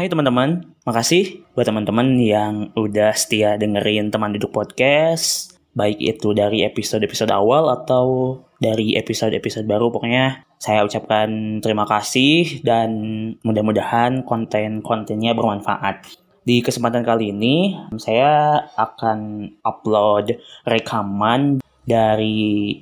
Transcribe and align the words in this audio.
Hai 0.00 0.08
teman-teman, 0.08 0.64
makasih 0.88 1.44
buat 1.52 1.68
teman-teman 1.68 2.16
yang 2.16 2.72
udah 2.72 3.12
setia 3.12 3.60
dengerin 3.60 4.08
teman 4.08 4.32
duduk 4.32 4.48
podcast, 4.48 5.60
baik 5.76 6.00
itu 6.00 6.32
dari 6.32 6.64
episode-episode 6.64 7.28
awal 7.28 7.68
atau 7.68 8.40
dari 8.56 8.96
episode-episode 8.96 9.68
baru. 9.68 9.92
Pokoknya 9.92 10.48
saya 10.56 10.88
ucapkan 10.88 11.60
terima 11.60 11.84
kasih 11.84 12.64
dan 12.64 12.88
mudah-mudahan 13.44 14.24
konten-kontennya 14.24 15.36
bermanfaat. 15.36 16.08
Di 16.48 16.64
kesempatan 16.64 17.04
kali 17.04 17.36
ini, 17.36 17.76
saya 18.00 18.56
akan 18.80 19.52
upload 19.60 20.32
rekaman 20.64 21.60
dari... 21.84 22.72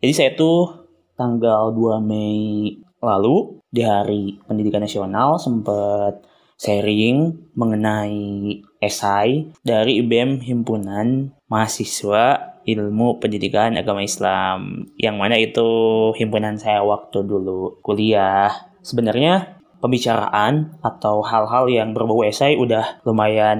Jadi 0.00 0.12
saya 0.16 0.32
tuh 0.32 0.88
tanggal 1.20 1.68
2 1.76 2.00
Mei 2.00 2.80
lalu 3.04 3.60
di 3.68 3.84
Hari 3.84 4.40
Pendidikan 4.48 4.80
Nasional 4.80 5.36
sempat 5.36 6.31
sharing 6.62 7.50
mengenai 7.58 8.62
esai 8.78 9.50
dari 9.66 9.98
IBM 9.98 10.38
Himpunan 10.46 11.34
Mahasiswa 11.50 12.54
Ilmu 12.62 13.18
Pendidikan 13.18 13.74
Agama 13.74 14.06
Islam 14.06 14.86
yang 14.94 15.18
mana 15.18 15.34
itu 15.34 15.66
himpunan 16.14 16.54
saya 16.54 16.86
waktu 16.86 17.26
dulu 17.26 17.82
kuliah. 17.82 18.70
Sebenarnya 18.86 19.58
pembicaraan 19.82 20.78
atau 20.78 21.26
hal-hal 21.26 21.66
yang 21.66 21.90
berbau 21.90 22.22
esai 22.22 22.54
udah 22.54 23.02
lumayan 23.02 23.58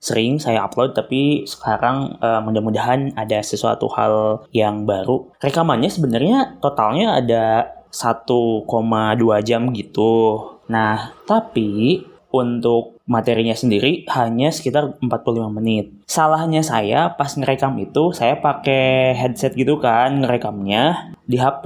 sering 0.00 0.40
saya 0.40 0.64
upload 0.64 0.96
tapi 0.96 1.44
sekarang 1.44 2.16
uh, 2.24 2.40
mudah-mudahan 2.40 3.12
ada 3.20 3.44
sesuatu 3.44 3.92
hal 3.92 4.48
yang 4.56 4.88
baru. 4.88 5.28
Rekamannya 5.44 5.92
sebenarnya 5.92 6.56
totalnya 6.64 7.20
ada 7.20 7.76
1,2 7.92 8.64
jam 9.44 9.62
gitu. 9.76 10.40
Nah, 10.72 11.16
tapi 11.24 12.00
untuk 12.28 13.00
materinya 13.08 13.56
sendiri 13.56 14.04
hanya 14.12 14.52
sekitar 14.52 15.00
45 15.00 15.48
menit. 15.48 15.88
Salahnya 16.04 16.60
saya 16.60 17.16
pas 17.16 17.32
ngerekam 17.32 17.76
itu 17.80 18.12
saya 18.12 18.36
pakai 18.36 19.16
headset 19.16 19.56
gitu 19.56 19.80
kan 19.80 20.20
ngerekamnya 20.20 21.16
di 21.24 21.40
HP 21.40 21.64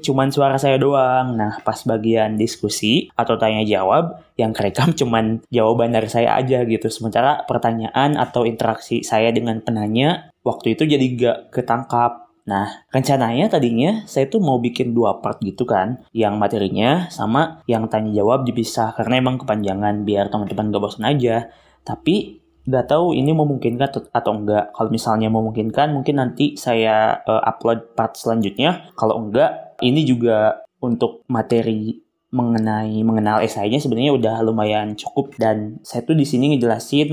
cuman 0.00 0.32
suara 0.32 0.56
saya 0.56 0.80
doang. 0.80 1.36
Nah, 1.36 1.60
pas 1.60 1.76
bagian 1.84 2.40
diskusi 2.40 3.12
atau 3.12 3.36
tanya 3.36 3.64
jawab 3.68 4.24
yang 4.40 4.56
kerekam 4.56 4.92
cuman 5.00 5.44
jawaban 5.52 5.92
dari 5.92 6.08
saya 6.08 6.36
aja 6.40 6.64
gitu. 6.64 6.88
Sementara 6.88 7.44
pertanyaan 7.44 8.16
atau 8.16 8.48
interaksi 8.48 9.04
saya 9.04 9.28
dengan 9.28 9.60
penanya 9.60 10.32
waktu 10.40 10.72
itu 10.72 10.88
jadi 10.88 11.06
gak 11.20 11.38
ketangkap 11.52 12.27
Nah, 12.48 12.88
rencananya 12.88 13.52
tadinya 13.52 14.08
saya 14.08 14.24
tuh 14.24 14.40
mau 14.40 14.56
bikin 14.56 14.96
dua 14.96 15.20
part 15.20 15.36
gitu 15.44 15.68
kan, 15.68 16.00
yang 16.16 16.40
materinya 16.40 17.12
sama 17.12 17.60
yang 17.68 17.84
tanya 17.92 18.16
jawab 18.16 18.48
dipisah 18.48 18.96
karena 18.96 19.20
emang 19.20 19.36
kepanjangan 19.36 20.08
biar 20.08 20.32
teman-teman 20.32 20.72
gak 20.72 20.80
bosan 20.80 21.04
aja. 21.04 21.52
Tapi 21.84 22.40
nggak 22.68 22.88
tahu 22.88 23.12
ini 23.12 23.36
memungkinkan 23.36 24.12
atau 24.12 24.32
enggak. 24.32 24.72
Kalau 24.72 24.88
misalnya 24.88 25.28
memungkinkan, 25.28 25.92
mungkin 25.92 26.20
nanti 26.20 26.56
saya 26.56 27.20
uh, 27.24 27.44
upload 27.44 27.92
part 27.92 28.16
selanjutnya. 28.16 28.92
Kalau 28.96 29.20
enggak, 29.20 29.76
ini 29.84 30.04
juga 30.08 30.64
untuk 30.80 31.28
materi 31.28 32.07
mengenai 32.28 33.00
mengenal 33.00 33.40
esainya 33.40 33.80
sebenarnya 33.80 34.12
udah 34.12 34.36
lumayan 34.44 34.92
cukup 34.92 35.32
dan 35.40 35.80
saya 35.80 36.04
tuh 36.04 36.12
di 36.12 36.28
sini 36.28 36.52
ngejelasin 36.52 37.10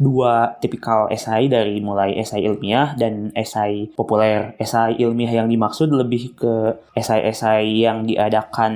dua 0.00 0.56
tipikal 0.64 1.12
esai 1.12 1.52
dari 1.52 1.84
mulai 1.84 2.16
esai 2.16 2.48
ilmiah 2.48 2.96
dan 2.96 3.28
esai 3.36 3.92
populer. 3.92 4.56
Esai 4.56 4.96
ilmiah 4.96 5.44
yang 5.44 5.52
dimaksud 5.52 5.92
lebih 5.92 6.32
ke 6.32 6.54
esai-esai 6.96 7.84
yang 7.84 8.08
diadakan 8.08 8.72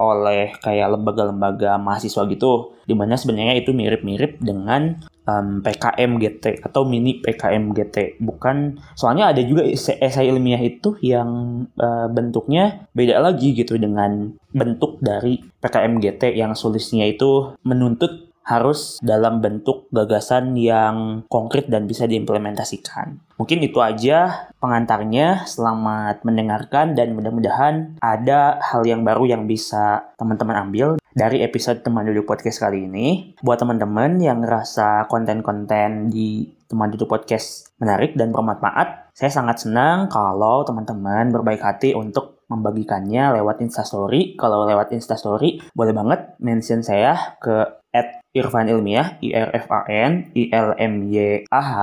oleh 0.00 0.56
kayak 0.64 0.96
lembaga-lembaga 0.96 1.76
mahasiswa 1.76 2.24
gitu 2.32 2.77
di 2.88 2.96
mana 2.96 3.20
sebenarnya 3.20 3.60
itu 3.60 3.76
mirip-mirip 3.76 4.40
dengan 4.40 4.96
um, 5.28 5.60
PKM 5.60 6.10
GT 6.16 6.64
atau 6.64 6.88
mini 6.88 7.20
PKM 7.20 7.76
GT. 7.76 8.16
Bukan, 8.24 8.80
soalnya 8.96 9.36
ada 9.36 9.44
juga 9.44 9.68
esai 9.68 10.26
ilmiah 10.32 10.60
itu 10.64 10.96
yang 11.04 11.62
uh, 11.76 12.08
bentuknya 12.08 12.88
beda 12.96 13.20
lagi 13.20 13.52
gitu 13.52 13.76
dengan 13.76 14.32
bentuk 14.56 14.96
dari 15.04 15.44
PKM 15.60 16.00
GT 16.00 16.32
yang 16.32 16.56
solusinya 16.56 17.04
itu 17.04 17.52
menuntut 17.60 18.28
harus 18.48 18.96
dalam 19.04 19.44
bentuk 19.44 19.92
gagasan 19.92 20.56
yang 20.56 21.28
konkret 21.28 21.68
dan 21.68 21.84
bisa 21.84 22.08
diimplementasikan. 22.08 23.20
Mungkin 23.36 23.60
itu 23.60 23.78
aja 23.84 24.48
pengantarnya. 24.56 25.44
Selamat 25.44 26.24
mendengarkan 26.24 26.96
dan 26.96 27.12
mudah-mudahan 27.12 28.00
ada 28.00 28.56
hal 28.64 28.88
yang 28.88 29.04
baru 29.04 29.28
yang 29.28 29.44
bisa 29.44 30.08
teman-teman 30.16 30.64
ambil 30.64 30.97
dari 31.12 31.40
episode 31.44 31.80
teman 31.80 32.08
duduk 32.08 32.28
podcast 32.28 32.60
kali 32.60 32.84
ini. 32.88 33.36
Buat 33.40 33.64
teman-teman 33.64 34.20
yang 34.20 34.44
ngerasa 34.44 35.08
konten-konten 35.08 36.12
di 36.12 36.48
teman 36.68 36.92
duduk 36.92 37.08
podcast 37.08 37.72
menarik 37.80 38.12
dan 38.18 38.34
bermanfaat, 38.34 39.12
saya 39.16 39.30
sangat 39.32 39.64
senang 39.64 40.12
kalau 40.12 40.64
teman-teman 40.68 41.32
berbaik 41.32 41.64
hati 41.64 41.96
untuk 41.96 42.44
membagikannya 42.48 43.40
lewat 43.40 43.60
Instastory. 43.60 44.36
Kalau 44.36 44.64
lewat 44.64 44.92
Instastory, 44.92 45.60
boleh 45.72 45.92
banget 45.92 46.20
mention 46.40 46.80
saya 46.80 47.36
ke 47.40 47.78
at 47.92 48.20
Irfan 48.36 48.68
Ilmiah, 48.68 49.16
I 49.24 49.32
R 49.32 49.50
F 49.56 49.66
A 49.72 49.88
N 49.88 50.32
I 50.36 50.52
L 50.52 50.76
M 50.76 51.08
Y 51.08 51.48
A 51.48 51.62
H 51.62 51.76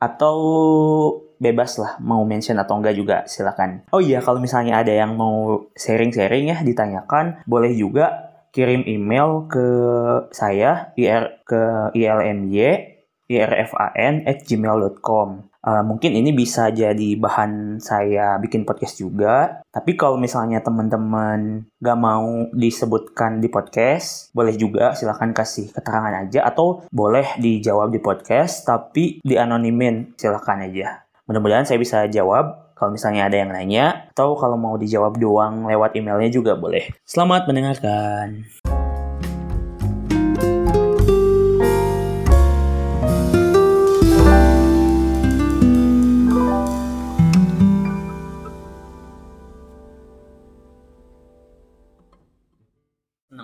atau 0.00 0.36
bebas 1.40 1.80
lah 1.80 1.96
mau 2.04 2.20
mention 2.28 2.60
atau 2.60 2.76
enggak 2.76 2.96
juga 2.96 3.16
silakan. 3.24 3.88
Oh 3.92 4.00
iya 4.00 4.20
kalau 4.20 4.40
misalnya 4.40 4.80
ada 4.80 4.92
yang 4.92 5.16
mau 5.16 5.68
sharing-sharing 5.72 6.52
ya 6.52 6.56
ditanyakan 6.60 7.44
boleh 7.48 7.72
juga 7.72 8.29
kirim 8.50 8.82
email 8.86 9.46
ke 9.46 9.66
saya 10.34 10.94
ir 10.98 11.42
ke 11.46 11.94
ilmy 11.94 12.98
irfan 13.30 14.14
at 14.26 14.42
gmail.com 14.42 15.50
Uh, 15.60 15.84
mungkin 15.84 16.16
ini 16.16 16.32
bisa 16.32 16.72
jadi 16.72 17.20
bahan 17.20 17.84
saya 17.84 18.40
bikin 18.40 18.64
podcast 18.64 18.96
juga. 18.96 19.60
Tapi 19.68 19.92
kalau 19.92 20.16
misalnya 20.16 20.64
teman-teman 20.64 21.68
gak 21.84 22.00
mau 22.00 22.48
disebutkan 22.56 23.44
di 23.44 23.52
podcast, 23.52 24.32
boleh 24.32 24.56
juga 24.56 24.96
silahkan 24.96 25.36
kasih 25.36 25.68
keterangan 25.68 26.16
aja. 26.16 26.48
Atau 26.48 26.88
boleh 26.88 27.36
dijawab 27.36 27.92
di 27.92 28.00
podcast, 28.00 28.64
tapi 28.64 29.20
dianonimin 29.20 30.16
silahkan 30.16 30.64
aja. 30.64 31.04
Mudah-mudahan 31.28 31.68
saya 31.68 31.76
bisa 31.76 32.08
jawab 32.08 32.69
kalau 32.80 32.96
misalnya 32.96 33.28
ada 33.28 33.36
yang 33.36 33.52
nanya. 33.52 34.08
Atau 34.16 34.32
kalau 34.40 34.56
mau 34.56 34.80
dijawab 34.80 35.20
doang 35.20 35.68
lewat 35.68 36.00
emailnya 36.00 36.32
juga 36.32 36.56
boleh. 36.56 36.88
Selamat 37.04 37.44
mendengarkan. 37.44 38.48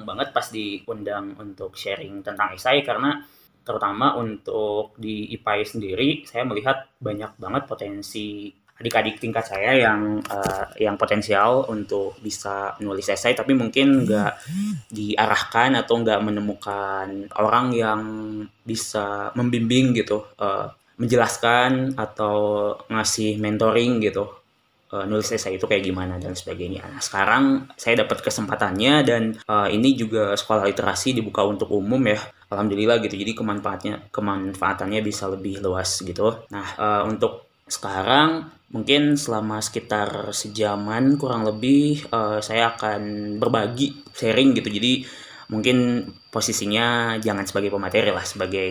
banget 0.06 0.30
pas 0.30 0.48
diundang 0.54 1.34
untuk 1.34 1.74
sharing 1.74 2.22
tentang 2.22 2.54
esai 2.54 2.86
karena 2.86 3.26
terutama 3.66 4.14
untuk 4.14 4.94
di 4.94 5.34
IPAI 5.34 5.66
sendiri 5.66 6.08
saya 6.22 6.46
melihat 6.46 6.88
banyak 7.02 7.34
banget 7.36 7.66
potensi 7.66 8.54
adik-adik 8.76 9.16
tingkat 9.16 9.48
saya 9.48 9.72
yang 9.72 10.20
uh, 10.28 10.68
yang 10.76 11.00
potensial 11.00 11.64
untuk 11.72 12.20
bisa 12.20 12.76
nulis 12.84 13.08
esai 13.08 13.32
tapi 13.32 13.56
mungkin 13.56 14.04
nggak 14.04 14.32
diarahkan 14.92 15.80
atau 15.80 15.94
nggak 16.04 16.20
menemukan 16.20 17.08
orang 17.40 17.72
yang 17.72 18.00
bisa 18.60 19.32
membimbing 19.32 19.96
gitu 19.96 20.28
uh, 20.36 20.68
menjelaskan 21.00 21.96
atau 21.96 22.72
ngasih 22.92 23.40
mentoring 23.40 24.00
gitu 24.04 24.28
uh, 24.92 25.04
nulis 25.04 25.28
esai 25.32 25.56
itu 25.56 25.66
kayak 25.66 25.84
gimana 25.84 26.20
dan 26.20 26.32
sebagainya. 26.36 26.86
Nah, 26.86 27.00
sekarang 27.02 27.68
saya 27.74 28.06
dapat 28.06 28.22
kesempatannya 28.22 28.94
dan 29.04 29.22
uh, 29.48 29.68
ini 29.68 29.98
juga 29.98 30.36
sekolah 30.36 30.68
literasi 30.68 31.16
dibuka 31.16 31.42
untuk 31.42 31.72
umum 31.74 32.00
ya. 32.06 32.20
Alhamdulillah 32.46 33.02
gitu. 33.02 33.18
Jadi 33.18 33.32
kemanfaatnya 33.34 33.94
kemanfaatannya 34.14 35.00
bisa 35.02 35.26
lebih 35.26 35.58
luas 35.58 35.98
gitu. 36.00 36.46
Nah, 36.52 36.66
uh, 36.78 37.02
untuk 37.08 37.45
sekarang 37.66 38.50
mungkin 38.70 39.14
selama 39.18 39.62
sekitar 39.62 40.30
sejaman 40.34 41.18
kurang 41.18 41.46
lebih 41.46 42.02
uh, 42.10 42.38
saya 42.42 42.74
akan 42.74 43.34
berbagi 43.38 44.06
sharing 44.14 44.54
gitu. 44.54 44.70
Jadi 44.70 45.06
mungkin 45.50 46.06
posisinya 46.30 47.18
jangan 47.22 47.46
sebagai 47.46 47.70
pemateri 47.70 48.10
lah, 48.10 48.26
sebagai 48.26 48.70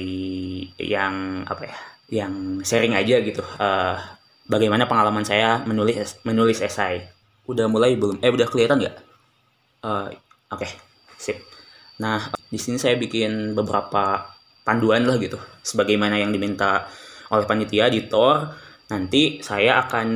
yang 0.80 1.44
apa 1.48 1.64
ya? 1.68 1.78
yang 2.06 2.62
sharing 2.62 2.94
aja 2.94 3.18
gitu. 3.24 3.42
Uh, 3.58 3.98
bagaimana 4.46 4.86
pengalaman 4.86 5.26
saya 5.26 5.66
menulis 5.66 6.22
menulis 6.22 6.62
esai. 6.62 7.02
Udah 7.50 7.66
mulai 7.66 7.98
belum? 7.98 8.22
Eh 8.22 8.30
udah 8.30 8.46
kelihatan 8.46 8.78
nggak? 8.82 8.96
Uh, 9.82 10.14
Oke, 10.54 10.70
okay. 10.70 10.72
sip. 11.18 11.42
Nah 11.98 12.30
di 12.54 12.62
sini 12.62 12.78
saya 12.78 12.94
bikin 13.02 13.58
beberapa 13.58 14.30
panduan 14.62 15.10
lah 15.10 15.18
gitu, 15.18 15.42
sebagaimana 15.66 16.22
yang 16.22 16.30
diminta 16.30 16.86
oleh 17.34 17.46
panitia 17.50 17.90
di 17.90 18.06
Tor. 18.06 18.65
Nanti 18.86 19.42
saya 19.42 19.82
akan 19.82 20.08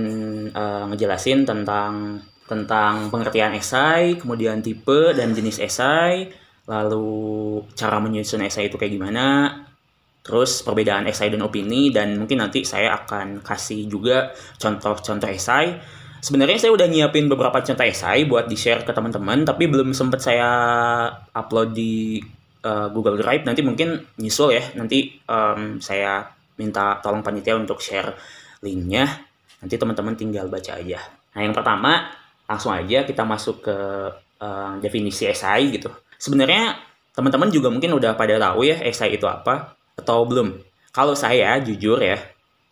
uh, 0.53 0.83
ngejelasin 0.93 1.41
tentang 1.41 2.21
tentang 2.49 3.13
pengertian 3.13 3.53
esai, 3.53 4.17
kemudian 4.17 4.61
tipe 4.65 5.13
dan 5.13 5.33
jenis 5.37 5.61
esai, 5.61 6.29
lalu 6.65 7.61
cara 7.77 8.01
menyusun 8.01 8.41
esai 8.41 8.73
itu 8.73 8.77
kayak 8.77 8.93
gimana, 8.97 9.53
terus 10.25 10.65
perbedaan 10.65 11.05
esai 11.05 11.29
dan 11.29 11.45
opini, 11.45 11.93
dan 11.93 12.17
mungkin 12.17 12.41
nanti 12.41 12.65
saya 12.65 12.97
akan 13.05 13.45
kasih 13.45 13.85
juga 13.85 14.33
contoh-contoh 14.57 15.29
esai. 15.29 15.77
Sebenarnya 16.19 16.57
saya 16.57 16.71
udah 16.73 16.89
nyiapin 16.89 17.29
beberapa 17.29 17.61
contoh 17.61 17.85
esai 17.85 18.25
buat 18.25 18.49
di-share 18.49 18.81
ke 18.81 18.91
teman-teman, 18.97 19.45
tapi 19.45 19.69
belum 19.69 19.93
sempat 19.93 20.21
saya 20.25 20.49
upload 21.37 21.77
di 21.77 22.17
uh, 22.65 22.89
Google 22.89 23.17
Drive. 23.17 23.45
Nanti 23.45 23.61
mungkin 23.61 23.97
nyusul 24.17 24.57
ya, 24.57 24.63
nanti 24.73 25.21
um, 25.29 25.77
saya 25.77 26.25
minta 26.57 26.97
tolong 26.99 27.21
panitia 27.21 27.55
untuk 27.55 27.79
share 27.79 28.13
linknya. 28.63 29.07
Nanti 29.59 29.75
teman-teman 29.75 30.15
tinggal 30.15 30.47
baca 30.47 30.79
aja. 30.79 30.99
Nah 31.35 31.41
yang 31.43 31.51
pertama, 31.51 32.07
langsung 32.47 32.71
aja 32.73 33.03
kita 33.03 33.23
masuk 33.27 33.61
ke 33.65 33.77
uh, 34.41 34.73
definisi 34.81 35.27
esai 35.27 35.69
gitu. 35.69 35.91
Sebenarnya 36.17 36.79
teman-teman 37.13 37.51
juga 37.51 37.67
mungkin 37.67 37.91
udah 37.95 38.15
pada 38.15 38.39
tahu 38.39 38.63
ya 38.65 38.79
esai 38.81 39.19
itu 39.19 39.27
apa 39.27 39.75
atau 39.99 40.23
belum. 40.23 40.55
Kalau 40.89 41.13
saya 41.13 41.59
jujur 41.61 42.01
ya, 42.01 42.17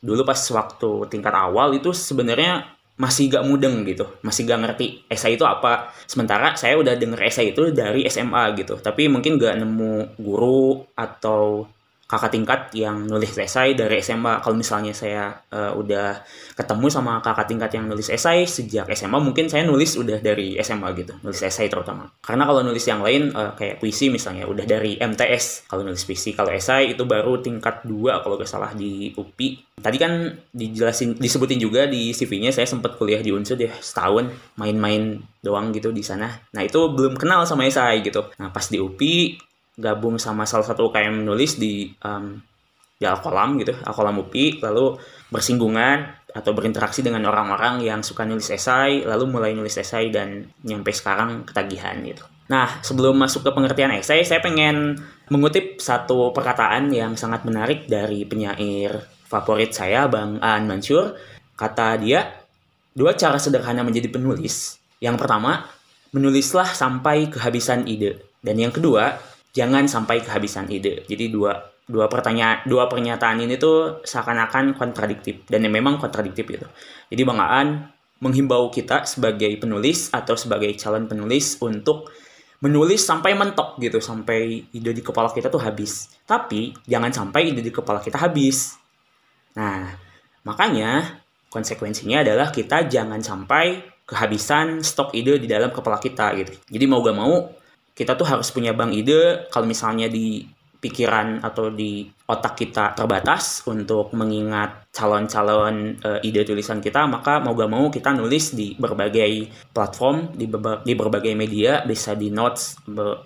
dulu 0.01 0.25
pas 0.25 0.39
waktu 0.39 0.89
tingkat 1.11 1.33
awal 1.35 1.75
itu 1.75 1.93
sebenarnya 1.93 2.65
masih 2.97 3.29
gak 3.29 3.45
mudeng 3.45 3.85
gitu, 3.85 4.09
masih 4.25 4.49
gak 4.49 4.57
ngerti 4.65 5.05
esai 5.05 5.37
itu 5.37 5.45
apa. 5.45 5.93
Sementara 6.09 6.57
saya 6.57 6.81
udah 6.81 6.97
denger 6.97 7.21
esai 7.29 7.53
itu 7.53 7.69
dari 7.69 8.09
SMA 8.09 8.57
gitu, 8.57 8.81
tapi 8.81 9.05
mungkin 9.05 9.37
gak 9.37 9.53
nemu 9.61 10.17
guru 10.17 10.81
atau 10.97 11.69
kakak 12.07 12.31
tingkat 12.31 12.61
yang 12.71 13.03
nulis 13.03 13.35
esai 13.35 13.75
dari 13.75 13.99
SMA. 13.99 14.39
Kalau 14.39 14.55
misalnya 14.55 14.95
saya 14.95 15.43
uh, 15.51 15.75
udah 15.75 16.23
ketemu 16.55 16.87
sama 16.87 17.19
kakak 17.19 17.51
tingkat 17.51 17.71
yang 17.75 17.85
nulis 17.91 18.07
esai 18.07 18.47
sejak 18.47 18.87
SMA, 18.95 19.19
mungkin 19.19 19.51
saya 19.51 19.67
nulis 19.67 19.99
udah 19.99 20.23
dari 20.23 20.55
SMA 20.63 20.87
gitu, 20.95 21.19
nulis 21.19 21.43
esai 21.43 21.67
terutama. 21.67 22.07
Karena 22.23 22.47
kalau 22.47 22.63
nulis 22.63 22.87
yang 22.87 23.03
lain 23.03 23.35
uh, 23.35 23.51
kayak 23.59 23.83
puisi 23.83 24.07
misalnya 24.07 24.47
udah 24.47 24.63
dari 24.63 24.95
MTS. 24.95 25.67
Kalau 25.67 25.83
nulis 25.83 26.07
puisi, 26.07 26.31
kalau 26.31 26.55
esai 26.55 26.95
itu 26.95 27.03
baru 27.03 27.43
tingkat 27.43 27.83
2 27.83 28.23
kalau 28.23 28.39
gak 28.39 28.47
salah 28.47 28.71
di 28.71 29.11
UPI. 29.11 29.67
Tadi 29.77 29.97
kan 29.99 30.33
dijelasin 30.55 31.19
disebutin 31.19 31.61
juga 31.61 31.85
di 31.85 32.15
CV-nya 32.15 32.49
saya 32.49 32.65
sempat 32.65 32.97
kuliah 32.97 33.21
di 33.21 33.29
Unsud 33.29 33.61
ya 33.61 33.69
setahun 33.77 34.31
main-main 34.57 35.21
doang 35.43 35.69
gitu 35.75 35.93
di 35.93 36.01
sana. 36.01 36.27
Nah, 36.55 36.63
itu 36.65 36.91
belum 36.91 37.19
kenal 37.19 37.45
sama 37.45 37.67
esai 37.69 38.01
gitu. 38.01 38.25
Nah, 38.41 38.49
pas 38.49 38.65
di 38.67 38.81
UPI 38.81 39.46
gabung 39.77 40.17
sama 40.17 40.49
salah 40.49 40.65
satu 40.65 40.89
UKM 40.89 41.21
nulis 41.21 41.61
di 41.61 41.93
um, 42.01 42.41
di 42.97 43.05
Alkolam 43.05 43.61
gitu, 43.61 43.77
Alkolam 43.85 44.17
UPI, 44.25 44.57
lalu 44.65 44.97
bersinggungan 45.29 46.17
atau 46.33 46.51
berinteraksi 46.53 47.05
dengan 47.05 47.29
orang-orang 47.29 47.85
yang 47.85 48.01
suka 48.01 48.25
nulis 48.25 48.49
esai, 48.49 49.05
lalu 49.05 49.29
mulai 49.29 49.53
nulis 49.53 49.77
esai 49.77 50.09
dan 50.09 50.49
nyampe 50.65 50.89
sekarang 50.89 51.45
ketagihan 51.45 51.93
gitu. 52.01 52.25
Nah, 52.49 52.81
sebelum 52.81 53.13
masuk 53.19 53.45
ke 53.45 53.51
pengertian 53.53 53.93
esai, 53.93 54.25
saya 54.25 54.41
pengen 54.41 54.97
mengutip 55.29 55.77
satu 55.77 56.33
perkataan 56.33 56.89
yang 56.89 57.13
sangat 57.13 57.45
menarik 57.45 57.85
dari 57.85 58.25
penyair 58.25 59.03
favorit 59.27 59.75
saya, 59.75 60.09
Bang 60.09 60.41
Aan 60.41 60.65
Mansur. 60.65 61.13
Kata 61.53 61.99
dia, 62.01 62.23
dua 62.95 63.13
cara 63.13 63.37
sederhana 63.37 63.83
menjadi 63.83 64.09
penulis. 64.09 64.79
Yang 65.03 65.21
pertama, 65.21 65.67
menulislah 66.15 66.71
sampai 66.71 67.27
kehabisan 67.27 67.85
ide. 67.85 68.23
Dan 68.39 68.57
yang 68.57 68.71
kedua, 68.71 69.19
jangan 69.57 69.89
sampai 69.89 70.21
kehabisan 70.21 70.69
ide. 70.69 71.01
Jadi 71.09 71.33
dua 71.33 71.57
dua 71.89 72.05
pertanyaan 72.05 72.61
dua 72.69 72.85
pernyataan 72.85 73.41
ini 73.41 73.57
tuh 73.57 74.05
seakan-akan 74.05 74.77
kontradiktif 74.77 75.49
dan 75.49 75.65
yang 75.65 75.73
memang 75.73 75.97
kontradiktif 75.97 76.45
gitu. 76.45 76.67
Jadi 77.09 77.21
Bang 77.25 77.41
Aan 77.41 77.89
menghimbau 78.21 78.69
kita 78.69 79.09
sebagai 79.09 79.49
penulis 79.57 80.13
atau 80.13 80.37
sebagai 80.37 80.69
calon 80.77 81.09
penulis 81.09 81.57
untuk 81.61 82.13
menulis 82.57 83.05
sampai 83.05 83.37
mentok 83.37 83.77
gitu, 83.77 84.01
sampai 84.01 84.65
ide 84.73 84.91
di 84.93 85.01
kepala 85.05 85.29
kita 85.29 85.49
tuh 85.49 85.61
habis. 85.61 86.09
Tapi 86.25 86.73
jangan 86.89 87.13
sampai 87.13 87.53
ide 87.53 87.61
di 87.61 87.69
kepala 87.69 88.01
kita 88.01 88.17
habis. 88.17 88.77
Nah, 89.53 89.93
makanya 90.41 91.21
konsekuensinya 91.53 92.25
adalah 92.25 92.49
kita 92.49 92.89
jangan 92.89 93.21
sampai 93.21 93.85
kehabisan 94.09 94.81
stok 94.81 95.13
ide 95.13 95.37
di 95.37 95.45
dalam 95.45 95.69
kepala 95.69 96.01
kita 96.01 96.33
gitu. 96.41 96.57
Jadi 96.65 96.85
mau 96.89 97.05
gak 97.05 97.17
mau 97.17 97.45
kita 97.97 98.13
tuh 98.13 98.29
harus 98.29 98.53
punya 98.53 98.77
bank 98.77 98.93
ide 98.93 99.49
kalau 99.49 99.65
misalnya 99.65 100.05
di 100.05 100.45
pikiran 100.77 101.41
atau 101.41 101.73
di 101.73 102.05
otak 102.29 102.53
kita 102.53 102.93
terbatas 102.93 103.65
untuk 103.65 104.13
mengingat 104.13 104.85
calon-calon 104.93 105.97
e, 105.97 106.09
ide 106.21 106.45
tulisan 106.45 106.77
kita 106.77 107.09
maka 107.09 107.41
mau 107.41 107.57
gak 107.57 107.71
mau 107.71 107.89
kita 107.89 108.13
nulis 108.13 108.53
di 108.53 108.77
berbagai 108.77 109.49
platform 109.73 110.37
di, 110.37 110.45
berba 110.45 110.85
di 110.85 110.93
berbagai 110.93 111.33
media 111.33 111.81
bisa 111.81 112.13
di 112.13 112.29
notes 112.29 112.77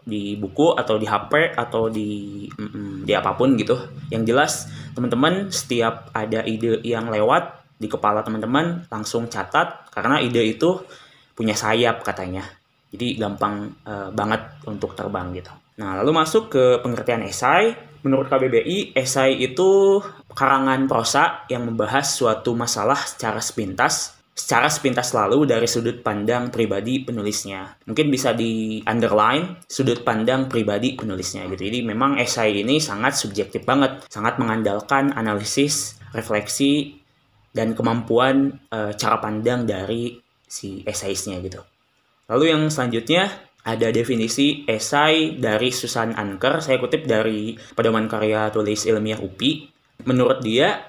di 0.07 0.39
buku 0.39 0.79
atau 0.79 0.95
di 0.95 1.03
HP 1.03 1.51
atau 1.59 1.91
di 1.91 2.47
mm, 2.47 3.03
di 3.03 3.11
apa 3.11 3.35
pun 3.35 3.59
gitu. 3.59 3.75
Yang 4.07 4.23
jelas 4.31 4.51
teman-teman 4.95 5.51
setiap 5.51 6.07
ada 6.15 6.47
ide 6.47 6.79
yang 6.87 7.11
lewat 7.11 7.67
di 7.75 7.91
kepala 7.91 8.23
teman-teman 8.23 8.87
langsung 8.87 9.27
catat 9.27 9.91
karena 9.91 10.23
ide 10.23 10.55
itu 10.55 10.79
punya 11.35 11.57
sayap 11.57 12.05
katanya 12.05 12.60
jadi 12.91 13.07
gampang 13.23 13.71
uh, 13.87 14.11
banget 14.11 14.61
untuk 14.67 14.93
terbang 14.93 15.31
gitu. 15.31 15.51
Nah, 15.79 15.97
lalu 16.03 16.11
masuk 16.11 16.51
ke 16.51 16.63
pengertian 16.83 17.23
esai. 17.23 17.73
Menurut 18.03 18.27
KBBI, 18.27 18.97
esai 18.97 19.39
itu 19.39 20.01
karangan 20.33 20.89
prosa 20.89 21.45
yang 21.47 21.69
membahas 21.69 22.17
suatu 22.17 22.57
masalah 22.57 22.97
secara 22.97 23.37
sepintas, 23.39 24.17
secara 24.33 24.67
sepintas 24.73 25.13
lalu 25.13 25.45
dari 25.45 25.69
sudut 25.69 26.01
pandang 26.01 26.49
pribadi 26.49 27.05
penulisnya. 27.05 27.77
Mungkin 27.85 28.09
bisa 28.09 28.33
di 28.33 28.81
underline 28.89 29.61
sudut 29.69 30.01
pandang 30.01 30.49
pribadi 30.49 30.97
penulisnya 30.97 31.45
gitu. 31.53 31.69
Jadi 31.69 31.85
memang 31.85 32.17
esai 32.17 32.65
ini 32.65 32.81
sangat 32.81 33.13
subjektif 33.15 33.63
banget, 33.63 34.01
sangat 34.09 34.41
mengandalkan 34.41 35.13
analisis, 35.13 36.01
refleksi, 36.17 36.97
dan 37.53 37.77
kemampuan 37.77 38.59
e, 38.71 38.95
cara 38.95 39.19
pandang 39.21 39.67
dari 39.67 40.15
si 40.47 40.81
esaisnya 40.83 41.37
gitu. 41.43 41.61
Lalu 42.31 42.55
yang 42.55 42.63
selanjutnya 42.71 43.27
ada 43.67 43.91
definisi 43.91 44.63
esai 44.63 45.35
dari 45.35 45.69
Susan 45.75 46.15
Anker. 46.15 46.63
Saya 46.63 46.79
kutip 46.79 47.03
dari 47.03 47.59
Pedoman 47.75 48.07
Karya 48.07 48.47
Tulis 48.55 48.87
Ilmiah 48.87 49.19
UPI. 49.19 49.67
Menurut 50.07 50.39
dia, 50.39 50.79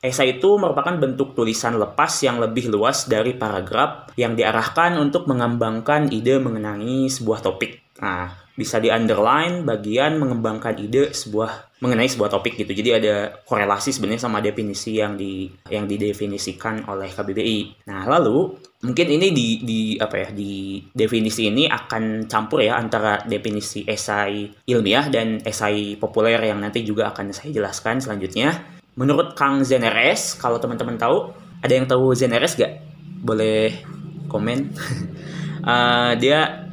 esai 0.00 0.40
itu 0.40 0.56
merupakan 0.56 0.96
bentuk 0.96 1.36
tulisan 1.36 1.76
lepas 1.76 2.10
yang 2.24 2.40
lebih 2.40 2.72
luas 2.72 3.04
dari 3.04 3.36
paragraf 3.36 4.10
yang 4.16 4.32
diarahkan 4.32 4.96
untuk 4.96 5.28
mengembangkan 5.28 6.08
ide 6.08 6.40
mengenai 6.40 7.06
sebuah 7.06 7.44
topik. 7.44 8.00
Nah, 8.00 8.47
bisa 8.58 8.82
di 8.82 8.90
underline 8.90 9.62
bagian 9.62 10.18
mengembangkan 10.18 10.74
ide 10.82 11.14
sebuah 11.14 11.78
mengenai 11.78 12.10
sebuah 12.10 12.26
topik 12.26 12.58
gitu. 12.58 12.74
Jadi 12.74 12.90
ada 12.90 13.38
korelasi 13.46 13.94
sebenarnya 13.94 14.26
sama 14.26 14.42
definisi 14.42 14.98
yang 14.98 15.14
di 15.14 15.46
yang 15.70 15.86
didefinisikan 15.86 16.90
oleh 16.90 17.06
KBBI. 17.06 17.86
Nah, 17.86 18.02
lalu 18.10 18.58
mungkin 18.82 19.06
ini 19.14 19.30
di 19.30 19.62
di 19.62 19.80
apa 19.94 20.26
ya 20.26 20.28
di 20.34 20.82
definisi 20.90 21.46
ini 21.46 21.70
akan 21.70 22.26
campur 22.26 22.66
ya 22.66 22.82
antara 22.82 23.22
definisi 23.22 23.86
esai 23.86 24.50
ilmiah 24.66 25.06
dan 25.06 25.38
esai 25.46 25.94
populer 25.94 26.42
yang 26.42 26.58
nanti 26.58 26.82
juga 26.82 27.14
akan 27.14 27.30
saya 27.30 27.54
jelaskan 27.54 28.02
selanjutnya. 28.02 28.74
Menurut 28.98 29.38
Kang 29.38 29.62
Zeneres, 29.62 30.34
kalau 30.34 30.58
teman-teman 30.58 30.98
tahu, 30.98 31.30
ada 31.62 31.70
yang 31.70 31.86
tahu 31.86 32.18
Zeneres 32.18 32.58
gak? 32.58 32.82
Boleh 33.22 33.86
komen. 34.26 34.74
uh, 35.70 36.18
dia 36.18 36.67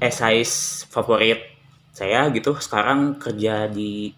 esais 0.00 0.82
favorit 0.88 1.38
saya 1.92 2.32
gitu 2.32 2.56
sekarang 2.56 3.20
kerja 3.20 3.68
di 3.68 4.10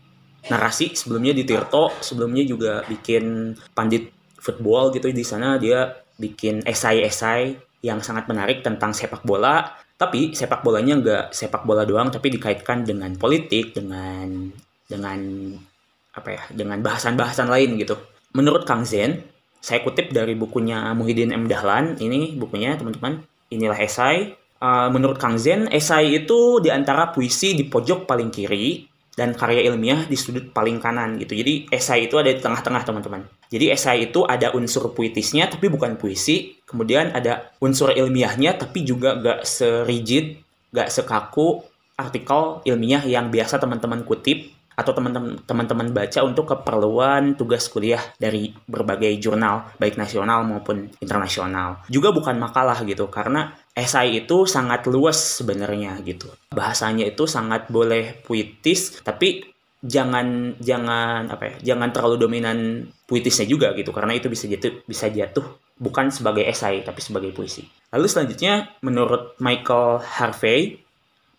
narasi 0.47 0.95
sebelumnya 0.95 1.35
di 1.35 1.43
Tirto 1.47 1.91
sebelumnya 2.03 2.43
juga 2.47 2.83
bikin 2.87 3.55
pandit 3.75 4.11
football 4.43 4.91
gitu. 4.91 5.11
Di 5.15 5.23
sana 5.23 5.59
dia 5.59 5.91
bikin 6.19 6.67
esai-esai 6.67 7.55
yang 7.83 8.03
sangat 8.03 8.27
menarik 8.27 8.63
tentang 8.67 8.91
sepak 8.91 9.23
bola. 9.23 9.79
Tapi 9.99 10.35
sepak 10.35 10.67
bolanya 10.67 10.99
nggak 10.99 11.25
sepak 11.31 11.63
bola 11.63 11.87
doang 11.87 12.11
tapi 12.11 12.35
dikaitkan 12.35 12.83
dengan 12.83 13.15
politik 13.15 13.71
dengan 13.71 14.51
dengan 14.91 15.19
apa 16.13 16.29
ya 16.29 16.43
dengan 16.51 16.83
bahasan-bahasan 16.83 17.47
lain 17.47 17.79
gitu. 17.79 17.95
Menurut 18.35 18.67
Kang 18.67 18.83
Zen 18.83 19.23
saya 19.63 19.79
kutip 19.87 20.11
dari 20.11 20.35
bukunya 20.35 20.91
Muhyiddin 20.91 21.31
M. 21.31 21.47
Dahlan 21.47 22.03
ini 22.03 22.35
bukunya 22.35 22.75
teman-teman 22.75 23.23
inilah 23.47 23.79
esai 23.79 24.35
Uh, 24.63 24.87
menurut 24.95 25.19
Kang 25.19 25.43
Zen, 25.43 25.67
esai 25.75 26.23
itu 26.23 26.63
di 26.63 26.71
antara 26.71 27.11
puisi 27.11 27.59
di 27.59 27.67
pojok 27.67 28.07
paling 28.07 28.31
kiri 28.31 28.87
dan 29.13 29.35
karya 29.35 29.67
ilmiah 29.67 30.07
di 30.07 30.15
sudut 30.15 30.55
paling 30.55 30.79
kanan 30.79 31.19
gitu. 31.19 31.35
Jadi 31.35 31.67
esai 31.69 32.07
itu 32.07 32.17
ada 32.17 32.31
di 32.31 32.39
tengah-tengah 32.39 32.87
teman-teman. 32.87 33.27
Jadi 33.51 33.75
esai 33.75 34.07
itu 34.09 34.25
ada 34.25 34.55
unsur 34.57 34.95
puitisnya 34.95 35.51
tapi 35.51 35.67
bukan 35.67 35.99
puisi. 35.99 36.63
Kemudian 36.63 37.13
ada 37.13 37.53
unsur 37.61 37.93
ilmiahnya 37.93 38.57
tapi 38.57 38.87
juga 38.87 39.19
gak 39.19 39.45
serigid, 39.45 40.41
gak 40.71 40.89
sekaku 40.89 41.67
artikel 41.99 42.65
ilmiah 42.65 43.05
yang 43.05 43.29
biasa 43.29 43.61
teman-teman 43.61 44.07
kutip 44.07 44.49
atau 44.73 44.97
teman-teman 45.45 45.93
baca 45.93 46.21
untuk 46.25 46.49
keperluan 46.49 47.37
tugas 47.37 47.69
kuliah 47.69 48.01
dari 48.17 48.57
berbagai 48.65 49.13
jurnal 49.21 49.69
baik 49.77 50.01
nasional 50.01 50.49
maupun 50.49 50.89
internasional. 51.05 51.85
Juga 51.93 52.09
bukan 52.09 52.41
makalah 52.41 52.81
gitu 52.89 53.13
karena 53.13 53.53
esai 53.73 54.25
itu 54.25 54.45
sangat 54.45 54.85
luas 54.89 55.41
sebenarnya 55.41 55.97
gitu. 56.05 56.29
Bahasanya 56.53 57.09
itu 57.09 57.25
sangat 57.25 57.73
boleh 57.73 58.21
puitis, 58.25 59.01
tapi 59.01 59.53
jangan 59.83 60.55
jangan 60.63 61.27
apa 61.27 61.43
ya 61.43 61.75
jangan 61.75 61.91
terlalu 61.91 62.15
dominan 62.15 62.87
puitisnya 63.03 63.51
juga 63.51 63.75
gitu 63.75 63.91
karena 63.91 64.15
itu 64.15 64.31
bisa 64.31 64.47
jatuh 64.47 64.87
bisa 64.87 65.11
jatuh 65.11 65.43
bukan 65.75 66.15
sebagai 66.15 66.47
esai 66.47 66.87
tapi 66.87 67.03
sebagai 67.03 67.35
puisi. 67.35 67.67
Lalu 67.91 68.07
selanjutnya 68.07 68.79
menurut 68.87 69.35
Michael 69.43 69.99
Harvey 70.07 70.79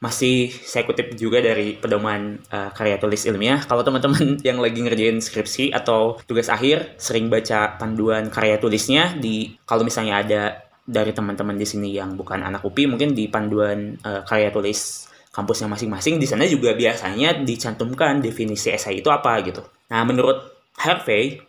masih 0.04 0.52
saya 0.52 0.84
kutip 0.84 1.16
juga 1.16 1.40
dari 1.40 1.80
pedoman 1.80 2.36
uh, 2.52 2.76
karya 2.76 3.00
tulis 3.00 3.24
ilmiah. 3.24 3.64
Kalau 3.64 3.88
teman-teman 3.88 4.36
yang 4.48 4.60
lagi 4.60 4.84
ngerjain 4.84 5.24
skripsi 5.24 5.72
atau 5.72 6.20
tugas 6.28 6.52
akhir 6.52 7.00
sering 7.00 7.32
baca 7.32 7.80
panduan 7.80 8.28
karya 8.28 8.60
tulisnya 8.60 9.16
di 9.16 9.56
kalau 9.64 9.88
misalnya 9.88 10.20
ada 10.20 10.42
dari 10.84 11.16
teman-teman 11.16 11.56
di 11.56 11.64
sini 11.64 11.96
yang 11.96 12.20
bukan 12.20 12.44
anak 12.44 12.68
UPI 12.68 12.92
mungkin 12.92 13.16
di 13.16 13.32
panduan 13.32 13.96
uh, 14.04 14.22
karya 14.28 14.52
tulis 14.52 15.08
kampusnya 15.34 15.66
masing-masing 15.66 16.22
di 16.22 16.30
sana 16.30 16.46
juga 16.46 16.78
biasanya 16.78 17.42
dicantumkan 17.42 18.22
definisi 18.22 18.70
esai 18.70 19.02
itu 19.02 19.10
apa 19.10 19.34
gitu. 19.42 19.66
Nah, 19.90 20.06
menurut 20.06 20.54
Harvey, 20.78 21.42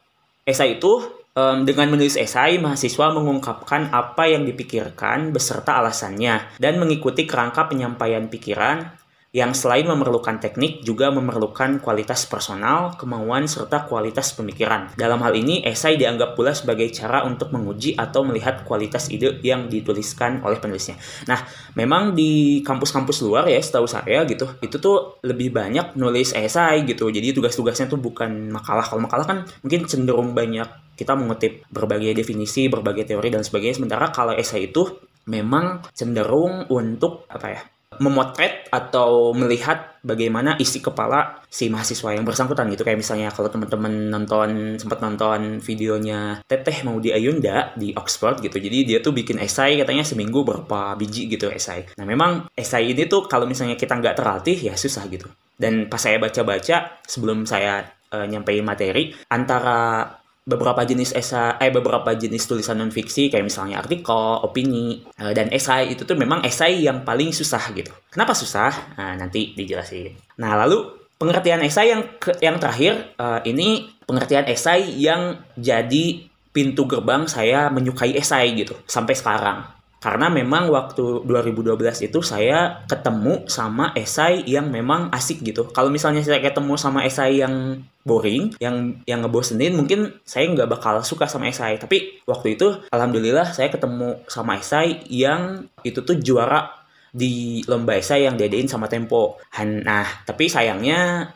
esai 0.49 0.81
itu 0.81 1.05
um, 1.37 1.69
dengan 1.69 1.93
menulis 1.93 2.17
esai, 2.17 2.57
mahasiswa 2.57 3.13
mengungkapkan 3.13 3.93
apa 3.93 4.25
yang 4.31 4.49
dipikirkan 4.49 5.37
beserta 5.37 5.77
alasannya 5.85 6.57
dan 6.57 6.81
mengikuti 6.81 7.29
kerangka 7.29 7.69
penyampaian 7.69 8.25
pikiran 8.33 8.89
yang 9.35 9.51
selain 9.51 9.83
memerlukan 9.83 10.39
teknik 10.39 10.87
juga 10.87 11.11
memerlukan 11.11 11.83
kualitas 11.83 12.23
personal, 12.23 12.95
kemauan, 12.95 13.51
serta 13.51 13.83
kualitas 13.91 14.31
pemikiran. 14.39 14.95
Dalam 14.95 15.19
hal 15.27 15.35
ini, 15.35 15.59
esai 15.67 15.99
dianggap 15.99 16.39
pula 16.39 16.55
sebagai 16.55 16.87
cara 16.95 17.27
untuk 17.27 17.51
menguji 17.51 17.99
atau 17.99 18.23
melihat 18.23 18.63
kualitas 18.63 19.11
ide 19.11 19.43
yang 19.43 19.67
dituliskan 19.67 20.39
oleh 20.47 20.63
penulisnya. 20.63 20.95
Nah, 21.27 21.43
memang 21.75 22.15
di 22.15 22.63
kampus-kampus 22.63 23.27
luar 23.27 23.51
ya, 23.51 23.59
setahu 23.59 23.91
saya 23.91 24.23
gitu, 24.23 24.47
itu 24.63 24.79
tuh 24.79 25.19
lebih 25.27 25.51
banyak 25.51 25.99
nulis 25.99 26.31
esai 26.31 26.87
gitu. 26.87 27.11
Jadi 27.11 27.35
tugas-tugasnya 27.35 27.91
tuh 27.91 27.99
bukan 27.99 28.55
makalah. 28.55 28.87
Kalau 28.87 29.03
makalah 29.03 29.27
kan 29.27 29.39
mungkin 29.67 29.91
cenderung 29.91 30.31
banyak 30.31 30.95
kita 30.95 31.19
mengutip 31.19 31.67
berbagai 31.75 32.15
definisi, 32.15 32.71
berbagai 32.71 33.11
teori 33.11 33.35
dan 33.35 33.43
sebagainya. 33.43 33.83
Sementara 33.83 34.15
kalau 34.15 34.31
esai 34.31 34.71
itu 34.71 34.87
memang 35.27 35.83
cenderung 35.91 36.71
untuk 36.71 37.27
apa 37.27 37.49
ya 37.51 37.74
memotret 38.01 38.67
atau 38.71 39.35
melihat 39.37 39.95
bagaimana 40.05 40.55
isi 40.61 40.85
kepala 40.85 41.43
si 41.49 41.73
mahasiswa 41.73 42.15
yang 42.15 42.23
bersangkutan 42.23 42.69
gitu. 42.71 42.83
Kayak 42.83 43.01
misalnya 43.01 43.29
kalau 43.33 43.49
teman-teman 43.49 44.13
nonton 44.13 44.77
sempat 44.77 45.01
nonton 45.01 45.59
videonya 45.65 46.43
Teteh 46.45 46.85
mau 46.85 47.01
di 47.01 47.11
Ayunda 47.11 47.73
di 47.75 47.95
Oxford 47.97 48.43
gitu. 48.45 48.57
Jadi 48.61 48.85
dia 48.85 48.99
tuh 49.01 49.17
bikin 49.17 49.41
esai 49.41 49.81
katanya 49.81 50.05
seminggu 50.05 50.45
berapa 50.45 50.95
biji 50.95 51.27
gitu 51.29 51.49
esai. 51.51 51.89
Nah 51.97 52.05
memang 52.05 52.51
esai 52.55 52.93
ini 52.93 53.07
tuh 53.07 53.27
kalau 53.27 53.49
misalnya 53.49 53.75
kita 53.75 53.97
nggak 53.97 54.17
terlatih 54.19 54.57
ya 54.57 54.75
susah 54.75 55.07
gitu. 55.09 55.27
Dan 55.55 55.87
pas 55.87 56.03
saya 56.03 56.19
baca-baca 56.19 57.01
sebelum 57.07 57.47
saya 57.47 57.87
uh, 58.11 58.27
nyampein 58.27 58.67
materi 58.67 59.15
antara 59.31 60.07
beberapa 60.45 60.85
jenis 60.85 61.17
esai 61.17 61.57
eh 61.57 61.73
beberapa 61.73 62.13
jenis 62.13 62.45
tulisan 62.45 62.77
non 62.77 62.93
fiksi 62.93 63.33
kayak 63.33 63.49
misalnya 63.49 63.81
artikel, 63.81 64.45
opini 64.45 65.01
uh, 65.17 65.33
dan 65.33 65.49
esai 65.49 65.97
itu 65.97 66.05
tuh 66.05 66.21
memang 66.21 66.45
esai 66.45 66.85
yang 66.85 67.01
paling 67.01 67.33
susah 67.33 67.73
gitu. 67.73 67.91
Kenapa 68.13 68.37
susah? 68.37 68.97
Nah, 69.01 69.17
nanti 69.17 69.57
dijelasin. 69.57 70.13
Nah, 70.37 70.53
lalu 70.61 70.85
pengertian 71.17 71.65
esai 71.65 71.97
yang 71.97 72.05
ke, 72.21 72.37
yang 72.45 72.61
terakhir 72.61 73.17
uh, 73.17 73.41
ini 73.49 73.89
pengertian 74.05 74.45
esai 74.45 74.85
yang 75.01 75.41
jadi 75.57 76.29
pintu 76.55 76.87
gerbang 76.87 77.27
saya 77.27 77.73
menyukai 77.73 78.15
esai 78.15 78.53
gitu 78.55 78.77
sampai 78.85 79.17
sekarang. 79.17 79.74
Karena 80.05 80.29
memang 80.29 80.69
waktu 80.69 81.25
2012 81.25 82.05
itu 82.05 82.21
saya 82.21 82.85
ketemu 82.85 83.49
sama 83.49 83.97
esai 83.97 84.45
yang 84.45 84.69
memang 84.69 85.09
asik 85.09 85.41
gitu. 85.41 85.65
Kalau 85.73 85.89
misalnya 85.89 86.21
saya 86.21 86.45
ketemu 86.45 86.77
sama 86.77 87.09
esai 87.09 87.41
yang 87.41 87.81
boring, 88.05 88.53
yang 88.61 89.01
yang 89.09 89.25
ngebosenin, 89.25 89.73
mungkin 89.73 90.13
saya 90.29 90.45
nggak 90.53 90.69
bakal 90.69 91.01
suka 91.01 91.25
sama 91.25 91.49
esai. 91.49 91.81
Tapi 91.81 92.21
waktu 92.29 92.61
itu, 92.61 92.85
alhamdulillah 92.93 93.57
saya 93.57 93.73
ketemu 93.73 94.21
sama 94.29 94.61
esai 94.61 95.01
yang 95.09 95.65
itu 95.81 96.05
tuh 96.05 96.21
juara 96.21 96.69
di 97.09 97.65
lomba 97.65 97.97
esai 97.97 98.29
yang 98.29 98.37
diadain 98.37 98.69
sama 98.69 98.93
Tempo. 98.93 99.41
Nah, 99.65 100.05
tapi 100.29 100.53
sayangnya 100.53 101.33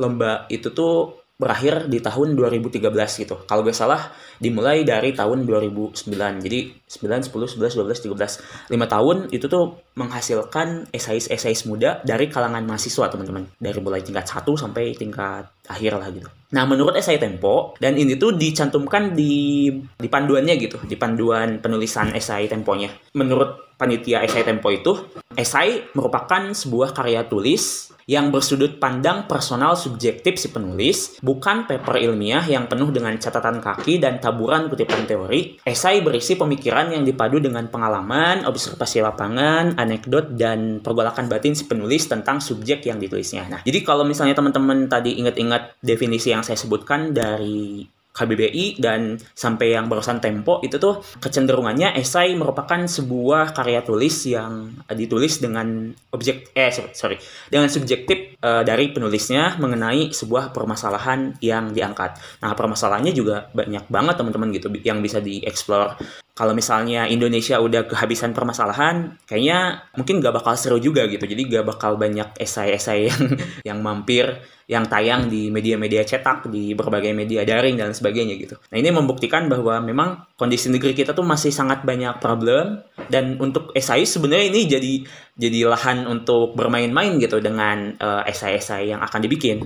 lomba 0.00 0.48
itu 0.48 0.72
tuh 0.72 1.25
berakhir 1.36 1.92
di 1.92 2.00
tahun 2.00 2.32
2013 2.32 2.80
gitu. 3.20 3.36
Kalau 3.44 3.60
gak 3.60 3.76
salah 3.76 4.08
dimulai 4.40 4.88
dari 4.88 5.12
tahun 5.12 5.44
2009. 5.44 5.92
Jadi 6.40 6.58
9, 6.88 7.28
10, 7.28 7.60
11, 7.60 7.76
12, 7.76 8.08
13. 8.08 8.72
5 8.72 8.72
tahun 8.72 9.16
itu 9.28 9.44
tuh 9.44 9.76
menghasilkan 10.00 10.88
esais-esais 10.96 11.68
muda 11.68 12.00
dari 12.08 12.32
kalangan 12.32 12.64
mahasiswa 12.64 13.12
teman-teman. 13.12 13.44
Dari 13.60 13.78
mulai 13.84 14.00
tingkat 14.00 14.24
1 14.24 14.48
sampai 14.56 14.96
tingkat 14.96 15.52
akhir 15.68 16.00
lah 16.00 16.08
gitu. 16.08 16.28
Nah 16.56 16.64
menurut 16.64 16.96
esai 16.96 17.20
Tempo, 17.20 17.76
dan 17.82 17.98
ini 18.00 18.16
tuh 18.16 18.32
dicantumkan 18.32 19.12
di, 19.12 19.68
di 19.76 20.08
panduannya 20.08 20.56
gitu. 20.56 20.80
Di 20.88 20.96
panduan 20.96 21.60
penulisan 21.60 22.16
esai 22.16 22.48
Temponya. 22.48 22.88
Menurut 23.12 23.76
panitia 23.76 24.24
esai 24.24 24.40
Tempo 24.40 24.72
itu, 24.72 24.96
esai 25.36 25.84
merupakan 25.92 26.48
sebuah 26.56 26.96
karya 26.96 27.28
tulis 27.28 27.92
yang 28.06 28.30
bersudut 28.30 28.78
pandang 28.78 29.26
personal 29.26 29.74
subjektif 29.74 30.38
si 30.38 30.54
penulis, 30.54 31.18
bukan 31.26 31.66
paper 31.66 31.98
ilmiah 31.98 32.46
yang 32.46 32.70
penuh 32.70 32.94
dengan 32.94 33.18
catatan 33.18 33.58
kaki 33.58 33.98
dan 33.98 34.22
taburan 34.22 34.70
kutipan 34.70 35.10
teori. 35.10 35.58
Esai 35.66 36.06
berisi 36.06 36.38
pemikiran 36.38 36.94
yang 36.94 37.02
dipadu 37.02 37.42
dengan 37.42 37.66
pengalaman, 37.66 38.46
observasi 38.46 39.02
lapangan, 39.02 39.74
anekdot, 39.74 40.38
dan 40.38 40.78
pergolakan 40.78 41.26
batin 41.26 41.58
si 41.58 41.66
penulis 41.66 42.06
tentang 42.06 42.38
subjek 42.38 42.86
yang 42.86 43.02
ditulisnya. 43.02 43.50
Nah, 43.50 43.60
jadi 43.66 43.82
kalau 43.82 44.06
misalnya 44.06 44.38
teman-teman 44.38 44.86
tadi 44.86 45.18
ingat-ingat 45.18 45.82
definisi 45.82 46.30
yang 46.30 46.46
saya 46.46 46.54
sebutkan 46.54 47.10
dari 47.10 47.95
KBBI 48.16 48.80
dan 48.80 49.20
sampai 49.36 49.76
yang 49.76 49.92
barusan 49.92 50.24
Tempo 50.24 50.64
itu 50.64 50.80
tuh 50.80 51.04
kecenderungannya 51.20 51.92
esai 52.00 52.32
merupakan 52.32 52.80
sebuah 52.88 53.52
karya 53.52 53.84
tulis 53.84 54.16
yang 54.24 54.72
ditulis 54.88 55.36
dengan 55.44 55.92
objek 56.16 56.56
eh 56.56 56.72
sorry 56.96 57.20
dengan 57.52 57.68
subjektif 57.68 58.35
uh, 58.46 58.62
dari 58.62 58.94
penulisnya 58.94 59.58
mengenai 59.58 60.14
sebuah 60.14 60.54
permasalahan 60.54 61.34
yang 61.42 61.74
diangkat. 61.74 62.14
Nah 62.46 62.54
permasalahannya 62.54 63.10
juga 63.10 63.50
banyak 63.50 63.90
banget 63.90 64.14
teman-teman 64.22 64.48
gitu 64.54 64.70
yang 64.86 65.02
bisa 65.02 65.18
dieksplor 65.18 65.98
kalau 66.36 66.52
misalnya 66.52 67.08
Indonesia 67.08 67.56
udah 67.56 67.88
kehabisan 67.88 68.36
permasalahan, 68.36 69.16
kayaknya 69.24 69.88
mungkin 69.96 70.20
gak 70.20 70.36
bakal 70.36 70.52
seru 70.52 70.76
juga 70.76 71.08
gitu. 71.08 71.24
Jadi 71.24 71.48
gak 71.48 71.64
bakal 71.64 71.96
banyak 71.96 72.36
esai-esai 72.36 73.08
yang 73.08 73.24
yang 73.72 73.78
mampir, 73.80 74.44
yang 74.68 74.84
tayang 74.84 75.32
di 75.32 75.48
media-media 75.48 76.04
cetak, 76.04 76.52
di 76.52 76.76
berbagai 76.76 77.16
media 77.16 77.40
daring 77.40 77.80
dan 77.80 77.96
sebagainya 77.96 78.36
gitu. 78.36 78.60
Nah 78.68 78.76
ini 78.76 78.92
membuktikan 78.92 79.48
bahwa 79.48 79.80
memang 79.80 80.28
kondisi 80.36 80.68
negeri 80.68 80.92
kita 80.92 81.16
tuh 81.16 81.24
masih 81.24 81.48
sangat 81.48 81.88
banyak 81.88 82.20
problem 82.20 82.84
dan 83.08 83.40
untuk 83.40 83.72
esai 83.72 84.04
sebenarnya 84.04 84.52
ini 84.52 84.60
jadi 84.68 84.92
jadi 85.36 85.68
lahan 85.68 86.08
untuk 86.08 86.56
bermain-main 86.56 87.20
gitu 87.20 87.38
dengan 87.44 87.92
uh, 88.00 88.24
esai-esai 88.24 88.90
yang 88.90 89.04
akan 89.04 89.20
dibikin. 89.20 89.60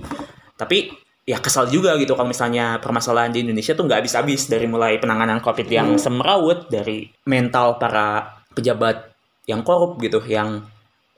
Tapi 0.59 0.91
ya 1.23 1.39
kesal 1.39 1.71
juga 1.71 1.95
gitu 1.95 2.11
kalau 2.17 2.27
misalnya 2.27 2.77
permasalahan 2.83 3.31
di 3.31 3.47
Indonesia 3.47 3.71
tuh 3.71 3.87
nggak 3.87 4.03
habis-habis 4.03 4.51
dari 4.51 4.67
mulai 4.67 4.99
penanganan 4.99 5.39
COVID 5.39 5.67
yang 5.71 5.95
hmm. 5.95 6.01
semrawut 6.01 6.67
dari 6.67 7.07
mental 7.23 7.79
para 7.79 8.41
pejabat 8.51 9.15
yang 9.47 9.63
korup 9.63 9.95
gitu 10.03 10.19
yang 10.27 10.59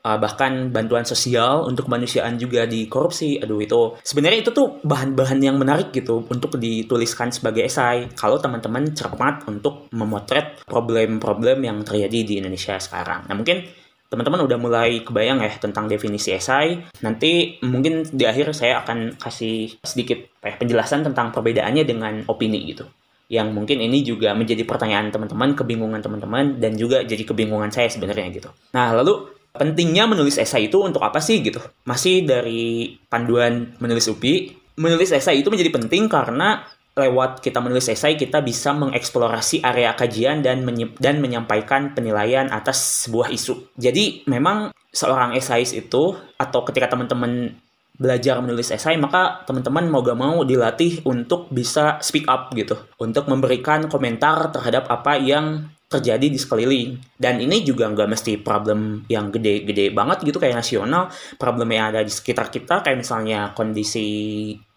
uh, 0.03 0.17
bahkan 0.19 0.69
bantuan 0.69 1.07
sosial 1.07 1.65
untuk 1.65 1.88
kemanusiaan 1.88 2.36
juga 2.38 2.67
dikorupsi. 2.67 3.39
Aduh 3.39 3.57
itu 3.63 3.98
sebenarnya 4.03 4.45
itu 4.45 4.51
tuh 4.51 4.79
bahan-bahan 4.83 5.39
yang 5.41 5.57
menarik 5.57 5.89
gitu 5.95 6.27
untuk 6.27 6.60
dituliskan 6.60 7.31
sebagai 7.31 7.65
esai 7.65 8.12
kalau 8.13 8.38
teman-teman 8.38 8.91
cermat 8.93 9.48
untuk 9.50 9.89
memotret 9.95 10.62
problem-problem 10.67 11.63
yang 11.63 11.81
terjadi 11.81 12.19
di 12.22 12.33
Indonesia 12.43 12.77
sekarang. 12.77 13.25
Nah 13.25 13.36
mungkin 13.36 13.83
teman-teman 14.13 14.46
udah 14.46 14.58
mulai 14.62 15.01
kebayang 15.01 15.41
ya 15.41 15.58
tentang 15.58 15.89
definisi 15.89 16.29
esai. 16.29 16.77
Nanti 17.01 17.58
mungkin 17.65 18.05
di 18.05 18.29
akhir 18.29 18.53
saya 18.53 18.86
akan 18.86 19.17
kasih 19.17 19.82
sedikit 19.82 20.22
ya, 20.46 20.53
penjelasan 20.53 21.01
tentang 21.01 21.34
perbedaannya 21.34 21.82
dengan 21.82 22.22
opini 22.29 22.62
gitu. 22.70 22.86
Yang 23.34 23.50
mungkin 23.58 23.82
ini 23.82 24.05
juga 24.05 24.38
menjadi 24.38 24.62
pertanyaan 24.62 25.10
teman-teman, 25.10 25.58
kebingungan 25.58 26.05
teman-teman, 26.05 26.62
dan 26.62 26.77
juga 26.77 27.01
jadi 27.01 27.25
kebingungan 27.25 27.74
saya 27.74 27.89
sebenarnya 27.89 28.29
gitu. 28.29 28.53
Nah, 28.77 28.93
lalu 28.93 29.34
pentingnya 29.50 30.05
menulis 30.05 30.38
esai 30.38 30.70
itu 30.70 30.77
untuk 30.86 31.01
apa 31.01 31.17
sih 31.17 31.41
gitu? 31.41 31.58
Masih 31.89 32.22
dari 32.29 32.93
panduan 33.10 33.74
menulis 33.82 34.05
UPI, 34.05 34.53
menulis 34.77 35.10
esai 35.10 35.41
itu 35.41 35.50
menjadi 35.50 35.74
penting 35.74 36.05
karena 36.05 36.62
lewat 36.93 37.41
kita 37.41 37.57
menulis 37.57 37.89
esai 37.89 38.13
kita 38.13 38.45
bisa 38.45 38.69
mengeksplorasi 38.77 39.65
area 39.65 39.97
kajian 39.97 40.45
dan 40.45 40.62
dan 41.01 41.15
menyampaikan 41.17 41.97
penilaian 41.97 42.53
atas 42.53 43.09
sebuah 43.09 43.33
isu. 43.33 43.73
Jadi 43.73 44.29
memang 44.29 44.69
seorang 44.93 45.33
esais 45.33 45.73
itu 45.73 46.13
atau 46.38 46.62
ketika 46.62 46.93
teman-teman 46.93 47.57
belajar 47.93 48.41
menulis 48.41 48.73
esai 48.73 48.97
maka 48.97 49.45
teman-teman 49.45 49.85
mau 49.85 50.01
gak 50.01 50.17
mau 50.17 50.41
dilatih 50.41 51.05
untuk 51.05 51.50
bisa 51.53 52.01
speak 52.01 52.25
up 52.25 52.50
gitu 52.57 52.73
untuk 52.97 53.29
memberikan 53.29 53.85
komentar 53.85 54.50
terhadap 54.50 54.89
apa 54.89 55.21
yang 55.21 55.69
terjadi 55.93 56.25
di 56.25 56.39
sekeliling. 56.39 56.97
Dan 57.13 57.38
ini 57.38 57.62
juga 57.62 57.85
nggak 57.93 58.09
mesti 58.09 58.33
problem 58.41 59.05
yang 59.05 59.29
gede-gede 59.29 59.93
banget 59.93 60.25
gitu 60.25 60.41
kayak 60.41 60.65
nasional. 60.65 61.13
Problem 61.38 61.69
yang 61.69 61.93
ada 61.93 62.01
di 62.01 62.09
sekitar 62.09 62.50
kita 62.50 62.81
kayak 62.81 62.97
misalnya 63.05 63.53
kondisi 63.53 64.07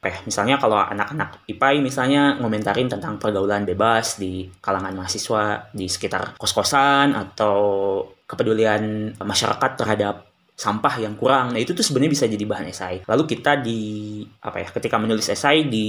eh 0.06 0.16
misalnya 0.22 0.54
kalau 0.62 0.78
anak-anak 0.78 1.42
IPAI 1.50 1.82
misalnya 1.82 2.38
ngomentarin 2.38 2.86
tentang 2.86 3.18
pergaulan 3.18 3.66
bebas 3.66 4.22
di 4.22 4.46
kalangan 4.62 4.94
mahasiswa 4.94 5.74
di 5.74 5.90
sekitar 5.90 6.38
kos-kosan 6.38 7.10
atau 7.16 7.58
kepedulian 8.26 9.14
masyarakat 9.18 9.70
terhadap 9.74 10.35
sampah 10.56 11.04
yang 11.04 11.14
kurang. 11.20 11.52
Nah, 11.52 11.60
itu 11.60 11.76
tuh 11.76 11.84
sebenarnya 11.84 12.12
bisa 12.16 12.24
jadi 12.24 12.44
bahan 12.48 12.66
esai. 12.72 13.04
Lalu 13.04 13.22
kita 13.28 13.60
di 13.60 13.80
apa 14.40 14.64
ya, 14.64 14.68
ketika 14.72 14.96
menulis 14.96 15.28
esai 15.28 15.68
di 15.68 15.86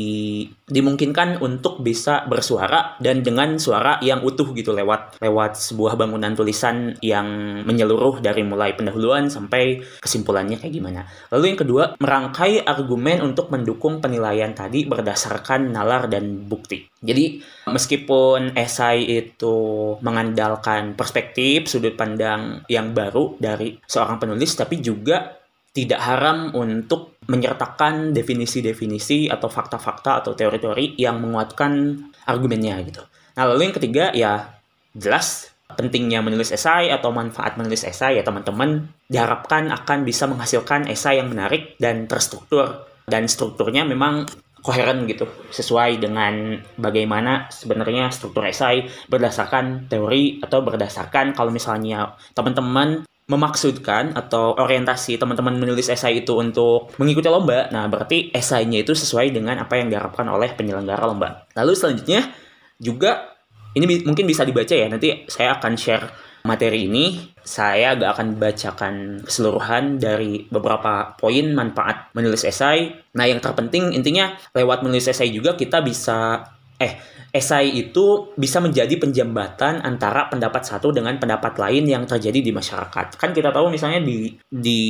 dimungkinkan 0.68 1.40
untuk 1.40 1.80
bisa 1.80 2.28
bersuara 2.28 3.00
dan 3.00 3.24
dengan 3.24 3.56
suara 3.56 3.98
yang 4.04 4.22
utuh 4.28 4.52
gitu 4.52 4.76
lewat 4.76 5.24
lewat 5.24 5.56
sebuah 5.56 5.96
bangunan 5.96 6.36
tulisan 6.36 7.00
yang 7.00 7.26
menyeluruh 7.64 8.20
dari 8.20 8.44
mulai 8.44 8.76
pendahuluan 8.76 9.32
sampai 9.32 9.80
kesimpulannya 10.04 10.60
kayak 10.60 10.74
gimana. 10.76 11.08
Lalu 11.32 11.56
yang 11.56 11.60
kedua, 11.64 11.84
merangkai 11.98 12.68
argumen 12.68 13.24
untuk 13.24 13.48
mendukung 13.48 14.04
penilaian 14.04 14.52
tadi 14.52 14.84
berdasarkan 14.84 15.72
nalar 15.72 16.12
dan 16.12 16.44
bukti. 16.44 16.84
Jadi, 16.98 17.40
meskipun 17.70 18.58
esai 18.58 19.06
itu 19.06 19.58
mengandalkan 20.02 20.98
perspektif 20.98 21.70
sudut 21.70 21.94
pandang 21.94 22.66
yang 22.66 22.92
baru 22.98 23.38
dari 23.38 23.78
seorang 23.86 24.18
penulis 24.18 24.58
tapi 24.58 24.82
juga 24.82 25.38
tidak 25.78 26.02
haram 26.02 26.58
untuk 26.58 27.22
menyertakan 27.30 28.18
definisi-definisi 28.18 29.30
atau 29.30 29.46
fakta-fakta 29.46 30.26
atau 30.26 30.34
teori-teori 30.34 30.98
yang 30.98 31.22
menguatkan 31.22 32.02
argumennya 32.26 32.82
gitu. 32.82 33.06
Nah, 33.38 33.46
lalu 33.46 33.70
yang 33.70 33.76
ketiga 33.78 34.06
ya 34.18 34.58
jelas 34.98 35.54
pentingnya 35.78 36.26
menulis 36.26 36.50
esai 36.50 36.90
atau 36.90 37.14
manfaat 37.14 37.60
menulis 37.62 37.86
esai 37.86 38.18
ya 38.18 38.24
teman-teman 38.26 38.90
diharapkan 39.06 39.70
akan 39.70 40.02
bisa 40.02 40.26
menghasilkan 40.26 40.90
esai 40.90 41.22
yang 41.22 41.30
menarik 41.30 41.78
dan 41.78 42.10
terstruktur 42.10 42.88
dan 43.06 43.30
strukturnya 43.30 43.86
memang 43.86 44.26
koheren 44.68 45.08
gitu 45.08 45.24
sesuai 45.48 46.04
dengan 46.04 46.60
bagaimana 46.76 47.48
sebenarnya 47.48 48.12
struktur 48.12 48.44
esai 48.44 48.84
berdasarkan 49.08 49.88
teori 49.88 50.44
atau 50.44 50.60
berdasarkan 50.60 51.32
kalau 51.32 51.56
misalnya 51.56 52.20
teman-teman 52.36 53.08
memaksudkan 53.28 54.16
atau 54.16 54.56
orientasi 54.56 55.16
teman-teman 55.16 55.56
menulis 55.56 55.88
esai 55.88 56.24
itu 56.24 56.36
untuk 56.36 56.96
mengikuti 56.96 57.28
lomba, 57.28 57.68
nah 57.72 57.84
berarti 57.88 58.32
esainya 58.32 58.84
itu 58.84 58.96
sesuai 58.96 59.36
dengan 59.36 59.60
apa 59.60 59.76
yang 59.76 59.92
diharapkan 59.92 60.28
oleh 60.32 60.56
penyelenggara 60.56 61.04
lomba. 61.04 61.44
Lalu 61.56 61.76
selanjutnya 61.76 62.24
juga 62.80 63.36
ini 63.76 64.04
mungkin 64.08 64.24
bisa 64.24 64.48
dibaca 64.48 64.72
ya, 64.72 64.88
nanti 64.88 65.28
saya 65.28 65.60
akan 65.60 65.76
share 65.76 66.27
materi 66.48 66.88
ini. 66.88 67.36
Saya 67.44 67.96
gak 68.00 68.12
akan 68.16 68.28
bacakan 68.40 68.96
keseluruhan 69.24 70.00
dari 70.00 70.48
beberapa 70.48 71.16
poin 71.20 71.52
manfaat 71.52 72.12
menulis 72.16 72.48
esai. 72.48 72.92
Nah 73.16 73.28
yang 73.28 73.44
terpenting 73.44 73.92
intinya 73.92 74.32
lewat 74.56 74.84
menulis 74.84 75.12
esai 75.12 75.32
juga 75.36 75.60
kita 75.60 75.84
bisa 75.84 76.44
eh 76.78 76.96
esai 77.34 77.76
itu 77.76 78.32
bisa 78.40 78.64
menjadi 78.64 78.96
penjambatan 78.98 79.84
antara 79.84 80.32
pendapat 80.32 80.64
satu 80.64 80.96
dengan 80.96 81.20
pendapat 81.20 81.60
lain 81.60 81.84
yang 81.86 82.04
terjadi 82.08 82.40
di 82.40 82.52
masyarakat. 82.56 83.20
Kan 83.20 83.36
kita 83.36 83.52
tahu 83.52 83.68
misalnya 83.70 84.00
di 84.00 84.32
di 84.48 84.82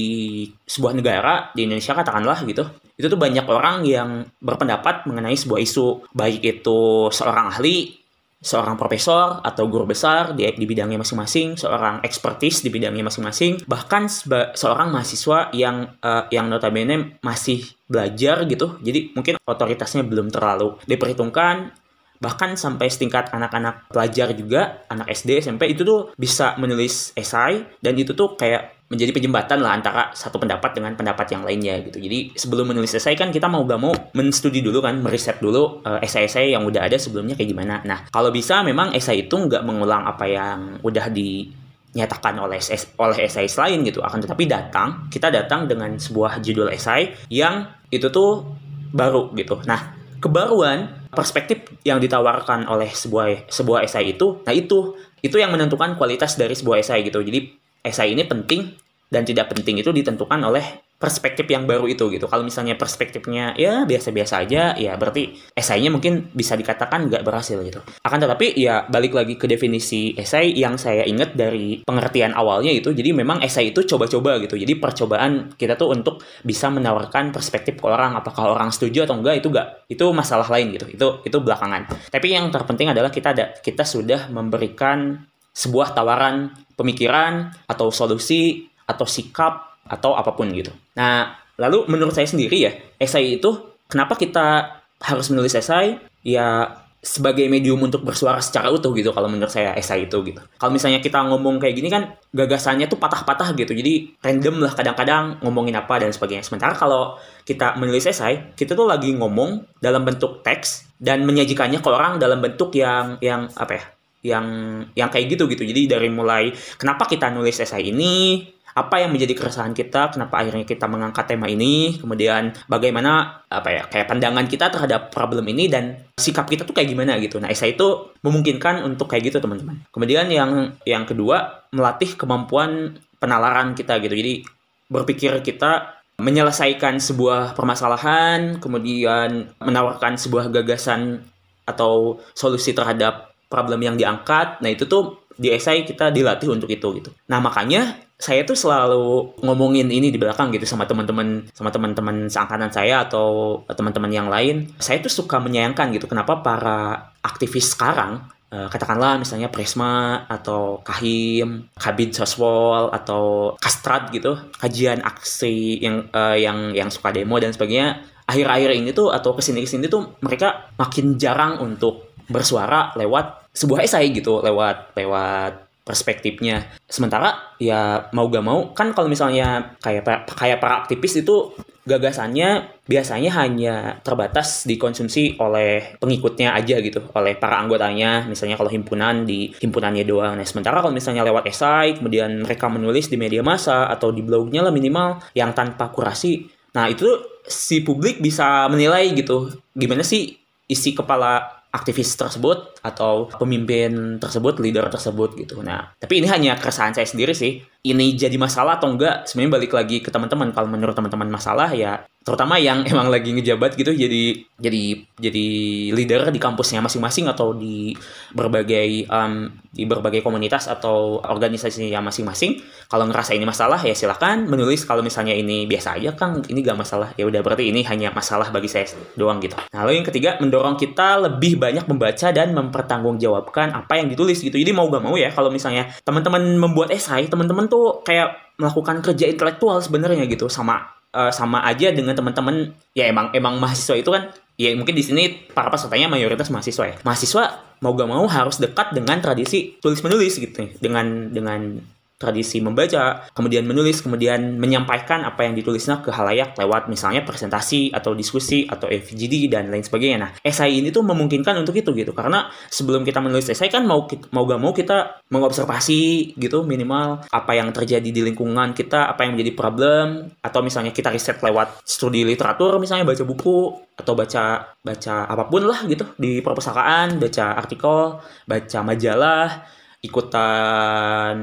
sebuah 0.68 0.94
negara 0.94 1.50
di 1.58 1.66
Indonesia 1.66 1.98
katakanlah 1.98 2.40
gitu, 2.46 2.64
itu 2.98 3.08
tuh 3.10 3.20
banyak 3.20 3.46
orang 3.50 3.84
yang 3.84 4.10
berpendapat 4.38 5.10
mengenai 5.10 5.34
sebuah 5.34 5.60
isu, 5.62 6.14
baik 6.14 6.42
itu 6.46 7.10
seorang 7.10 7.54
ahli, 7.58 7.97
seorang 8.38 8.78
profesor 8.78 9.42
atau 9.42 9.66
guru 9.66 9.90
besar 9.90 10.38
di, 10.38 10.46
di 10.46 10.66
bidangnya 10.70 11.02
masing-masing, 11.02 11.58
seorang 11.58 12.06
ekspertis 12.06 12.62
di 12.62 12.70
bidangnya 12.70 13.02
masing-masing, 13.02 13.66
bahkan 13.66 14.06
seba, 14.06 14.54
seorang 14.54 14.94
mahasiswa 14.94 15.50
yang 15.58 15.98
uh, 16.06 16.30
yang 16.30 16.46
notabene 16.46 17.18
masih 17.26 17.66
belajar 17.90 18.46
gitu, 18.46 18.78
jadi 18.84 19.10
mungkin 19.18 19.42
otoritasnya 19.42 20.06
belum 20.06 20.30
terlalu 20.30 20.78
diperhitungkan. 20.86 21.74
Bahkan 22.18 22.58
sampai 22.58 22.90
setingkat 22.90 23.30
anak-anak 23.30 23.94
pelajar 23.94 24.34
juga 24.34 24.82
anak 24.90 25.14
SD 25.14 25.38
SMP 25.38 25.70
itu 25.70 25.86
tuh 25.86 26.10
bisa 26.18 26.58
menulis 26.58 27.14
esai. 27.14 27.62
Dan 27.78 27.94
itu 27.94 28.18
tuh 28.18 28.34
kayak 28.34 28.77
menjadi 28.88 29.12
penjembatan 29.12 29.60
lah 29.60 29.76
antara 29.76 30.04
satu 30.16 30.40
pendapat 30.40 30.72
dengan 30.72 30.96
pendapat 30.96 31.28
yang 31.36 31.44
lainnya 31.44 31.76
gitu. 31.84 32.00
Jadi 32.00 32.40
sebelum 32.40 32.72
menulis 32.72 32.96
esai 32.96 33.20
kan 33.20 33.36
kita 33.36 33.52
mau 33.52 33.68
gak 33.68 33.82
mau 33.84 33.92
menstudi 34.16 34.64
dulu 34.64 34.80
kan 34.80 35.04
meriset 35.04 35.44
dulu 35.44 35.84
uh, 35.84 36.00
esai-esai 36.00 36.56
yang 36.56 36.64
udah 36.64 36.88
ada 36.88 36.96
sebelumnya 36.96 37.36
kayak 37.36 37.52
gimana. 37.52 37.84
Nah 37.84 38.08
kalau 38.08 38.32
bisa 38.32 38.64
memang 38.64 38.96
esai 38.96 39.28
itu 39.28 39.36
nggak 39.36 39.68
mengulang 39.68 40.08
apa 40.08 40.24
yang 40.24 40.80
udah 40.88 41.12
dinyatakan 41.12 42.40
oleh 42.40 42.64
oleh 42.96 43.18
esai 43.28 43.48
lain 43.52 43.80
gitu. 43.84 44.00
Akan 44.00 44.24
tetapi 44.24 44.48
datang 44.48 45.12
kita 45.12 45.28
datang 45.36 45.68
dengan 45.68 46.00
sebuah 46.00 46.40
judul 46.40 46.72
esai 46.72 47.12
yang 47.28 47.68
itu 47.92 48.08
tuh 48.08 48.48
baru 48.96 49.36
gitu. 49.36 49.60
Nah 49.68 50.00
kebaruan 50.24 51.12
perspektif 51.12 51.76
yang 51.84 52.00
ditawarkan 52.00 52.72
oleh 52.72 52.88
sebuah 52.88 53.52
sebuah 53.52 53.84
esai 53.84 54.16
itu 54.16 54.40
nah 54.48 54.56
itu 54.56 54.96
itu 55.20 55.36
yang 55.36 55.52
menentukan 55.52 56.00
kualitas 56.00 56.40
dari 56.40 56.56
sebuah 56.56 56.80
esai 56.80 57.04
gitu. 57.04 57.20
Jadi 57.20 57.67
esai 57.88 58.12
ini 58.12 58.28
penting 58.28 58.68
dan 59.08 59.24
tidak 59.24 59.56
penting 59.56 59.80
itu 59.80 59.90
ditentukan 59.96 60.40
oleh 60.44 60.84
perspektif 60.98 61.46
yang 61.46 61.70
baru 61.70 61.86
itu 61.86 62.10
gitu. 62.10 62.26
Kalau 62.26 62.42
misalnya 62.42 62.74
perspektifnya 62.74 63.54
ya 63.54 63.86
biasa-biasa 63.86 64.44
aja, 64.44 64.74
ya 64.74 64.98
berarti 64.98 65.38
esainya 65.54 65.94
mungkin 65.94 66.34
bisa 66.34 66.58
dikatakan 66.58 67.06
nggak 67.06 67.22
berhasil 67.22 67.62
gitu. 67.62 67.80
Akan 68.02 68.18
tetapi 68.18 68.58
ya 68.58 68.90
balik 68.90 69.14
lagi 69.14 69.38
ke 69.38 69.46
definisi 69.46 70.18
esai 70.18 70.58
yang 70.58 70.76
saya 70.82 71.06
ingat 71.06 71.38
dari 71.38 71.86
pengertian 71.86 72.34
awalnya 72.34 72.74
itu, 72.74 72.92
jadi 72.98 73.14
memang 73.14 73.46
esai 73.46 73.70
itu 73.70 73.86
coba-coba 73.86 74.42
gitu. 74.42 74.58
Jadi 74.58 74.74
percobaan 74.82 75.54
kita 75.54 75.78
tuh 75.78 75.94
untuk 75.94 76.26
bisa 76.42 76.74
menawarkan 76.74 77.30
perspektif 77.30 77.78
ke 77.78 77.86
orang, 77.86 78.18
apakah 78.18 78.58
orang 78.58 78.74
setuju 78.74 79.06
atau 79.06 79.22
enggak 79.22 79.46
itu 79.46 79.54
enggak, 79.54 79.86
itu 79.86 80.06
masalah 80.10 80.50
lain 80.50 80.74
gitu. 80.74 80.90
Itu 80.90 81.08
itu 81.22 81.38
belakangan. 81.38 82.10
Tapi 82.10 82.28
yang 82.34 82.50
terpenting 82.50 82.90
adalah 82.90 83.14
kita 83.14 83.38
ada 83.38 83.54
kita 83.62 83.86
sudah 83.86 84.34
memberikan 84.34 85.30
sebuah 85.58 85.98
tawaran 85.98 86.54
pemikiran 86.78 87.50
atau 87.66 87.90
solusi 87.90 88.70
atau 88.86 89.10
sikap 89.10 89.82
atau 89.90 90.14
apa 90.14 90.38
pun 90.38 90.54
gitu. 90.54 90.70
Nah, 90.94 91.34
lalu 91.58 91.90
menurut 91.90 92.14
saya 92.14 92.30
sendiri 92.30 92.70
ya, 92.70 92.72
esai 93.02 93.42
itu 93.42 93.74
kenapa 93.90 94.14
kita 94.14 94.78
harus 95.02 95.34
menulis 95.34 95.58
esai? 95.58 95.98
Ya 96.22 96.78
sebagai 96.98 97.48
medium 97.48 97.80
untuk 97.80 98.04
bersuara 98.04 98.42
secara 98.44 98.68
utuh 98.68 98.92
gitu 98.92 99.16
kalau 99.16 99.32
menurut 99.32 99.50
saya 99.50 99.72
esai 99.80 100.10
itu 100.10 100.18
gitu. 100.28 100.42
Kalau 100.60 100.72
misalnya 100.74 101.00
kita 101.00 101.24
ngomong 101.24 101.62
kayak 101.62 101.78
gini 101.78 101.88
kan 101.88 102.20
gagasannya 102.36 102.90
tuh 102.92 103.00
patah-patah 103.00 103.56
gitu. 103.56 103.72
Jadi 103.72 104.18
random 104.20 104.66
lah 104.66 104.74
kadang-kadang 104.76 105.40
ngomongin 105.40 105.78
apa 105.80 106.04
dan 106.04 106.12
sebagainya. 106.12 106.44
Sementara 106.44 106.76
kalau 106.76 107.16
kita 107.48 107.80
menulis 107.80 108.06
esai, 108.06 108.52
kita 108.60 108.76
tuh 108.76 108.90
lagi 108.90 109.16
ngomong 109.16 109.80
dalam 109.80 110.04
bentuk 110.04 110.44
teks 110.44 110.90
dan 111.00 111.24
menyajikannya 111.24 111.80
ke 111.80 111.90
orang 111.90 112.20
dalam 112.20 112.44
bentuk 112.44 112.76
yang 112.76 113.16
yang 113.24 113.48
apa 113.56 113.74
ya? 113.78 113.84
Yang 114.28 114.48
yang 114.92 115.08
kayak 115.08 115.32
gitu 115.32 115.48
gitu. 115.48 115.64
Jadi 115.64 115.88
dari 115.88 116.12
mulai 116.12 116.52
kenapa 116.76 117.08
kita 117.08 117.32
nulis 117.32 117.56
esai 117.64 117.96
ini, 117.96 118.44
apa 118.78 119.02
yang 119.02 119.10
menjadi 119.10 119.34
keresahan 119.34 119.74
kita, 119.74 120.14
kenapa 120.14 120.38
akhirnya 120.38 120.62
kita 120.62 120.86
mengangkat 120.86 121.26
tema 121.26 121.50
ini, 121.50 121.98
kemudian 121.98 122.54
bagaimana 122.70 123.42
apa 123.50 123.70
ya 123.74 123.84
kayak 123.90 124.06
pandangan 124.06 124.46
kita 124.46 124.70
terhadap 124.70 125.10
problem 125.10 125.50
ini 125.50 125.66
dan 125.66 126.06
sikap 126.14 126.46
kita 126.46 126.62
tuh 126.62 126.78
kayak 126.78 126.94
gimana 126.94 127.18
gitu. 127.18 127.42
Nah, 127.42 127.50
esai 127.50 127.74
itu 127.74 128.14
memungkinkan 128.22 128.86
untuk 128.86 129.10
kayak 129.10 129.34
gitu 129.34 129.42
teman-teman. 129.42 129.82
Kemudian 129.90 130.30
yang 130.30 130.78
yang 130.86 131.10
kedua 131.10 131.66
melatih 131.74 132.14
kemampuan 132.14 133.02
penalaran 133.18 133.74
kita 133.74 133.98
gitu. 133.98 134.14
Jadi 134.14 134.46
berpikir 134.94 135.42
kita 135.42 135.98
menyelesaikan 136.22 137.02
sebuah 137.02 137.58
permasalahan, 137.58 138.62
kemudian 138.62 139.58
menawarkan 139.58 140.22
sebuah 140.22 140.54
gagasan 140.54 141.26
atau 141.68 142.22
solusi 142.38 142.78
terhadap 142.78 143.27
problem 143.48 143.80
yang 143.84 143.96
diangkat. 143.96 144.62
Nah, 144.64 144.70
itu 144.70 144.86
tuh 144.86 145.28
di 145.38 145.54
esai 145.54 145.86
kita 145.86 146.10
dilatih 146.10 146.50
untuk 146.52 146.70
itu 146.72 146.88
gitu. 146.98 147.10
Nah, 147.30 147.40
makanya 147.44 148.08
saya 148.18 148.42
tuh 148.42 148.58
selalu 148.58 149.38
ngomongin 149.46 149.86
ini 149.94 150.10
di 150.10 150.18
belakang 150.18 150.50
gitu 150.50 150.66
sama 150.66 150.90
teman-teman 150.90 151.46
sama 151.54 151.70
teman-teman 151.70 152.26
seangkatan 152.26 152.74
saya 152.74 153.06
atau 153.06 153.62
teman-teman 153.70 154.10
yang 154.10 154.28
lain. 154.28 154.74
Saya 154.82 154.98
tuh 154.98 155.14
suka 155.14 155.38
menyayangkan 155.38 155.94
gitu 155.94 156.10
kenapa 156.10 156.42
para 156.42 157.14
aktivis 157.22 157.78
sekarang 157.78 158.26
uh, 158.52 158.68
katakanlah 158.72 159.20
misalnya 159.20 159.52
Presma 159.52 160.26
atau 160.28 160.80
Kahim, 160.84 161.68
Kabid 161.76 162.16
Soswal 162.16 162.92
atau 162.92 163.56
Kastrat 163.60 164.10
gitu, 164.10 164.40
kajian 164.60 165.04
aksi 165.04 165.84
yang 165.84 166.08
uh, 166.12 166.38
yang 166.38 166.74
yang 166.74 166.90
suka 166.92 167.12
demo 167.12 167.38
dan 167.40 167.52
sebagainya. 167.52 168.02
Akhir-akhir 168.28 168.76
ini 168.76 168.92
tuh 168.92 169.16
atau 169.16 169.32
ke 169.32 169.40
sini 169.40 169.64
ke 169.64 169.70
sini 169.72 169.88
tuh 169.88 170.20
mereka 170.20 170.68
makin 170.76 171.16
jarang 171.16 171.64
untuk 171.64 172.07
bersuara 172.28 172.94
lewat 172.96 173.52
sebuah 173.56 173.84
esai 173.84 174.14
gitu, 174.14 174.44
lewat 174.44 174.94
lewat 174.94 175.66
perspektifnya. 175.88 176.68
Sementara 176.84 177.56
ya 177.64 178.12
mau 178.12 178.28
gak 178.28 178.44
mau 178.44 178.76
kan 178.76 178.92
kalau 178.92 179.08
misalnya 179.08 179.80
kayak 179.80 180.28
kayak 180.36 180.60
para 180.60 180.84
aktivis 180.84 181.24
itu 181.24 181.56
gagasannya 181.88 182.84
biasanya 182.84 183.32
hanya 183.40 183.76
terbatas 184.04 184.68
dikonsumsi 184.68 185.40
oleh 185.40 185.96
pengikutnya 186.04 186.52
aja 186.52 186.84
gitu, 186.84 187.00
oleh 187.16 187.40
para 187.40 187.64
anggotanya, 187.64 188.28
misalnya 188.28 188.60
kalau 188.60 188.68
himpunan 188.68 189.24
di 189.24 189.56
himpunannya 189.56 190.04
doang. 190.04 190.36
Nah, 190.36 190.44
sementara 190.44 190.84
kalau 190.84 190.92
misalnya 190.92 191.24
lewat 191.24 191.48
esai, 191.48 191.96
kemudian 191.96 192.44
mereka 192.44 192.68
menulis 192.68 193.08
di 193.08 193.16
media 193.16 193.40
massa 193.40 193.88
atau 193.88 194.12
di 194.12 194.20
blognya 194.20 194.68
lah 194.68 194.76
minimal 194.76 195.24
yang 195.32 195.56
tanpa 195.56 195.88
kurasi, 195.88 196.52
nah 196.76 196.92
itu 196.92 197.08
si 197.48 197.80
publik 197.80 198.20
bisa 198.20 198.68
menilai 198.68 199.08
gitu, 199.16 199.48
gimana 199.72 200.04
sih 200.04 200.36
isi 200.68 200.92
kepala 200.92 201.57
aktivis 201.74 202.16
tersebut 202.16 202.77
atau 202.88 203.28
pemimpin 203.36 204.18
tersebut, 204.18 204.64
leader 204.64 204.88
tersebut 204.88 205.36
gitu. 205.36 205.60
Nah, 205.60 205.92
tapi 206.00 206.24
ini 206.24 206.28
hanya 206.32 206.56
keresahan 206.56 206.96
saya 206.96 207.08
sendiri 207.08 207.36
sih. 207.36 207.60
Ini 207.84 208.16
jadi 208.16 208.36
masalah 208.40 208.80
atau 208.80 208.92
enggak? 208.92 209.28
Sebenarnya 209.28 209.52
balik 209.60 209.72
lagi 209.76 209.98
ke 210.00 210.10
teman-teman. 210.12 210.52
Kalau 210.56 210.68
menurut 210.72 210.96
teman-teman 210.96 211.28
masalah 211.28 211.72
ya 211.76 212.08
terutama 212.28 212.60
yang 212.60 212.84
emang 212.92 213.08
lagi 213.08 213.32
ngejabat 213.32 213.80
gitu 213.80 213.96
jadi 213.96 214.44
jadi 214.60 214.84
jadi 215.16 215.48
leader 215.96 216.28
di 216.28 216.44
kampusnya 216.44 216.84
masing-masing 216.84 217.32
atau 217.32 217.56
di 217.56 217.96
berbagai 218.36 219.08
um, 219.08 219.48
di 219.72 219.88
berbagai 219.88 220.20
komunitas 220.20 220.68
atau 220.68 221.24
organisasi 221.24 221.88
yang 221.88 222.04
masing-masing 222.04 222.60
kalau 222.92 223.08
ngerasa 223.08 223.32
ini 223.32 223.48
masalah 223.48 223.80
ya 223.80 223.96
silahkan 223.96 224.44
menulis 224.44 224.84
kalau 224.84 225.00
misalnya 225.00 225.32
ini 225.32 225.64
biasa 225.70 225.96
aja 225.96 226.12
kang 226.20 226.44
ini 226.52 226.60
gak 226.66 226.76
masalah 226.76 227.16
ya 227.16 227.24
udah 227.24 227.40
berarti 227.40 227.72
ini 227.72 227.88
hanya 227.88 228.12
masalah 228.12 228.52
bagi 228.52 228.68
saya 228.68 228.92
doang 229.16 229.40
gitu 229.40 229.56
nah 229.72 229.88
lalu 229.88 230.04
yang 230.04 230.08
ketiga 230.12 230.36
mendorong 230.44 230.76
kita 230.76 231.32
lebih 231.32 231.56
banyak 231.56 231.88
membaca 231.88 232.28
dan 232.36 232.52
mempertanggungjawabkan 232.78 233.74
apa 233.74 233.98
yang 233.98 234.14
ditulis 234.14 234.38
gitu. 234.46 234.54
Jadi 234.54 234.70
mau 234.70 234.86
gak 234.94 235.02
mau 235.02 235.18
ya 235.18 235.34
kalau 235.34 235.50
misalnya 235.50 235.90
teman-teman 236.06 236.62
membuat 236.62 236.94
esai 236.94 237.26
teman-teman 237.26 237.66
tuh 237.66 238.06
kayak 238.06 238.54
melakukan 238.62 239.02
kerja 239.02 239.26
intelektual 239.26 239.82
sebenarnya 239.82 240.30
gitu. 240.30 240.46
Sama 240.46 240.86
uh, 241.18 241.34
sama 241.34 241.66
aja 241.66 241.90
dengan 241.90 242.14
teman-teman 242.14 242.78
ya 242.94 243.10
emang 243.10 243.34
emang 243.34 243.58
mahasiswa 243.58 243.98
itu 243.98 244.14
kan 244.14 244.30
ya 244.58 244.70
mungkin 244.78 244.94
di 244.94 245.02
sini 245.02 245.50
para 245.50 245.74
pesertanya 245.74 246.06
mayoritas 246.06 246.54
mahasiswa 246.54 246.86
ya. 246.86 246.96
Mahasiswa 247.02 247.44
mau 247.82 247.98
gak 247.98 248.10
mau 248.10 248.26
harus 248.30 248.62
dekat 248.62 248.94
dengan 248.94 249.18
tradisi 249.18 249.82
tulis 249.82 250.06
menulis 250.06 250.38
gitu. 250.38 250.70
Dengan 250.78 251.34
dengan 251.34 251.82
tradisi 252.18 252.58
membaca, 252.58 253.30
kemudian 253.38 253.62
menulis, 253.62 254.02
kemudian 254.02 254.58
menyampaikan 254.58 255.22
apa 255.22 255.46
yang 255.46 255.54
ditulisnya 255.54 256.02
ke 256.02 256.10
halayak 256.10 256.58
lewat 256.58 256.90
misalnya 256.90 257.22
presentasi 257.22 257.94
atau 257.94 258.18
diskusi 258.18 258.66
atau 258.66 258.90
FGD 258.90 259.54
dan 259.54 259.70
lain 259.70 259.86
sebagainya. 259.86 260.18
Nah, 260.18 260.32
esai 260.42 260.82
ini 260.82 260.90
tuh 260.90 261.06
memungkinkan 261.06 261.54
untuk 261.62 261.78
itu 261.78 261.94
gitu 261.94 262.18
karena 262.18 262.50
sebelum 262.74 263.06
kita 263.06 263.22
menulis 263.22 263.46
esai 263.54 263.70
kan 263.70 263.86
mau 263.86 264.10
mau 264.34 264.50
gak 264.50 264.58
mau 264.58 264.74
kita 264.74 265.22
mengobservasi 265.30 266.34
gitu 266.42 266.66
minimal 266.66 267.30
apa 267.30 267.52
yang 267.54 267.70
terjadi 267.70 268.10
di 268.10 268.22
lingkungan 268.26 268.74
kita, 268.74 269.14
apa 269.14 269.30
yang 269.30 269.38
menjadi 269.38 269.54
problem 269.54 270.34
atau 270.42 270.60
misalnya 270.66 270.90
kita 270.90 271.14
riset 271.14 271.38
lewat 271.38 271.86
studi 271.86 272.26
literatur 272.26 272.82
misalnya 272.82 273.06
baca 273.06 273.22
buku 273.22 273.78
atau 273.94 274.14
baca 274.18 274.74
baca 274.82 275.16
apa 275.30 275.44
pun 275.46 275.70
lah 275.70 275.86
gitu 275.86 276.18
di 276.18 276.42
perpustakaan, 276.42 277.22
baca 277.22 277.46
artikel, 277.62 278.18
baca 278.50 278.80
majalah 278.82 279.77
ikutan 280.08 281.36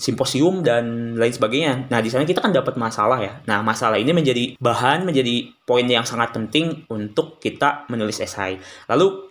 simposium 0.00 0.64
dan 0.64 1.14
lain 1.20 1.30
sebagainya. 1.30 1.92
Nah, 1.92 2.00
di 2.00 2.08
sana 2.08 2.24
kita 2.24 2.40
kan 2.40 2.50
dapat 2.50 2.80
masalah 2.80 3.20
ya. 3.20 3.38
Nah, 3.44 3.60
masalah 3.60 4.00
ini 4.00 4.16
menjadi 4.16 4.56
bahan, 4.56 5.04
menjadi 5.04 5.52
poin 5.68 5.84
yang 5.84 6.08
sangat 6.08 6.32
penting 6.32 6.88
untuk 6.88 7.36
kita 7.36 7.84
menulis 7.92 8.24
esai. 8.24 8.56
Lalu 8.88 9.30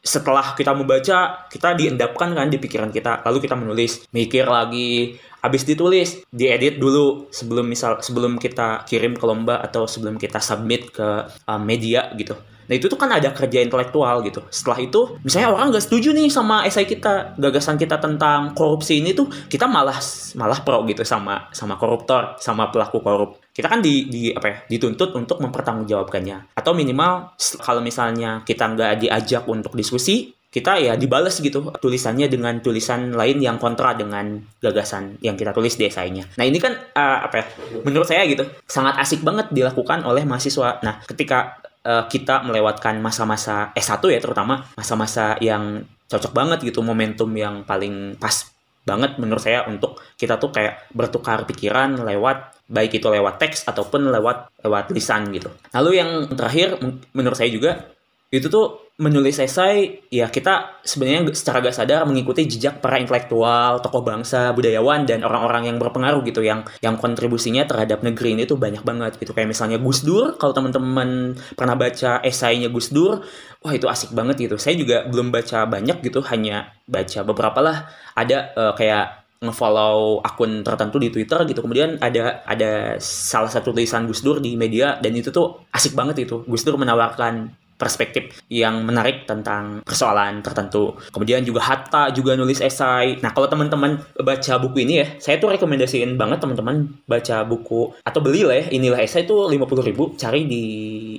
setelah 0.00 0.56
kita 0.56 0.72
membaca, 0.72 1.44
kita 1.52 1.76
diendapkan 1.76 2.32
kan 2.32 2.48
di 2.48 2.56
pikiran 2.56 2.88
kita. 2.88 3.20
Lalu 3.28 3.38
kita 3.44 3.56
menulis, 3.56 4.08
mikir 4.16 4.48
lagi, 4.48 5.20
habis 5.44 5.68
ditulis, 5.68 6.24
diedit 6.32 6.80
dulu 6.80 7.28
sebelum 7.28 7.68
misal 7.68 8.00
sebelum 8.00 8.40
kita 8.40 8.88
kirim 8.88 9.16
ke 9.16 9.24
lomba 9.28 9.60
atau 9.60 9.84
sebelum 9.84 10.16
kita 10.16 10.40
submit 10.40 10.88
ke 10.92 11.08
uh, 11.28 11.60
media 11.60 12.12
gitu. 12.16 12.36
Nah 12.70 12.78
itu 12.78 12.86
tuh 12.86 12.94
kan 12.94 13.10
ada 13.10 13.34
kerja 13.34 13.58
intelektual 13.58 14.22
gitu. 14.22 14.46
Setelah 14.46 14.78
itu, 14.78 15.18
misalnya 15.26 15.50
orang 15.50 15.74
nggak 15.74 15.82
setuju 15.90 16.14
nih 16.14 16.30
sama 16.30 16.62
esai 16.62 16.86
kita, 16.86 17.34
gagasan 17.34 17.74
kita 17.74 17.98
tentang 17.98 18.54
korupsi 18.54 19.02
ini 19.02 19.10
tuh 19.10 19.26
kita 19.26 19.66
malah 19.66 19.98
malah 20.38 20.62
pro 20.62 20.86
gitu 20.86 21.02
sama 21.02 21.50
sama 21.50 21.74
koruptor, 21.74 22.38
sama 22.38 22.70
pelaku 22.70 23.02
korup. 23.02 23.42
Kita 23.50 23.66
kan 23.66 23.82
di, 23.82 24.06
di 24.06 24.30
apa 24.30 24.46
ya 24.46 24.56
dituntut 24.70 25.18
untuk 25.18 25.42
mempertanggungjawabkannya. 25.42 26.54
Atau 26.54 26.78
minimal 26.78 27.34
kalau 27.58 27.82
misalnya 27.82 28.46
kita 28.46 28.70
nggak 28.70 29.02
diajak 29.02 29.42
untuk 29.50 29.74
diskusi, 29.74 30.30
kita 30.50 30.82
ya 30.82 30.98
dibales 30.98 31.38
gitu 31.38 31.70
tulisannya 31.78 32.26
dengan 32.26 32.58
tulisan 32.58 33.14
lain 33.14 33.38
yang 33.38 33.58
kontra 33.58 33.94
dengan 33.94 34.42
gagasan 34.58 35.18
yang 35.22 35.38
kita 35.38 35.54
tulis 35.54 35.78
di 35.78 35.86
esainya. 35.86 36.26
Nah 36.34 36.44
ini 36.46 36.58
kan 36.58 36.74
uh, 36.74 37.18
apa 37.26 37.34
ya? 37.38 37.44
Menurut 37.86 38.06
saya 38.06 38.26
gitu 38.26 38.42
sangat 38.66 38.98
asik 38.98 39.22
banget 39.22 39.50
dilakukan 39.54 40.02
oleh 40.02 40.26
mahasiswa. 40.26 40.82
Nah 40.82 41.02
ketika 41.06 41.62
uh, 41.84 42.04
kita 42.08 42.42
melewatkan 42.44 42.98
masa-masa 42.98 43.74
S1 43.76 44.00
ya 44.10 44.20
terutama 44.20 44.66
masa-masa 44.76 45.36
yang 45.40 45.84
cocok 46.10 46.32
banget 46.34 46.58
gitu 46.66 46.82
momentum 46.82 47.30
yang 47.36 47.62
paling 47.62 48.18
pas 48.18 48.50
banget 48.80 49.20
menurut 49.20 49.44
saya 49.44 49.68
untuk 49.68 50.00
kita 50.16 50.40
tuh 50.40 50.50
kayak 50.50 50.88
bertukar 50.90 51.44
pikiran 51.44 52.00
lewat 52.00 52.58
baik 52.66 52.98
itu 52.98 53.06
lewat 53.06 53.36
teks 53.36 53.68
ataupun 53.68 54.08
lewat 54.08 54.50
lewat 54.64 54.90
lisan 54.94 55.28
gitu. 55.34 55.52
Lalu 55.74 55.90
yang 56.00 56.10
terakhir 56.32 56.80
menurut 57.12 57.36
saya 57.36 57.50
juga 57.52 57.90
itu 58.30 58.46
tuh 58.46 58.94
menulis 59.00 59.42
esai 59.42 60.06
ya 60.12 60.30
kita 60.30 60.84
sebenarnya 60.84 61.32
secara 61.32 61.64
gak 61.64 61.72
sadar 61.72 62.04
mengikuti 62.04 62.44
jejak 62.46 62.78
para 62.78 63.00
intelektual, 63.00 63.80
tokoh 63.82 64.04
bangsa, 64.06 64.52
budayawan 64.52 65.08
dan 65.08 65.24
orang-orang 65.26 65.72
yang 65.72 65.76
berpengaruh 65.80 66.22
gitu 66.22 66.44
yang 66.44 66.62
yang 66.84 66.94
kontribusinya 67.00 67.66
terhadap 67.66 68.04
negeri 68.04 68.36
ini 68.38 68.44
tuh 68.44 68.60
banyak 68.60 68.84
banget 68.84 69.18
gitu. 69.18 69.32
Kayak 69.34 69.56
misalnya 69.56 69.82
Gus 69.82 70.04
Dur 70.06 70.36
kalau 70.36 70.52
teman-teman 70.54 71.34
pernah 71.58 71.74
baca 71.74 72.20
esainya 72.22 72.68
Gus 72.70 72.92
Dur 72.92 73.24
wah 73.64 73.72
itu 73.74 73.88
asik 73.88 74.12
banget 74.14 74.46
gitu. 74.46 74.60
Saya 74.60 74.76
juga 74.76 75.08
belum 75.08 75.32
baca 75.32 75.64
banyak 75.66 75.98
gitu 76.04 76.20
hanya 76.30 76.70
baca 76.84 77.24
beberapa 77.24 77.58
lah. 77.64 77.88
Ada 78.14 78.52
uh, 78.54 78.72
kayak 78.76 79.20
ngefollow 79.40 80.20
akun 80.20 80.60
tertentu 80.60 81.00
di 81.00 81.08
Twitter 81.08 81.40
gitu. 81.48 81.64
Kemudian 81.64 81.96
ada 82.04 82.44
ada 82.44 83.00
salah 83.00 83.48
satu 83.48 83.72
tulisan 83.72 84.04
Gus 84.04 84.20
Dur 84.20 84.44
di 84.44 84.54
media 84.60 85.00
dan 85.00 85.16
itu 85.16 85.32
tuh 85.32 85.64
asik 85.72 85.96
banget 85.96 86.28
itu 86.28 86.44
Gus 86.44 86.62
Dur 86.62 86.76
menawarkan 86.76 87.59
perspektif 87.80 88.44
yang 88.52 88.84
menarik 88.84 89.24
tentang 89.24 89.80
persoalan 89.80 90.44
tertentu. 90.44 91.00
Kemudian 91.08 91.40
juga 91.40 91.64
Hatta 91.64 92.12
juga 92.12 92.36
nulis 92.36 92.60
esai. 92.60 93.16
Nah, 93.24 93.32
kalau 93.32 93.48
teman-teman 93.48 94.04
baca 94.20 94.54
buku 94.60 94.84
ini 94.84 95.00
ya, 95.00 95.06
saya 95.16 95.40
tuh 95.40 95.56
rekomendasiin 95.56 96.20
banget 96.20 96.44
teman-teman 96.44 96.92
baca 97.08 97.40
buku 97.48 97.96
atau 98.04 98.20
beli 98.20 98.44
lah 98.44 98.60
ya, 98.60 98.64
inilah 98.76 99.00
esai 99.00 99.24
itu 99.24 99.48
50 99.48 99.88
ribu, 99.88 100.12
cari 100.20 100.44
di 100.44 100.64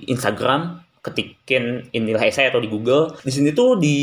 Instagram 0.05 0.91
ketikin 1.01 1.89
inilah 1.97 2.21
esai 2.29 2.53
atau 2.53 2.61
di 2.61 2.69
Google. 2.69 3.17
Di 3.25 3.33
sini 3.33 3.51
tuh 3.51 3.81
di 3.81 3.97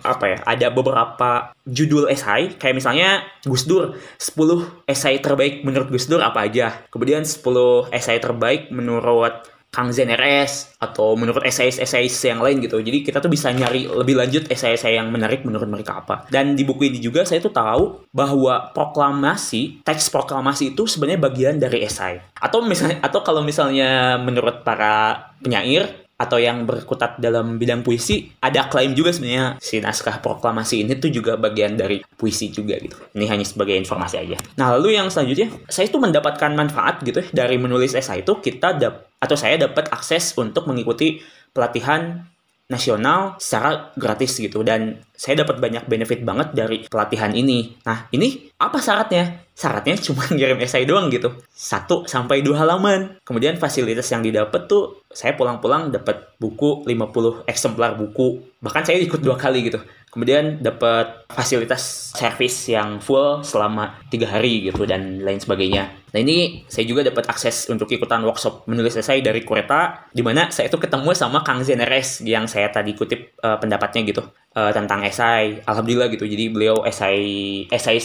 apa 0.00 0.24
ya? 0.30 0.38
Ada 0.46 0.70
beberapa 0.70 1.50
judul 1.66 2.06
esai 2.08 2.54
kayak 2.54 2.78
misalnya 2.78 3.26
Gus 3.42 3.66
Dur 3.66 3.98
10 4.22 4.86
esai 4.86 5.18
terbaik 5.18 5.66
menurut 5.66 5.90
Gus 5.90 6.06
Dur 6.06 6.22
apa 6.22 6.46
aja. 6.46 6.86
Kemudian 6.94 7.26
10 7.26 7.90
esai 7.90 8.22
terbaik 8.22 8.70
menurut 8.70 9.50
Kang 9.68 9.92
Zen 9.92 10.08
RS 10.08 10.80
atau 10.80 11.12
menurut 11.12 11.44
esai-esai 11.44 12.08
yang 12.08 12.40
lain 12.40 12.64
gitu. 12.64 12.80
Jadi 12.80 13.04
kita 13.04 13.20
tuh 13.20 13.28
bisa 13.28 13.52
nyari 13.52 13.84
lebih 13.84 14.16
lanjut 14.16 14.48
esai-esai 14.48 14.96
yang 14.96 15.12
menarik 15.12 15.44
menurut 15.44 15.68
mereka 15.68 16.00
apa. 16.00 16.24
Dan 16.32 16.56
di 16.56 16.64
buku 16.64 16.88
ini 16.88 16.98
juga 16.98 17.28
saya 17.28 17.44
tuh 17.44 17.52
tahu 17.52 18.08
bahwa 18.08 18.72
proklamasi, 18.72 19.84
teks 19.84 20.08
proklamasi 20.08 20.72
itu 20.72 20.88
sebenarnya 20.88 21.20
bagian 21.20 21.54
dari 21.60 21.84
esai. 21.84 22.18
Atau 22.40 22.64
misalnya 22.64 23.04
atau 23.04 23.20
kalau 23.20 23.44
misalnya 23.44 24.16
menurut 24.16 24.64
para 24.64 25.28
penyair 25.44 26.07
atau 26.18 26.42
yang 26.42 26.66
berkutat 26.66 27.22
dalam 27.22 27.62
bidang 27.62 27.86
puisi 27.86 28.26
ada 28.42 28.66
klaim 28.66 28.90
juga 28.90 29.14
sebenarnya 29.14 29.62
si 29.62 29.78
naskah 29.78 30.18
proklamasi 30.18 30.82
ini 30.82 30.98
tuh 30.98 31.14
juga 31.14 31.38
bagian 31.38 31.78
dari 31.78 32.02
puisi 32.02 32.50
juga 32.50 32.74
gitu. 32.82 32.98
Ini 33.14 33.30
hanya 33.30 33.46
sebagai 33.46 33.78
informasi 33.78 34.18
aja. 34.18 34.36
Nah 34.58 34.74
lalu 34.74 34.98
yang 34.98 35.06
selanjutnya 35.14 35.54
saya 35.70 35.86
tuh 35.86 36.02
mendapatkan 36.02 36.50
manfaat 36.58 37.06
gitu 37.06 37.22
ya 37.22 37.30
dari 37.30 37.54
menulis 37.54 37.94
esai 37.94 38.26
itu 38.26 38.34
kita 38.42 38.74
dap 38.74 39.14
atau 39.22 39.38
saya 39.38 39.62
dapat 39.62 39.94
akses 39.94 40.34
untuk 40.34 40.66
mengikuti 40.66 41.22
pelatihan 41.54 42.26
nasional 42.68 43.40
secara 43.40 43.96
gratis 43.96 44.36
gitu 44.36 44.60
dan 44.60 45.00
saya 45.16 45.42
dapat 45.42 45.56
banyak 45.58 45.88
benefit 45.88 46.20
banget 46.22 46.52
dari 46.52 46.84
pelatihan 46.86 47.32
ini. 47.32 47.80
Nah, 47.82 48.06
ini 48.12 48.52
apa 48.60 48.78
syaratnya? 48.78 49.48
Syaratnya 49.56 49.96
cuma 50.06 50.28
ngirim 50.28 50.60
esai 50.60 50.84
doang 50.84 51.08
gitu. 51.08 51.32
Satu 51.50 52.04
sampai 52.04 52.44
dua 52.44 52.62
halaman. 52.62 53.18
Kemudian 53.24 53.56
fasilitas 53.56 54.06
yang 54.12 54.22
didapat 54.22 54.68
tuh 54.68 55.02
saya 55.08 55.34
pulang-pulang 55.34 55.90
dapat 55.90 56.36
buku 56.38 56.84
50 56.86 57.48
eksemplar 57.48 57.96
buku. 57.96 58.44
Bahkan 58.60 58.84
saya 58.84 59.00
ikut 59.00 59.18
dua 59.24 59.40
kali 59.40 59.72
gitu. 59.72 59.80
Kemudian 60.08 60.58
dapat 60.60 61.28
fasilitas 61.28 62.12
service 62.16 62.72
yang 62.72 62.98
full 62.98 63.44
selama 63.44 64.00
tiga 64.08 64.28
hari 64.28 64.68
gitu 64.68 64.88
dan 64.88 65.20
lain 65.20 65.38
sebagainya. 65.38 65.92
Nah 66.08 66.20
ini 66.24 66.64
saya 66.66 66.88
juga 66.88 67.04
dapat 67.04 67.28
akses 67.28 67.68
untuk 67.68 67.92
ikutan 67.92 68.24
workshop 68.24 68.64
menulis 68.64 68.96
esai 68.96 69.20
dari 69.20 69.44
Kureta, 69.44 70.08
di 70.08 70.24
mana 70.24 70.48
saya 70.48 70.72
itu 70.72 70.80
ketemu 70.80 71.12
sama 71.12 71.44
Kang 71.44 71.60
Zeneres 71.60 72.24
yang 72.24 72.48
saya 72.48 72.72
tadi 72.72 72.96
kutip 72.96 73.36
uh, 73.44 73.60
pendapatnya 73.60 74.08
gitu 74.08 74.24
uh, 74.56 74.72
tentang 74.72 75.04
esai. 75.04 75.60
Alhamdulillah 75.68 76.08
gitu, 76.08 76.24
jadi 76.24 76.48
beliau 76.48 76.82
esai 76.88 77.68
esai 77.68 78.00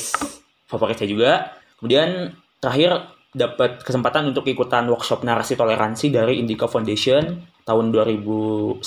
favorit 0.67 0.99
saya 0.99 1.09
juga. 1.09 1.31
Kemudian 1.79 2.35
terakhir 2.59 3.07
dapat 3.33 3.81
kesempatan 3.81 4.29
untuk 4.29 4.45
ikutan 4.45 4.85
workshop 4.85 5.25
narasi 5.25 5.57
toleransi 5.57 6.13
dari 6.13 6.37
Indica 6.37 6.69
Foundation 6.69 7.41
tahun 7.65 7.89
2019 7.89 8.83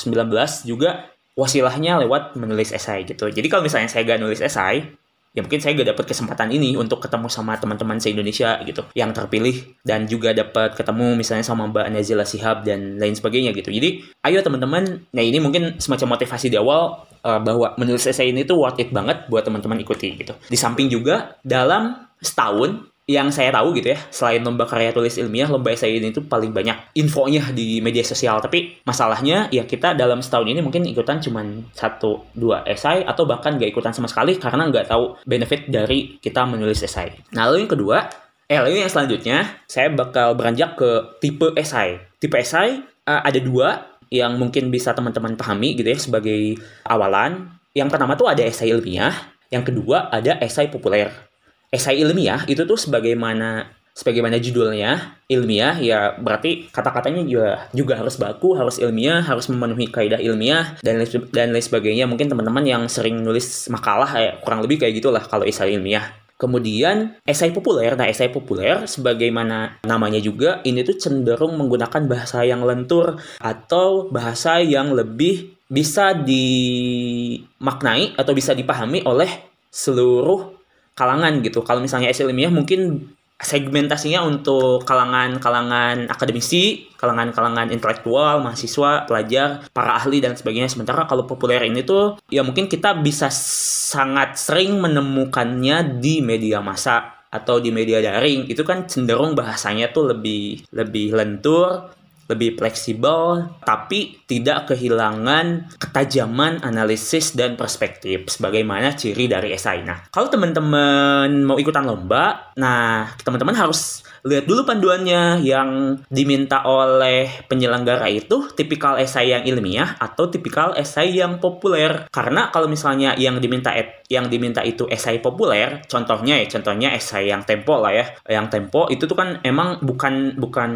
juga 0.68 1.15
wasilahnya 1.36 2.00
lewat 2.02 2.34
menulis 2.40 2.72
esai 2.72 3.04
gitu. 3.04 3.28
Jadi 3.28 3.46
kalau 3.52 3.62
misalnya 3.62 3.92
saya 3.92 4.08
gak 4.08 4.18
nulis 4.18 4.40
esai, 4.40 4.88
ya 5.36 5.44
mungkin 5.44 5.60
saya 5.60 5.76
gak 5.76 5.92
dapat 5.92 6.04
kesempatan 6.08 6.48
ini 6.48 6.80
untuk 6.80 7.04
ketemu 7.04 7.28
sama 7.28 7.60
teman-teman 7.60 8.00
se-Indonesia 8.00 8.56
gitu 8.64 8.88
yang 8.96 9.12
terpilih 9.12 9.76
dan 9.84 10.08
juga 10.08 10.32
dapat 10.32 10.72
ketemu 10.72 11.12
misalnya 11.12 11.44
sama 11.44 11.68
Mbak 11.68 11.92
Nazila 11.92 12.24
Sihab 12.24 12.64
dan 12.64 12.96
lain 12.96 13.12
sebagainya 13.12 13.52
gitu. 13.52 13.68
Jadi 13.68 14.00
ayo 14.24 14.40
teman-teman, 14.40 15.04
nah 15.12 15.22
ini 15.22 15.36
mungkin 15.36 15.76
semacam 15.76 16.16
motivasi 16.16 16.48
di 16.48 16.56
awal 16.56 17.04
uh, 17.20 17.40
bahwa 17.44 17.76
menulis 17.76 18.08
esai 18.08 18.32
ini 18.32 18.48
tuh 18.48 18.56
worth 18.56 18.80
it 18.80 18.88
banget 18.88 19.28
buat 19.28 19.44
teman-teman 19.44 19.76
ikuti 19.84 20.16
gitu. 20.16 20.32
Di 20.48 20.56
samping 20.56 20.88
juga 20.88 21.36
dalam 21.44 22.08
setahun 22.16 22.95
yang 23.06 23.30
saya 23.30 23.54
tahu 23.54 23.70
gitu 23.78 23.94
ya, 23.94 23.98
selain 24.10 24.42
lomba 24.42 24.66
karya 24.66 24.90
tulis 24.90 25.14
ilmiah, 25.14 25.46
lomba 25.46 25.70
esai 25.70 26.02
ini 26.02 26.10
tuh 26.10 26.26
paling 26.26 26.50
banyak 26.50 26.74
infonya 26.98 27.54
di 27.54 27.78
media 27.78 28.02
sosial. 28.02 28.42
Tapi 28.42 28.82
masalahnya 28.82 29.46
ya 29.54 29.62
kita 29.62 29.94
dalam 29.94 30.18
setahun 30.18 30.50
ini 30.50 30.58
mungkin 30.58 30.82
ikutan 30.82 31.22
cuma 31.22 31.46
satu 31.70 32.26
dua 32.34 32.66
esai 32.66 33.06
atau 33.06 33.22
bahkan 33.22 33.54
nggak 33.54 33.70
ikutan 33.70 33.94
sama 33.94 34.10
sekali 34.10 34.34
karena 34.42 34.66
nggak 34.66 34.90
tahu 34.90 35.22
benefit 35.22 35.70
dari 35.70 36.18
kita 36.18 36.42
menulis 36.50 36.82
esai. 36.82 37.14
Nah 37.30 37.46
lalu 37.46 37.62
yang 37.62 37.72
kedua, 37.78 38.10
eh 38.50 38.58
lalu 38.58 38.82
yang 38.82 38.90
selanjutnya 38.90 39.62
saya 39.70 39.86
bakal 39.94 40.34
beranjak 40.34 40.74
ke 40.74 41.22
tipe 41.22 41.54
esai. 41.54 42.02
Tipe 42.18 42.34
esai 42.34 42.82
uh, 43.06 43.22
ada 43.22 43.38
dua 43.38 43.86
yang 44.10 44.34
mungkin 44.34 44.66
bisa 44.74 44.90
teman-teman 44.98 45.38
pahami 45.38 45.78
gitu 45.78 45.86
ya 45.86 45.98
sebagai 45.98 46.58
awalan. 46.82 47.54
Yang 47.70 47.88
pertama 47.94 48.18
tuh 48.18 48.26
ada 48.26 48.42
esai 48.42 48.74
ilmiah, 48.74 49.14
yang 49.54 49.62
kedua 49.62 50.10
ada 50.10 50.42
esai 50.42 50.66
populer 50.66 51.25
esai 51.70 52.02
ilmiah 52.02 52.46
itu 52.46 52.62
tuh 52.62 52.78
sebagaimana 52.78 53.66
sebagaimana 53.96 54.36
judulnya 54.36 55.16
ilmiah 55.24 55.80
ya 55.80 56.12
berarti 56.20 56.68
kata-katanya 56.68 57.24
juga 57.24 57.72
juga 57.72 57.96
harus 57.96 58.20
baku 58.20 58.52
harus 58.52 58.76
ilmiah 58.76 59.24
harus 59.24 59.48
memenuhi 59.48 59.88
kaidah 59.88 60.20
ilmiah 60.20 60.76
dan 60.84 61.00
dan 61.32 61.56
lain 61.56 61.64
sebagainya. 61.64 62.04
Mungkin 62.04 62.28
teman-teman 62.28 62.60
yang 62.68 62.84
sering 62.92 63.24
nulis 63.24 63.72
makalah 63.72 64.12
ya 64.20 64.36
kurang 64.44 64.60
lebih 64.60 64.84
kayak 64.84 65.00
gitulah 65.00 65.24
kalau 65.24 65.48
esai 65.48 65.72
ilmiah. 65.72 66.12
Kemudian 66.36 67.16
esai 67.24 67.48
populer, 67.48 67.96
nah 67.96 68.04
esai 68.04 68.28
populer 68.28 68.84
sebagaimana 68.84 69.80
namanya 69.88 70.20
juga 70.20 70.60
ini 70.68 70.84
tuh 70.84 71.00
cenderung 71.00 71.56
menggunakan 71.56 72.04
bahasa 72.04 72.44
yang 72.44 72.60
lentur 72.60 73.16
atau 73.40 74.12
bahasa 74.12 74.60
yang 74.60 74.92
lebih 74.92 75.56
bisa 75.64 76.12
dimaknai 76.12 78.12
atau 78.20 78.36
bisa 78.36 78.52
dipahami 78.52 79.00
oleh 79.08 79.48
seluruh 79.72 80.55
kalangan 80.96 81.44
gitu. 81.44 81.60
Kalau 81.62 81.84
misalnya 81.84 82.08
esai 82.08 82.24
ilmiah 82.24 82.50
mungkin 82.50 83.12
segmentasinya 83.36 84.24
untuk 84.24 84.88
kalangan-kalangan 84.88 86.08
akademisi, 86.08 86.88
kalangan-kalangan 86.96 87.68
intelektual, 87.68 88.40
mahasiswa, 88.40 89.04
pelajar, 89.04 89.68
para 89.76 90.00
ahli 90.00 90.24
dan 90.24 90.32
sebagainya. 90.32 90.72
Sementara 90.72 91.04
kalau 91.04 91.28
populer 91.28 91.68
ini 91.68 91.84
tuh 91.84 92.16
ya 92.32 92.40
mungkin 92.40 92.64
kita 92.64 92.96
bisa 92.96 93.28
sangat 93.28 94.40
sering 94.40 94.80
menemukannya 94.80 96.00
di 96.00 96.24
media 96.24 96.64
massa 96.64 97.28
atau 97.28 97.60
di 97.60 97.68
media 97.68 98.00
daring. 98.00 98.48
Itu 98.48 98.64
kan 98.64 98.88
cenderung 98.88 99.36
bahasanya 99.36 99.92
tuh 99.92 100.16
lebih 100.16 100.64
lebih 100.72 101.12
lentur, 101.12 101.92
lebih 102.26 102.58
fleksibel, 102.58 103.46
tapi 103.62 104.22
tidak 104.26 104.74
kehilangan 104.74 105.70
ketajaman 105.78 106.62
analisis 106.62 107.34
dan 107.38 107.54
perspektif 107.54 108.26
sebagaimana 108.26 108.98
ciri 108.98 109.30
dari 109.30 109.54
esai. 109.54 109.86
Nah, 109.86 110.10
kalau 110.10 110.26
teman-teman 110.26 111.46
mau 111.46 111.58
ikutan 111.58 111.86
lomba, 111.86 112.52
nah 112.58 113.10
teman-teman 113.22 113.54
harus 113.54 114.02
lihat 114.26 114.44
dulu 114.50 114.66
panduannya 114.66 115.38
yang 115.46 116.02
diminta 116.10 116.66
oleh 116.66 117.30
penyelenggara 117.46 118.10
itu 118.10 118.50
tipikal 118.58 118.98
esai 118.98 119.30
yang 119.30 119.46
ilmiah 119.46 119.94
atau 120.02 120.26
tipikal 120.26 120.74
esai 120.74 121.14
yang 121.14 121.38
populer. 121.38 122.10
Karena 122.10 122.50
kalau 122.50 122.66
misalnya 122.66 123.14
yang 123.14 123.38
diminta 123.38 123.70
yang 124.10 124.26
diminta 124.26 124.62
itu 124.66 124.86
esai 124.90 125.22
populer, 125.22 125.86
contohnya 125.86 126.42
ya, 126.42 126.46
contohnya 126.50 126.94
esai 126.94 127.30
yang 127.30 127.46
tempo 127.46 127.78
lah 127.78 127.94
ya. 127.94 128.04
Yang 128.26 128.46
tempo 128.58 128.90
itu 128.90 129.06
tuh 129.06 129.14
kan 129.14 129.38
emang 129.46 129.78
bukan 129.82 130.34
bukan 130.34 130.70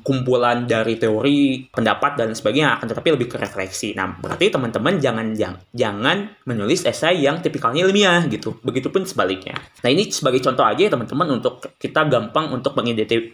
kumpulan 0.00 0.64
dari 0.64 0.96
teori, 0.96 1.68
pendapat 1.72 2.16
dan 2.16 2.32
sebagainya, 2.32 2.80
akan 2.80 2.86
tetapi 2.88 3.08
lebih 3.16 3.28
ke 3.32 3.36
refleksi. 3.36 3.92
Nah, 3.92 4.16
berarti 4.16 4.48
teman-teman 4.48 4.96
jangan 5.00 5.36
jangan, 5.72 6.18
menulis 6.48 6.88
esai 6.88 7.20
yang 7.20 7.40
tipikalnya 7.44 7.84
ilmiah 7.84 8.24
gitu. 8.28 8.56
Begitupun 8.64 9.04
sebaliknya. 9.04 9.56
Nah, 9.84 9.88
ini 9.92 10.08
sebagai 10.08 10.40
contoh 10.40 10.64
aja 10.64 10.80
ya 10.80 10.90
teman-teman 10.92 11.40
untuk 11.40 11.64
kita 11.76 12.04
gampang 12.08 12.52
untuk 12.52 12.76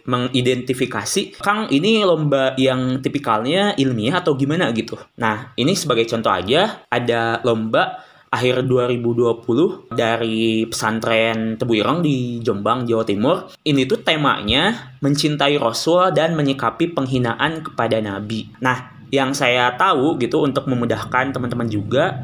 mengidentifikasi 0.05 1.37
Kang 1.39 1.69
ini 1.69 2.01
lomba 2.01 2.57
yang 2.57 2.99
tipikalnya 2.99 3.77
ilmiah 3.77 4.19
atau 4.19 4.33
gimana 4.33 4.73
gitu. 4.73 4.97
Nah, 5.21 5.53
ini 5.55 5.77
sebagai 5.77 6.09
contoh 6.09 6.33
aja 6.33 6.83
ada 6.89 7.39
lomba 7.45 8.01
akhir 8.31 8.63
2020 8.63 9.91
dari 9.91 10.63
pesantren 10.63 11.59
Tebuireng 11.59 11.99
di 11.99 12.39
Jombang, 12.39 12.87
Jawa 12.87 13.03
Timur. 13.03 13.51
Ini 13.59 13.83
tuh 13.83 13.99
temanya 14.01 14.95
mencintai 15.03 15.59
Rasul 15.59 16.15
dan 16.15 16.39
menyikapi 16.39 16.95
penghinaan 16.95 17.59
kepada 17.59 17.99
Nabi. 17.99 18.47
Nah, 18.63 19.03
yang 19.11 19.35
saya 19.35 19.75
tahu 19.75 20.15
gitu 20.23 20.47
untuk 20.47 20.71
memudahkan 20.71 21.35
teman-teman 21.35 21.67
juga 21.67 22.23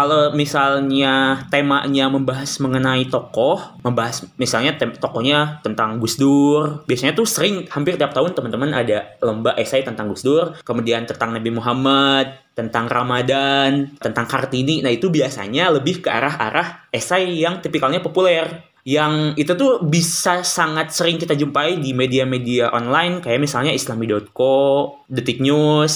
kalau 0.00 0.32
misalnya 0.32 1.44
temanya 1.52 2.08
membahas 2.08 2.56
mengenai 2.56 3.04
tokoh, 3.12 3.60
membahas 3.84 4.24
misalnya 4.40 4.72
tem 4.80 4.96
tokohnya 4.96 5.60
tentang 5.60 6.00
Gus 6.00 6.16
Dur, 6.16 6.88
biasanya 6.88 7.12
tuh 7.12 7.28
sering 7.28 7.68
hampir 7.68 8.00
tiap 8.00 8.16
tahun 8.16 8.32
teman-teman 8.32 8.72
ada 8.72 9.20
lomba 9.20 9.52
esai 9.60 9.84
tentang 9.84 10.08
Gus 10.08 10.24
Dur, 10.24 10.56
kemudian 10.64 11.04
tentang 11.04 11.36
Nabi 11.36 11.52
Muhammad, 11.52 12.32
tentang 12.56 12.88
Ramadan, 12.88 13.92
tentang 14.00 14.24
Kartini. 14.24 14.80
Nah, 14.80 14.88
itu 14.88 15.12
biasanya 15.12 15.68
lebih 15.68 16.00
ke 16.00 16.08
arah-arah 16.08 16.88
esai 16.88 17.36
yang 17.36 17.60
tipikalnya 17.60 18.00
populer 18.00 18.72
yang 18.80 19.36
itu 19.36 19.52
tuh 19.52 19.84
bisa 19.84 20.40
sangat 20.40 20.88
sering 20.96 21.20
kita 21.20 21.36
jumpai 21.36 21.76
di 21.76 21.92
media-media 21.92 22.72
online 22.72 23.20
kayak 23.20 23.44
misalnya 23.44 23.76
islami.co, 23.76 24.56
detik 25.04 25.44
news, 25.44 25.94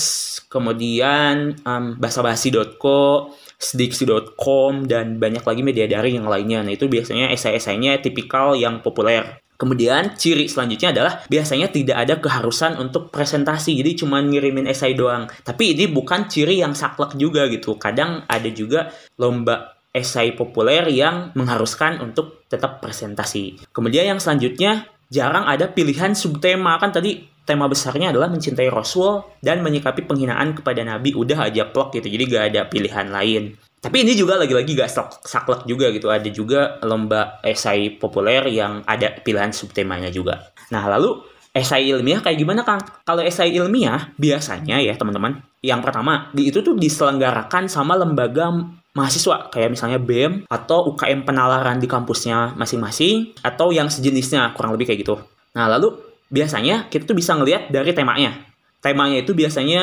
kemudian 0.52 1.56
um, 1.64 1.96
basabasi.co, 1.96 3.32
sediksi.com 3.64 4.84
dan 4.84 5.16
banyak 5.16 5.40
lagi 5.40 5.64
media 5.64 5.88
daring 5.88 6.20
yang 6.20 6.28
lainnya. 6.28 6.60
Nah, 6.60 6.72
itu 6.76 6.84
biasanya 6.84 7.32
esai-esainya 7.32 8.04
tipikal 8.04 8.52
yang 8.52 8.84
populer. 8.84 9.40
Kemudian 9.54 10.18
ciri 10.18 10.50
selanjutnya 10.50 10.90
adalah 10.90 11.22
biasanya 11.30 11.70
tidak 11.70 11.96
ada 11.96 12.14
keharusan 12.18 12.74
untuk 12.76 13.14
presentasi, 13.14 13.78
jadi 13.80 13.94
cuma 13.94 14.18
ngirimin 14.18 14.66
esai 14.66 14.98
doang. 14.98 15.30
Tapi 15.46 15.78
ini 15.78 15.86
bukan 15.88 16.26
ciri 16.26 16.58
yang 16.58 16.74
saklek 16.74 17.14
juga 17.14 17.46
gitu. 17.46 17.78
Kadang 17.78 18.26
ada 18.26 18.50
juga 18.50 18.90
lomba 19.16 19.78
esai 19.94 20.34
populer 20.34 20.90
yang 20.90 21.30
mengharuskan 21.38 22.02
untuk 22.02 22.44
tetap 22.50 22.82
presentasi. 22.82 23.70
Kemudian 23.70 24.10
yang 24.10 24.18
selanjutnya 24.18 24.90
jarang 25.14 25.46
ada 25.46 25.70
pilihan 25.70 26.10
subtema. 26.18 26.74
Kan 26.82 26.90
tadi 26.90 27.22
tema 27.46 27.70
besarnya 27.70 28.10
adalah 28.10 28.26
mencintai 28.34 28.66
Rasul 28.66 29.22
dan 29.38 29.62
menyikapi 29.62 30.02
penghinaan 30.10 30.58
kepada 30.58 30.82
Nabi. 30.82 31.14
Udah 31.14 31.46
aja 31.46 31.70
plok 31.70 31.94
gitu 31.94 32.10
jadi 32.10 32.24
gak 32.26 32.44
ada 32.50 32.60
pilihan 32.66 33.06
lain. 33.14 33.54
Tapi 33.78 34.02
ini 34.02 34.18
juga 34.18 34.34
lagi-lagi 34.40 34.74
gak 34.74 34.90
saklek 35.22 35.70
juga 35.70 35.94
gitu. 35.94 36.10
Ada 36.10 36.28
juga 36.34 36.82
lomba 36.82 37.38
esai 37.46 37.94
populer 37.94 38.42
yang 38.50 38.82
ada 38.82 39.14
pilihan 39.22 39.54
subtemanya 39.54 40.10
juga. 40.10 40.50
Nah 40.74 40.82
lalu 40.90 41.22
esai 41.54 41.86
ilmiah 41.86 42.18
kayak 42.18 42.34
gimana 42.34 42.66
Kang? 42.66 42.82
Kalau 43.06 43.22
esai 43.22 43.54
ilmiah 43.54 44.10
biasanya 44.18 44.82
ya 44.82 44.98
teman-teman, 44.98 45.38
yang 45.62 45.78
pertama 45.78 46.34
di 46.34 46.50
itu 46.50 46.66
tuh 46.66 46.74
diselenggarakan 46.74 47.70
sama 47.70 47.94
lembaga 47.94 48.50
mahasiswa 48.94 49.50
kayak 49.50 49.74
misalnya 49.74 49.98
BEM 49.98 50.46
atau 50.46 50.94
UKM 50.94 51.26
penalaran 51.26 51.82
di 51.82 51.90
kampusnya 51.90 52.54
masing-masing 52.54 53.34
atau 53.42 53.74
yang 53.74 53.90
sejenisnya 53.90 54.54
kurang 54.54 54.78
lebih 54.78 54.86
kayak 54.86 55.02
gitu. 55.02 55.18
Nah 55.58 55.66
lalu 55.66 55.98
biasanya 56.30 56.86
kita 56.88 57.10
tuh 57.10 57.18
bisa 57.18 57.34
ngelihat 57.34 57.74
dari 57.74 57.90
temanya. 57.90 58.38
Temanya 58.78 59.24
itu 59.24 59.32
biasanya 59.32 59.82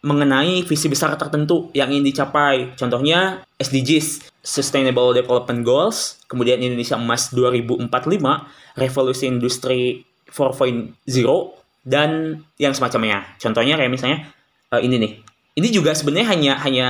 mengenai 0.00 0.62
visi 0.62 0.86
besar 0.86 1.12
tertentu 1.18 1.74
yang 1.74 1.90
ingin 1.90 2.06
dicapai. 2.06 2.70
Contohnya 2.78 3.42
SDGs, 3.58 4.30
Sustainable 4.46 5.10
Development 5.10 5.66
Goals, 5.66 6.22
kemudian 6.30 6.62
Indonesia 6.62 6.94
Emas 6.94 7.34
2045, 7.34 7.90
Revolusi 8.78 9.26
Industri 9.26 10.06
4.0, 10.30 10.94
dan 11.82 12.40
yang 12.62 12.72
semacamnya. 12.78 13.26
Contohnya 13.42 13.74
kayak 13.74 13.90
misalnya 13.90 14.30
uh, 14.70 14.78
ini 14.78 14.96
nih. 15.02 15.12
Ini 15.58 15.68
juga 15.74 15.90
sebenarnya 15.98 16.28
hanya 16.30 16.52
hanya 16.62 16.86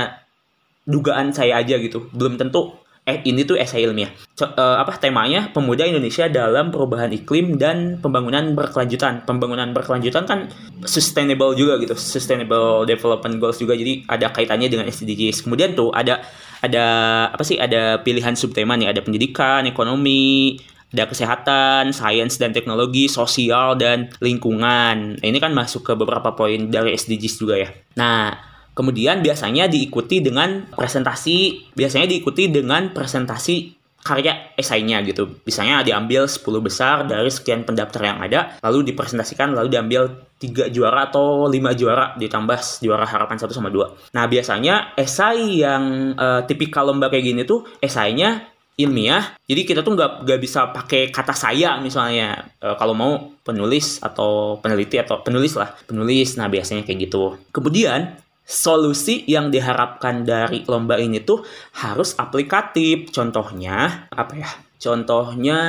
dugaan 0.85 1.31
saya 1.35 1.59
aja 1.59 1.75
gitu. 1.79 2.11
Belum 2.13 2.37
tentu 2.37 2.79
eh 3.09 3.25
ini 3.25 3.41
tuh 3.41 3.57
esai 3.57 3.89
ilmiah. 3.89 4.13
Co 4.37 4.45
uh, 4.45 4.77
apa 4.77 5.01
temanya 5.01 5.49
pemuda 5.49 5.81
Indonesia 5.89 6.29
dalam 6.29 6.69
perubahan 6.69 7.09
iklim 7.09 7.57
dan 7.57 7.97
pembangunan 7.97 8.53
berkelanjutan. 8.53 9.25
Pembangunan 9.25 9.73
berkelanjutan 9.73 10.29
kan 10.29 10.39
sustainable 10.85 11.57
juga 11.57 11.81
gitu 11.81 11.97
sustainable 11.97 12.85
development 12.85 13.41
goals 13.41 13.57
juga. 13.57 13.73
Jadi 13.73 14.05
ada 14.05 14.29
kaitannya 14.29 14.69
dengan 14.69 14.85
SDGs 14.85 15.41
kemudian 15.41 15.73
tuh 15.73 15.89
ada 15.89 16.21
ada 16.61 16.85
apa 17.33 17.41
sih 17.41 17.57
ada 17.57 17.97
pilihan 18.05 18.37
subtema 18.37 18.77
nih. 18.77 18.93
Ada 18.93 19.01
pendidikan 19.01 19.65
ekonomi 19.65 20.61
ada 20.89 21.05
kesehatan, 21.05 21.93
sains 21.93 22.41
dan 22.41 22.49
teknologi, 22.49 23.05
sosial 23.05 23.77
dan 23.77 24.09
lingkungan. 24.25 25.21
Nah, 25.21 25.25
ini 25.25 25.37
kan 25.37 25.53
masuk 25.53 25.85
ke 25.85 25.93
beberapa 25.93 26.33
poin 26.33 26.65
dari 26.65 26.97
SDGs 26.97 27.35
juga 27.37 27.61
ya. 27.61 27.69
Nah, 27.93 28.33
kemudian 28.79 29.19
biasanya 29.19 29.67
diikuti 29.67 30.23
dengan 30.23 30.71
presentasi, 30.71 31.67
biasanya 31.75 32.07
diikuti 32.07 32.47
dengan 32.47 32.95
presentasi 32.95 33.75
karya 33.99 34.55
esainya 34.55 35.03
gitu. 35.03 35.43
Misalnya 35.43 35.83
diambil 35.83 36.31
10 36.31 36.39
besar 36.63 37.03
dari 37.03 37.27
sekian 37.27 37.67
pendaftar 37.67 38.07
yang 38.07 38.23
ada, 38.23 38.55
lalu 38.63 38.95
dipresentasikan, 38.95 39.51
lalu 39.51 39.75
diambil 39.75 40.07
tiga 40.39 40.71
juara 40.71 41.11
atau 41.11 41.51
lima 41.51 41.75
juara 41.75 42.15
ditambah 42.15 42.79
juara 42.79 43.03
harapan 43.03 43.35
satu 43.35 43.51
sama 43.51 43.67
dua. 43.67 43.91
Nah 44.15 44.23
biasanya 44.31 44.95
esai 44.95 45.59
yang 45.59 46.15
uh, 46.15 46.47
tipikal 46.47 46.87
lomba 46.87 47.11
kayak 47.11 47.35
gini 47.35 47.43
tuh 47.43 47.67
esainya 47.83 48.47
ilmiah 48.79 49.35
jadi 49.43 49.61
kita 49.67 49.79
tuh 49.83 49.99
nggak 49.99 50.23
nggak 50.23 50.39
bisa 50.39 50.71
pakai 50.71 51.11
kata 51.11 51.35
saya 51.35 51.75
misalnya 51.83 52.47
e, 52.63 52.67
kalau 52.79 52.95
mau 52.95 53.35
penulis 53.43 53.99
atau 53.99 54.55
peneliti 54.63 54.95
atau 54.95 55.19
penulis 55.19 55.59
lah 55.59 55.75
penulis 55.83 56.39
nah 56.39 56.47
biasanya 56.47 56.87
kayak 56.87 57.11
gitu 57.11 57.35
kemudian 57.51 58.15
solusi 58.49 59.21
yang 59.29 59.53
diharapkan 59.53 60.25
dari 60.25 60.65
lomba 60.65 60.97
ini 60.97 61.21
tuh 61.21 61.45
harus 61.77 62.17
aplikatif. 62.17 63.13
Contohnya 63.13 64.09
apa 64.09 64.33
ya? 64.33 64.49
Contohnya 64.79 65.59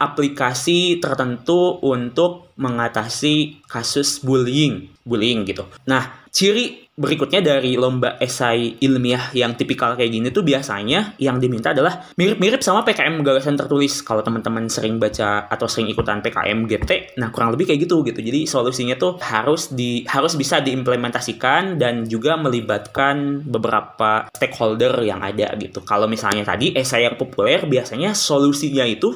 aplikasi 0.00 1.02
tertentu 1.02 1.76
untuk 1.82 2.54
mengatasi 2.56 3.60
kasus 3.68 4.22
bullying, 4.22 4.88
bullying 5.02 5.44
gitu. 5.44 5.66
Nah, 5.84 6.24
ciri 6.30 6.85
berikutnya 6.96 7.44
dari 7.44 7.76
lomba 7.76 8.16
esai 8.16 8.80
ilmiah 8.80 9.28
yang 9.36 9.52
tipikal 9.52 9.92
kayak 10.00 10.08
gini 10.08 10.32
tuh 10.32 10.40
biasanya 10.40 11.12
yang 11.20 11.36
diminta 11.36 11.76
adalah 11.76 12.08
mirip-mirip 12.16 12.64
sama 12.64 12.88
PKM 12.88 13.20
gagasan 13.20 13.60
tertulis 13.60 14.00
kalau 14.00 14.24
teman-teman 14.24 14.64
sering 14.72 14.96
baca 14.96 15.44
atau 15.44 15.68
sering 15.68 15.92
ikutan 15.92 16.24
PKM 16.24 16.64
GT 16.64 17.20
nah 17.20 17.28
kurang 17.28 17.52
lebih 17.52 17.68
kayak 17.68 17.84
gitu 17.84 18.00
gitu. 18.00 18.24
Jadi 18.24 18.48
solusinya 18.48 18.96
tuh 18.96 19.20
harus 19.20 19.76
di 19.76 20.08
harus 20.08 20.40
bisa 20.40 20.64
diimplementasikan 20.64 21.76
dan 21.76 22.08
juga 22.08 22.40
melibatkan 22.40 23.44
beberapa 23.44 24.32
stakeholder 24.32 25.04
yang 25.04 25.20
ada 25.20 25.52
gitu. 25.60 25.84
Kalau 25.84 26.08
misalnya 26.08 26.48
tadi 26.48 26.72
esai 26.72 27.04
yang 27.04 27.20
populer 27.20 27.68
biasanya 27.68 28.16
solusinya 28.16 28.88
itu 28.88 29.12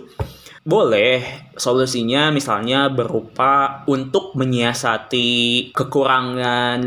boleh, 0.61 1.51
solusinya 1.57 2.29
misalnya 2.29 2.93
berupa 2.93 3.85
untuk 3.89 4.37
menyiasati 4.37 5.29
kekurangan 5.73 6.83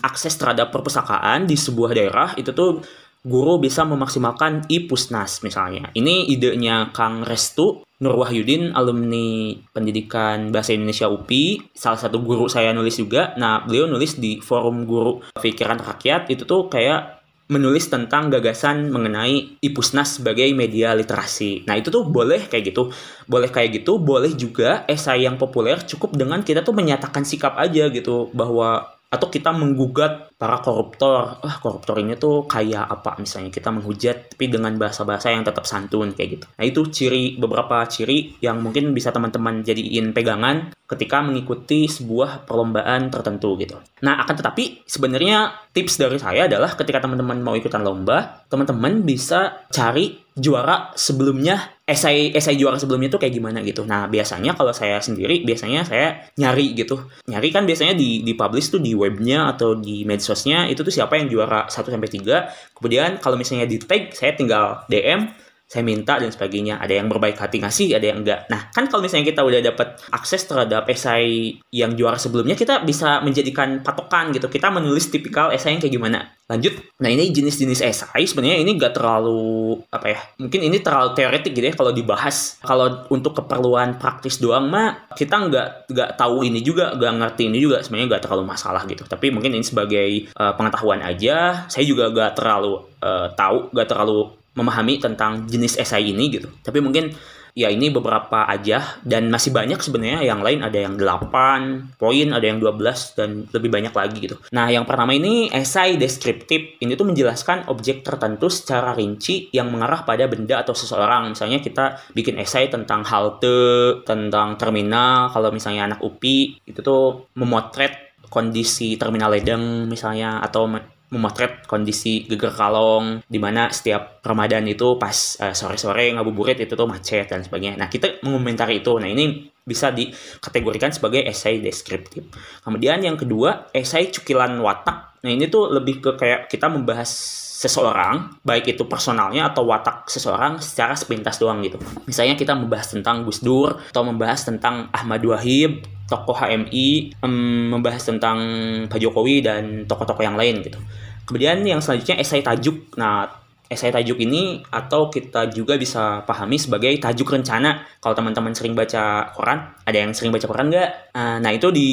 akses 0.00 0.34
terhadap 0.40 0.72
perpustakaan 0.72 1.44
di 1.44 1.54
sebuah 1.54 1.92
daerah 1.92 2.30
itu 2.40 2.50
tuh 2.56 2.80
guru 3.28 3.60
bisa 3.60 3.84
memaksimalkan 3.84 4.64
IPUSNAS 4.70 5.44
misalnya. 5.44 5.92
Ini 5.92 6.30
idenya 6.32 6.88
Kang 6.94 7.26
Restu 7.26 7.84
Nur 7.98 8.14
Wahyudin, 8.14 8.78
alumni 8.78 9.58
pendidikan 9.74 10.54
bahasa 10.54 10.70
Indonesia 10.70 11.10
UPI, 11.10 11.74
salah 11.74 11.98
satu 11.98 12.22
guru 12.22 12.46
saya 12.46 12.70
nulis 12.70 12.94
juga. 12.94 13.34
Nah, 13.34 13.66
beliau 13.66 13.90
nulis 13.90 14.22
di 14.22 14.38
forum 14.38 14.86
guru 14.86 15.18
pikiran 15.34 15.82
rakyat 15.82 16.30
itu 16.30 16.46
tuh 16.46 16.70
kayak 16.70 17.17
menulis 17.48 17.88
tentang 17.88 18.28
gagasan 18.28 18.92
mengenai 18.92 19.56
IPUSNAS 19.64 20.20
sebagai 20.20 20.48
media 20.52 20.92
literasi. 20.92 21.64
Nah, 21.64 21.80
itu 21.80 21.88
tuh 21.88 22.04
boleh 22.04 22.44
kayak 22.44 22.72
gitu. 22.72 22.92
Boleh 23.24 23.48
kayak 23.48 23.82
gitu, 23.82 23.96
boleh 23.96 24.36
juga 24.36 24.84
esai 24.84 25.24
yang 25.24 25.40
populer 25.40 25.80
cukup 25.80 26.12
dengan 26.12 26.44
kita 26.44 26.60
tuh 26.60 26.76
menyatakan 26.76 27.24
sikap 27.24 27.56
aja 27.56 27.88
gitu 27.88 28.28
bahwa 28.36 28.97
atau 29.08 29.32
kita 29.32 29.56
menggugat 29.56 30.36
para 30.36 30.60
koruptor. 30.60 31.40
Ah 31.40 31.56
koruptor 31.58 31.96
ini 31.98 32.14
tuh 32.20 32.44
kayak 32.44 32.84
apa? 32.84 33.16
Misalnya 33.16 33.48
kita 33.48 33.72
menghujat 33.72 34.36
tapi 34.36 34.52
dengan 34.52 34.76
bahasa-bahasa 34.76 35.32
yang 35.32 35.42
tetap 35.48 35.64
santun 35.64 36.12
kayak 36.12 36.28
gitu. 36.38 36.46
Nah 36.60 36.64
itu 36.68 36.80
ciri 36.92 37.40
beberapa 37.40 37.80
ciri 37.88 38.36
yang 38.44 38.60
mungkin 38.60 38.92
bisa 38.92 39.08
teman-teman 39.08 39.64
jadiin 39.64 40.12
pegangan 40.12 40.76
ketika 40.84 41.24
mengikuti 41.24 41.88
sebuah 41.88 42.44
perlombaan 42.44 43.08
tertentu 43.08 43.56
gitu. 43.56 43.80
Nah 44.04 44.20
akan 44.24 44.34
tetapi 44.36 44.84
sebenarnya 44.84 45.68
tips 45.72 46.00
dari 46.00 46.20
saya 46.20 46.44
adalah 46.44 46.76
ketika 46.76 47.00
teman-teman 47.00 47.40
mau 47.40 47.56
ikutan 47.56 47.80
lomba 47.80 48.44
teman-teman 48.48 49.04
bisa 49.04 49.68
cari 49.72 50.27
juara 50.38 50.94
sebelumnya 50.94 51.82
esai 51.82 52.30
esai 52.30 52.54
juara 52.54 52.78
sebelumnya 52.78 53.10
tuh 53.10 53.20
kayak 53.20 53.34
gimana 53.34 53.58
gitu. 53.66 53.82
Nah, 53.82 54.06
biasanya 54.06 54.54
kalau 54.54 54.70
saya 54.70 55.02
sendiri 55.02 55.42
biasanya 55.42 55.82
saya 55.82 56.30
nyari 56.38 56.78
gitu. 56.78 57.10
Nyari 57.26 57.48
kan 57.50 57.66
biasanya 57.66 57.98
di 57.98 58.22
di 58.22 58.32
publish 58.38 58.70
tuh 58.70 58.78
di 58.78 58.94
webnya 58.94 59.50
atau 59.50 59.74
di 59.74 60.06
medsosnya 60.06 60.70
itu 60.70 60.86
tuh 60.86 60.94
siapa 60.94 61.18
yang 61.18 61.26
juara 61.26 61.66
1 61.66 61.74
sampai 61.90 62.08
3. 62.08 62.78
Kemudian 62.78 63.18
kalau 63.18 63.34
misalnya 63.34 63.66
di 63.66 63.82
tag 63.82 64.14
saya 64.14 64.38
tinggal 64.38 64.86
DM 64.86 65.47
saya 65.68 65.84
minta 65.84 66.16
dan 66.16 66.32
sebagainya. 66.32 66.80
Ada 66.80 66.96
yang 66.96 67.12
berbaik 67.12 67.36
hati 67.36 67.60
ngasih, 67.60 67.92
ada 67.92 68.08
yang 68.08 68.24
enggak. 68.24 68.48
Nah, 68.48 68.72
kan 68.72 68.88
kalau 68.88 69.04
misalnya 69.04 69.28
kita 69.28 69.44
udah 69.44 69.60
dapat 69.60 70.00
akses 70.16 70.48
terhadap 70.48 70.88
esai 70.88 71.60
yang 71.68 71.92
juara 71.92 72.16
sebelumnya, 72.16 72.56
kita 72.56 72.80
bisa 72.88 73.20
menjadikan 73.20 73.84
patokan 73.84 74.32
gitu. 74.32 74.48
Kita 74.48 74.72
menulis 74.72 75.12
tipikal 75.12 75.52
esai 75.52 75.76
yang 75.76 75.84
kayak 75.84 75.92
gimana. 75.92 76.24
Lanjut. 76.48 76.72
Nah, 77.04 77.12
ini 77.12 77.28
jenis-jenis 77.28 77.84
esai 77.84 78.24
sebenarnya 78.24 78.64
ini 78.64 78.80
enggak 78.80 78.96
terlalu 78.96 79.76
apa 79.92 80.06
ya? 80.08 80.18
Mungkin 80.40 80.60
ini 80.64 80.80
terlalu 80.80 81.12
teoretik 81.12 81.52
gitu 81.52 81.68
ya 81.68 81.76
kalau 81.76 81.92
dibahas. 81.92 82.56
Kalau 82.64 83.04
untuk 83.12 83.36
keperluan 83.36 84.00
praktis 84.00 84.40
doang 84.40 84.72
mah 84.72 85.12
kita 85.12 85.36
nggak 85.36 85.92
nggak 85.92 86.10
tahu 86.16 86.48
ini 86.48 86.64
juga, 86.64 86.96
nggak 86.96 87.12
ngerti 87.20 87.52
ini 87.52 87.60
juga 87.60 87.84
sebenarnya 87.84 88.16
nggak 88.16 88.22
terlalu 88.24 88.44
masalah 88.48 88.88
gitu. 88.88 89.04
Tapi 89.04 89.28
mungkin 89.28 89.52
ini 89.52 89.60
sebagai 89.60 90.32
uh, 90.32 90.56
pengetahuan 90.56 91.04
aja. 91.04 91.68
Saya 91.68 91.84
juga 91.84 92.08
nggak 92.08 92.40
terlalu 92.40 92.80
uh, 93.04 93.28
tahu, 93.36 93.68
nggak 93.76 93.88
terlalu 93.92 94.38
memahami 94.58 94.98
tentang 94.98 95.46
jenis 95.46 95.78
esai 95.78 96.10
ini 96.10 96.26
gitu. 96.34 96.50
Tapi 96.66 96.82
mungkin 96.82 97.14
ya 97.58 97.74
ini 97.74 97.90
beberapa 97.90 98.46
aja 98.46 99.02
dan 99.02 99.34
masih 99.34 99.50
banyak 99.50 99.82
sebenarnya 99.82 100.22
yang 100.22 100.46
lain 100.46 100.62
ada 100.62 100.78
yang 100.78 100.94
8 100.94 101.98
poin, 101.98 102.28
ada 102.30 102.46
yang 102.46 102.62
12 102.62 103.18
dan 103.18 103.50
lebih 103.50 103.70
banyak 103.74 103.90
lagi 103.90 104.18
gitu. 104.22 104.38
Nah, 104.54 104.70
yang 104.70 104.86
pertama 104.86 105.10
ini 105.10 105.50
esai 105.50 105.98
deskriptif. 105.98 106.78
Ini 106.78 106.94
tuh 106.94 107.10
menjelaskan 107.10 107.66
objek 107.66 108.06
tertentu 108.06 108.46
secara 108.46 108.94
rinci 108.94 109.50
yang 109.50 109.74
mengarah 109.74 110.06
pada 110.06 110.30
benda 110.30 110.62
atau 110.62 110.70
seseorang. 110.70 111.34
Misalnya 111.34 111.58
kita 111.58 111.98
bikin 112.14 112.38
esai 112.38 112.70
tentang 112.70 113.02
halte, 113.02 113.98
tentang 114.06 114.54
terminal, 114.54 115.34
kalau 115.34 115.50
misalnya 115.50 115.90
anak 115.90 116.00
UPI 116.04 116.62
itu 116.62 116.78
tuh 116.78 117.26
memotret 117.34 118.08
kondisi 118.28 119.00
terminal 119.00 119.32
Ledeng 119.32 119.88
misalnya 119.88 120.44
atau 120.44 120.68
memotret 121.08 121.64
kondisi 121.64 122.28
geger 122.28 122.52
kalong 122.52 123.24
di 123.24 123.40
mana 123.40 123.72
setiap 123.72 124.20
Ramadan 124.20 124.68
itu 124.68 125.00
pas 125.00 125.40
uh, 125.40 125.56
sore-sore 125.56 126.12
ngabuburit 126.12 126.60
itu 126.60 126.76
tuh 126.76 126.84
macet 126.84 127.32
dan 127.32 127.40
sebagainya. 127.40 127.80
Nah, 127.80 127.88
kita 127.88 128.20
mengomentari 128.24 128.84
itu. 128.84 128.92
Nah, 129.00 129.08
ini 129.08 129.48
bisa 129.64 129.92
dikategorikan 129.92 130.92
sebagai 130.92 131.24
esai 131.24 131.60
deskriptif. 131.60 132.28
Kemudian 132.64 133.00
yang 133.00 133.16
kedua, 133.16 133.72
esai 133.72 134.12
cukilan 134.12 134.60
watak. 134.60 135.20
Nah, 135.24 135.30
ini 135.32 135.48
tuh 135.48 135.72
lebih 135.72 136.04
ke 136.04 136.10
kayak 136.16 136.52
kita 136.52 136.68
membahas 136.68 137.10
seseorang, 137.58 138.38
baik 138.46 138.78
itu 138.78 138.86
personalnya 138.86 139.50
atau 139.50 139.66
watak 139.66 140.06
seseorang 140.06 140.62
secara 140.62 140.94
sepintas 140.94 141.42
doang 141.42 141.58
gitu. 141.66 141.74
Misalnya 142.06 142.38
kita 142.38 142.54
membahas 142.54 142.94
tentang 142.94 143.26
Gus 143.26 143.42
Dur 143.42 143.82
atau 143.90 144.06
membahas 144.06 144.46
tentang 144.46 144.86
Ahmad 144.94 145.18
Wahib, 145.26 145.82
tokoh 146.06 146.38
HMI, 146.38 147.18
um, 147.18 147.74
membahas 147.74 148.06
tentang 148.06 148.38
Pak 148.86 149.02
Jokowi 149.02 149.42
dan 149.42 149.90
tokoh-tokoh 149.90 150.22
yang 150.22 150.38
lain 150.38 150.62
gitu. 150.62 150.78
Kemudian 151.26 151.66
yang 151.66 151.82
selanjutnya 151.82 152.22
esai 152.22 152.46
tajuk. 152.46 152.94
Nah, 152.94 153.26
esai 153.66 153.90
tajuk 153.90 154.22
ini 154.22 154.62
atau 154.70 155.10
kita 155.10 155.50
juga 155.50 155.74
bisa 155.74 156.22
pahami 156.22 156.62
sebagai 156.62 156.94
tajuk 157.02 157.26
rencana. 157.26 157.82
Kalau 157.98 158.14
teman-teman 158.14 158.54
sering 158.54 158.78
baca 158.78 159.34
koran, 159.34 159.74
ada 159.82 159.98
yang 159.98 160.14
sering 160.14 160.30
baca 160.30 160.46
koran 160.46 160.70
nggak? 160.70 161.10
Nah, 161.42 161.50
itu 161.50 161.74
di 161.74 161.88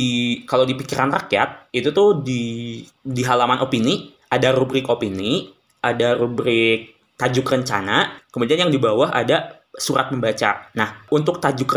kalau 0.45 0.69
di 0.69 0.77
pikiran 0.77 1.09
rakyat 1.09 1.73
itu 1.73 1.89
tuh 1.89 2.21
di 2.21 2.79
di 3.01 3.21
halaman 3.25 3.65
opini 3.65 4.13
ada 4.35 4.51
rubrik 4.51 4.89
opini, 4.91 5.54
ada 5.85 6.17
rubrik 6.17 6.97
tajuk 7.15 7.47
rencana, 7.47 8.25
kemudian 8.33 8.67
yang 8.67 8.71
di 8.73 8.81
bawah 8.81 9.13
ada 9.13 9.63
surat 9.75 10.07
membaca. 10.09 10.71
Nah, 10.75 11.03
untuk 11.11 11.43
tajuk 11.43 11.67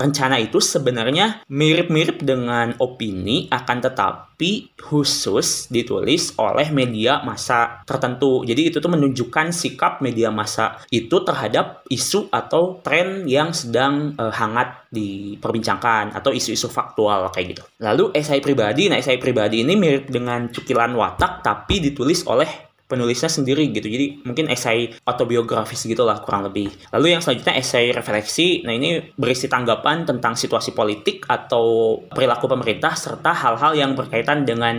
rencana 0.00 0.40
itu 0.40 0.58
sebenarnya 0.58 1.44
mirip-mirip 1.52 2.24
dengan 2.24 2.72
opini 2.80 3.46
akan 3.52 3.78
tetapi 3.84 4.72
khusus 4.80 5.68
ditulis 5.68 6.32
oleh 6.40 6.72
media 6.72 7.20
massa 7.20 7.84
tertentu. 7.84 8.42
Jadi 8.48 8.72
itu 8.72 8.80
tuh 8.80 8.88
menunjukkan 8.88 9.52
sikap 9.52 10.00
media 10.00 10.32
massa 10.32 10.80
itu 10.88 11.20
terhadap 11.22 11.84
isu 11.92 12.32
atau 12.32 12.80
tren 12.80 13.28
yang 13.28 13.52
sedang 13.52 14.16
uh, 14.16 14.32
hangat 14.32 14.88
diperbincangkan 14.88 16.16
atau 16.16 16.32
isu-isu 16.32 16.72
faktual 16.72 17.28
kayak 17.30 17.56
gitu. 17.56 17.62
Lalu 17.84 18.16
esai 18.16 18.40
pribadi, 18.40 18.88
nah 18.88 18.96
esai 18.96 19.20
pribadi 19.20 19.60
ini 19.60 19.76
mirip 19.76 20.08
dengan 20.08 20.48
cukilan 20.48 20.96
watak 20.96 21.44
tapi 21.44 21.84
ditulis 21.84 22.24
oleh 22.24 22.71
penulisnya 22.92 23.32
sendiri 23.32 23.72
gitu. 23.72 23.88
Jadi 23.88 24.20
mungkin 24.28 24.52
esai 24.52 24.92
autobiografis 25.08 25.88
gitulah 25.88 26.20
kurang 26.20 26.44
lebih. 26.44 26.68
Lalu 26.92 27.16
yang 27.16 27.24
selanjutnya 27.24 27.56
esai 27.56 27.88
refleksi. 27.96 28.60
Nah 28.68 28.76
ini 28.76 29.00
berisi 29.16 29.48
tanggapan 29.48 30.04
tentang 30.04 30.36
situasi 30.36 30.76
politik 30.76 31.24
atau 31.24 31.96
perilaku 32.12 32.52
pemerintah 32.52 32.92
serta 32.92 33.32
hal-hal 33.32 33.72
yang 33.72 33.96
berkaitan 33.96 34.44
dengan 34.44 34.76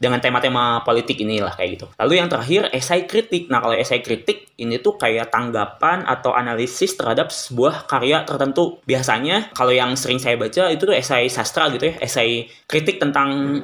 dengan 0.00 0.18
tema-tema 0.24 0.80
politik 0.80 1.20
inilah 1.20 1.52
kayak 1.52 1.70
gitu. 1.76 1.86
Lalu 2.00 2.24
yang 2.24 2.32
terakhir 2.32 2.72
esai 2.72 3.04
kritik. 3.04 3.52
Nah 3.52 3.60
kalau 3.60 3.76
esai 3.76 4.00
kritik 4.00 4.56
ini 4.56 4.80
tuh 4.80 4.96
kayak 4.96 5.34
tanggapan 5.34 6.06
atau 6.06 6.32
analisis 6.32 6.94
terhadap 6.96 7.28
sebuah 7.28 7.84
karya 7.90 8.24
tertentu. 8.24 8.80
Biasanya 8.86 9.52
kalau 9.52 9.74
yang 9.74 9.98
sering 9.98 10.22
saya 10.22 10.38
baca 10.38 10.70
itu 10.70 10.82
tuh 10.86 10.96
esai 10.96 11.26
sastra 11.28 11.68
gitu 11.74 11.90
ya, 11.90 11.94
esai 12.00 12.46
kritik 12.70 13.02
tentang 13.02 13.60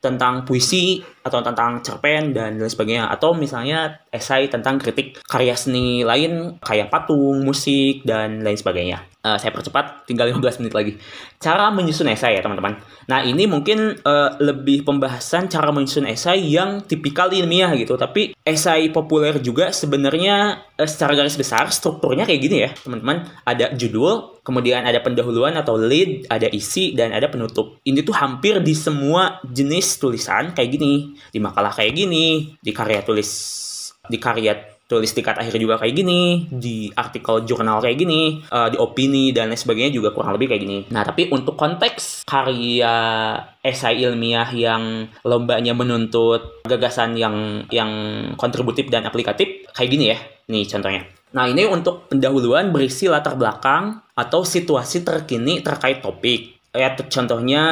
tentang 0.00 0.48
puisi 0.48 1.04
atau 1.20 1.44
tentang 1.44 1.84
cerpen 1.84 2.32
dan 2.32 2.56
lain 2.56 2.72
sebagainya 2.72 3.12
atau 3.12 3.36
misalnya 3.36 4.00
esai 4.08 4.48
tentang 4.48 4.80
kritik 4.80 5.20
karya 5.28 5.52
seni 5.52 6.00
lain 6.00 6.56
kayak 6.64 6.88
patung, 6.88 7.44
musik 7.44 8.00
dan 8.08 8.40
lain 8.40 8.56
sebagainya. 8.56 9.04
Uh, 9.20 9.36
saya 9.36 9.52
percepat, 9.52 10.08
tinggal 10.08 10.32
15 10.32 10.64
menit 10.64 10.72
lagi. 10.72 10.92
Cara 11.36 11.68
menyusun 11.68 12.08
esai 12.08 12.40
ya 12.40 12.42
teman-teman. 12.42 12.80
Nah 13.04 13.20
ini 13.20 13.44
mungkin 13.44 14.00
uh, 14.00 14.40
lebih 14.40 14.80
pembahasan 14.88 15.44
cara 15.52 15.68
menyusun 15.68 16.08
esai 16.08 16.40
yang 16.40 16.80
tipikal 16.88 17.28
ilmiah 17.28 17.68
gitu. 17.76 18.00
Tapi 18.00 18.32
esai 18.48 18.88
populer 18.88 19.36
juga 19.44 19.76
sebenarnya 19.76 20.64
uh, 20.72 20.88
secara 20.88 21.12
garis 21.12 21.36
besar 21.36 21.68
strukturnya 21.68 22.24
kayak 22.24 22.40
gini 22.40 22.56
ya 22.64 22.72
teman-teman. 22.72 23.28
Ada 23.44 23.76
judul, 23.76 24.40
kemudian 24.40 24.88
ada 24.88 25.04
pendahuluan 25.04 25.52
atau 25.52 25.76
lead, 25.76 26.24
ada 26.32 26.48
isi, 26.48 26.96
dan 26.96 27.12
ada 27.12 27.28
penutup. 27.28 27.76
Ini 27.84 28.00
tuh 28.00 28.16
hampir 28.16 28.56
di 28.64 28.72
semua 28.72 29.36
jenis 29.44 30.00
tulisan 30.00 30.56
kayak 30.56 30.80
gini. 30.80 31.12
Di 31.28 31.36
makalah 31.36 31.76
kayak 31.76 31.92
gini, 31.92 32.56
di 32.56 32.72
karya 32.72 33.04
tulis, 33.04 33.28
di 34.08 34.16
karya 34.16 34.79
tulis 34.90 35.14
tingkat 35.14 35.38
akhir 35.38 35.54
juga 35.54 35.78
kayak 35.78 35.94
gini, 35.94 36.50
di 36.50 36.90
artikel 36.90 37.46
jurnal 37.46 37.78
kayak 37.78 37.94
gini, 37.94 38.42
uh, 38.50 38.66
di 38.66 38.74
opini 38.74 39.30
dan 39.30 39.54
lain 39.54 39.56
sebagainya 39.56 39.94
juga 39.94 40.10
kurang 40.10 40.34
lebih 40.34 40.50
kayak 40.50 40.62
gini. 40.66 40.78
Nah, 40.90 41.06
tapi 41.06 41.30
untuk 41.30 41.54
konteks 41.54 42.26
karya 42.26 42.96
esai 43.62 44.02
ilmiah 44.02 44.50
yang 44.50 45.06
lombanya 45.22 45.78
menuntut 45.78 46.66
gagasan 46.66 47.14
yang 47.14 47.62
yang 47.70 47.90
kontributif 48.34 48.90
dan 48.90 49.06
aplikatif 49.06 49.70
kayak 49.70 49.90
gini 49.94 50.04
ya. 50.10 50.18
Nih 50.50 50.66
contohnya. 50.66 51.06
Nah, 51.30 51.46
ini 51.46 51.62
untuk 51.70 52.10
pendahuluan 52.10 52.74
berisi 52.74 53.06
latar 53.06 53.38
belakang 53.38 54.02
atau 54.18 54.42
situasi 54.42 55.06
terkini 55.06 55.62
terkait 55.62 56.02
topik. 56.02 56.58
Ya, 56.74 56.94
contohnya 56.94 57.62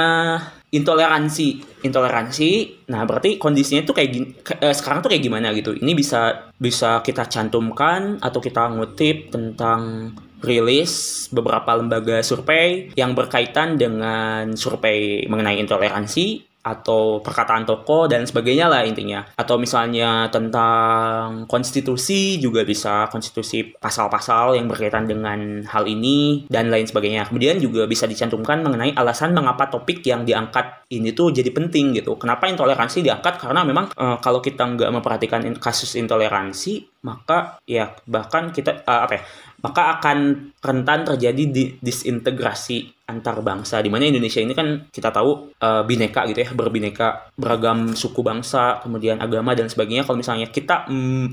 intoleransi. 0.72 1.80
Intoleransi 1.84 2.50
nah 2.90 3.04
berarti 3.04 3.38
kondisinya 3.38 3.84
tuh 3.86 3.94
kayak 3.94 4.10
gini 4.10 4.26
eh, 4.58 4.74
sekarang 4.74 5.04
tuh 5.04 5.10
kayak 5.12 5.24
gimana 5.24 5.54
gitu? 5.54 5.76
Ini 5.76 5.92
bisa 5.94 6.50
bisa 6.56 7.04
kita 7.04 7.28
cantumkan 7.28 8.18
atau 8.18 8.40
kita 8.42 8.72
ngutip 8.74 9.30
tentang 9.30 10.12
rilis 10.38 11.26
beberapa 11.34 11.74
lembaga 11.74 12.22
survei 12.22 12.94
yang 12.94 13.14
berkaitan 13.14 13.74
dengan 13.74 14.54
survei 14.54 15.26
mengenai 15.26 15.58
intoleransi 15.58 16.47
atau 16.68 17.24
perkataan 17.24 17.64
toko 17.64 18.04
dan 18.04 18.28
sebagainya 18.28 18.68
lah 18.68 18.84
intinya. 18.84 19.24
Atau 19.40 19.56
misalnya 19.56 20.28
tentang 20.28 21.48
konstitusi 21.48 22.36
juga 22.36 22.68
bisa 22.68 23.08
konstitusi 23.08 23.64
pasal-pasal 23.64 24.60
yang 24.60 24.68
berkaitan 24.68 25.08
dengan 25.08 25.64
hal 25.64 25.88
ini 25.88 26.44
dan 26.52 26.68
lain 26.68 26.84
sebagainya. 26.84 27.32
Kemudian 27.32 27.56
juga 27.56 27.88
bisa 27.88 28.04
dicantumkan 28.04 28.60
mengenai 28.60 28.92
alasan 28.92 29.32
mengapa 29.32 29.72
topik 29.72 30.04
yang 30.04 30.28
diangkat 30.28 30.84
ini 30.92 31.16
tuh 31.16 31.32
jadi 31.32 31.48
penting 31.48 31.96
gitu. 31.96 32.20
Kenapa 32.20 32.44
intoleransi 32.52 33.00
diangkat? 33.00 33.40
Karena 33.40 33.64
memang 33.64 33.88
e, 33.96 34.20
kalau 34.20 34.44
kita 34.44 34.64
nggak 34.64 34.90
memperhatikan 34.92 35.40
kasus 35.56 35.96
intoleransi 35.96 36.98
maka 36.98 37.62
ya 37.62 37.94
bahkan 38.10 38.50
kita 38.50 38.82
uh, 38.82 39.06
apa 39.06 39.12
ya 39.16 39.22
maka 39.62 39.98
akan 39.98 40.50
rentan 40.58 41.06
terjadi 41.06 41.42
di 41.50 41.64
disintegrasi 41.78 42.97
antar 43.08 43.40
bangsa. 43.40 43.80
Di 43.80 43.88
mana 43.88 44.04
Indonesia 44.04 44.38
ini 44.44 44.52
kan 44.52 44.92
kita 44.92 45.08
tahu 45.08 45.56
uh, 45.56 45.82
bineka 45.88 46.28
gitu 46.28 46.44
ya 46.44 46.50
berbineka 46.52 47.32
beragam 47.34 47.96
suku 47.96 48.20
bangsa 48.20 48.84
kemudian 48.84 49.18
agama 49.18 49.56
dan 49.56 49.72
sebagainya. 49.72 50.04
Kalau 50.04 50.20
misalnya 50.20 50.52
kita 50.52 50.86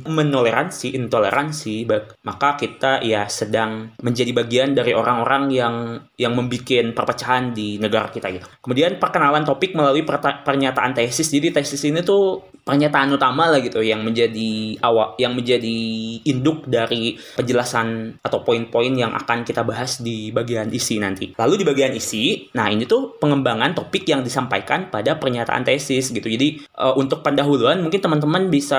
menoleransi 0.08 0.96
intoleransi 0.96 1.84
maka 2.24 2.56
kita 2.56 3.04
ya 3.04 3.28
sedang 3.28 3.92
menjadi 4.00 4.32
bagian 4.32 4.72
dari 4.72 4.96
orang-orang 4.96 5.52
yang 5.52 5.76
yang 6.16 6.32
membuat 6.32 6.96
perpecahan 6.96 7.52
di 7.52 7.76
negara 7.76 8.08
kita 8.08 8.32
gitu. 8.32 8.48
Kemudian 8.64 8.96
perkenalan 8.96 9.44
topik 9.44 9.76
melalui 9.76 10.08
pernyataan 10.08 10.96
tesis. 10.96 11.28
Jadi 11.28 11.52
tesis 11.52 11.84
ini 11.84 12.00
tuh 12.00 12.40
pernyataan 12.66 13.14
utama 13.14 13.52
lah 13.52 13.62
gitu 13.62 13.84
yang 13.86 14.02
menjadi 14.02 14.80
awal 14.82 15.14
yang 15.22 15.38
menjadi 15.38 15.78
induk 16.26 16.66
dari 16.66 17.14
penjelasan 17.38 18.18
atau 18.26 18.42
poin-poin 18.42 18.90
yang 18.90 19.14
akan 19.14 19.46
kita 19.46 19.62
bahas 19.62 20.02
di 20.02 20.34
bagian 20.34 20.74
isi 20.74 20.98
nanti. 20.98 21.38
Lalu 21.38 21.62
di 21.62 21.65
di 21.66 21.74
bagian 21.74 21.98
isi, 21.98 22.54
nah 22.54 22.70
ini 22.70 22.86
tuh 22.86 23.18
pengembangan 23.18 23.74
topik 23.74 24.06
yang 24.06 24.22
disampaikan 24.22 24.94
pada 24.94 25.18
pernyataan 25.18 25.66
tesis 25.66 26.14
gitu. 26.14 26.30
Jadi 26.30 26.62
uh, 26.78 26.94
untuk 26.94 27.26
pendahuluan 27.26 27.82
mungkin 27.82 27.98
teman-teman 27.98 28.54
bisa 28.54 28.78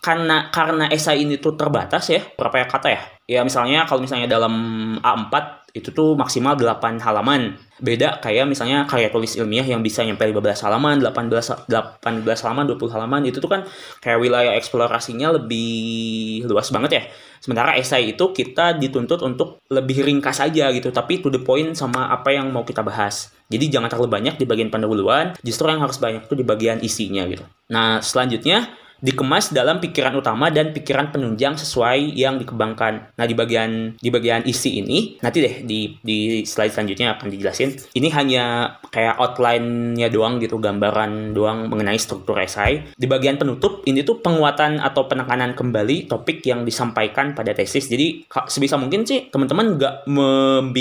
karena 0.00 0.48
karena 0.48 0.88
esai 0.88 1.22
ini 1.22 1.36
tuh 1.36 1.60
terbatas 1.60 2.08
ya, 2.08 2.24
berapa 2.36 2.56
ya 2.56 2.66
kata 2.66 2.88
ya? 2.88 3.00
Ya 3.30 3.40
misalnya 3.44 3.84
kalau 3.84 4.00
misalnya 4.00 4.26
dalam 4.26 4.54
A4 5.04 5.60
itu 5.70 5.94
tuh 5.94 6.18
maksimal 6.18 6.58
8 6.58 6.98
halaman. 6.98 7.54
Beda 7.78 8.18
kayak 8.18 8.50
misalnya 8.50 8.84
karya 8.84 9.08
tulis 9.08 9.38
ilmiah 9.38 9.62
yang 9.62 9.80
bisa 9.80 10.02
nyampe 10.02 10.26
15 10.26 10.66
halaman, 10.66 10.98
18 10.98 11.70
18 11.70 12.42
halaman, 12.42 12.64
20 12.74 12.90
halaman 12.90 13.20
itu 13.28 13.38
tuh 13.38 13.46
kan 13.46 13.62
kayak 14.02 14.18
wilayah 14.18 14.52
eksplorasinya 14.58 15.38
lebih 15.38 16.44
luas 16.50 16.68
banget 16.74 16.90
ya. 16.90 17.02
Sementara 17.40 17.78
esai 17.78 18.12
itu 18.12 18.34
kita 18.34 18.76
dituntut 18.76 19.22
untuk 19.24 19.64
lebih 19.72 20.04
ringkas 20.04 20.42
aja 20.44 20.68
gitu, 20.74 20.92
tapi 20.92 21.24
to 21.24 21.32
the 21.32 21.40
point 21.40 21.72
sama 21.72 22.12
apa 22.12 22.34
yang 22.34 22.52
mau 22.52 22.66
kita 22.66 22.84
bahas. 22.84 23.32
Jadi 23.48 23.72
jangan 23.72 23.88
terlalu 23.88 24.10
banyak 24.12 24.34
di 24.36 24.44
bagian 24.44 24.68
pendahuluan, 24.68 25.32
justru 25.40 25.70
yang 25.70 25.80
harus 25.80 25.96
banyak 25.96 26.28
tuh 26.28 26.36
di 26.36 26.44
bagian 26.44 26.84
isinya 26.84 27.24
gitu. 27.30 27.42
Nah, 27.72 28.04
selanjutnya 28.04 28.68
dikemas 29.00 29.52
dalam 29.52 29.80
pikiran 29.80 30.12
utama 30.16 30.52
dan 30.52 30.76
pikiran 30.76 31.08
penunjang 31.12 31.56
sesuai 31.56 32.16
yang 32.16 32.36
dikembangkan. 32.36 33.16
Nah, 33.16 33.26
di 33.28 33.32
bagian 33.32 33.96
di 33.96 34.08
bagian 34.12 34.44
isi 34.44 34.80
ini 34.80 35.16
nanti 35.24 35.40
deh 35.40 35.64
di 35.64 35.96
di 36.04 36.44
slide 36.44 36.72
selanjutnya 36.72 37.16
akan 37.16 37.28
dijelasin. 37.32 37.76
Ini 37.96 38.08
hanya 38.16 38.44
kayak 38.92 39.16
outline-nya 39.16 40.12
doang 40.12 40.42
gitu, 40.42 40.60
gambaran 40.60 41.32
doang 41.32 41.70
mengenai 41.70 41.96
struktur 41.96 42.36
esai. 42.40 42.92
Di 42.96 43.06
bagian 43.08 43.40
penutup 43.40 43.86
ini 43.88 44.04
tuh 44.04 44.20
penguatan 44.20 44.82
atau 44.82 45.08
penekanan 45.08 45.56
kembali 45.56 46.10
topik 46.10 46.44
yang 46.44 46.68
disampaikan 46.68 47.32
pada 47.32 47.54
tesis. 47.56 47.88
Jadi 47.88 48.28
sebisa 48.28 48.76
mungkin 48.76 49.06
sih 49.06 49.30
teman-teman 49.30 49.78
nggak 49.78 49.94
membuat 50.10 50.78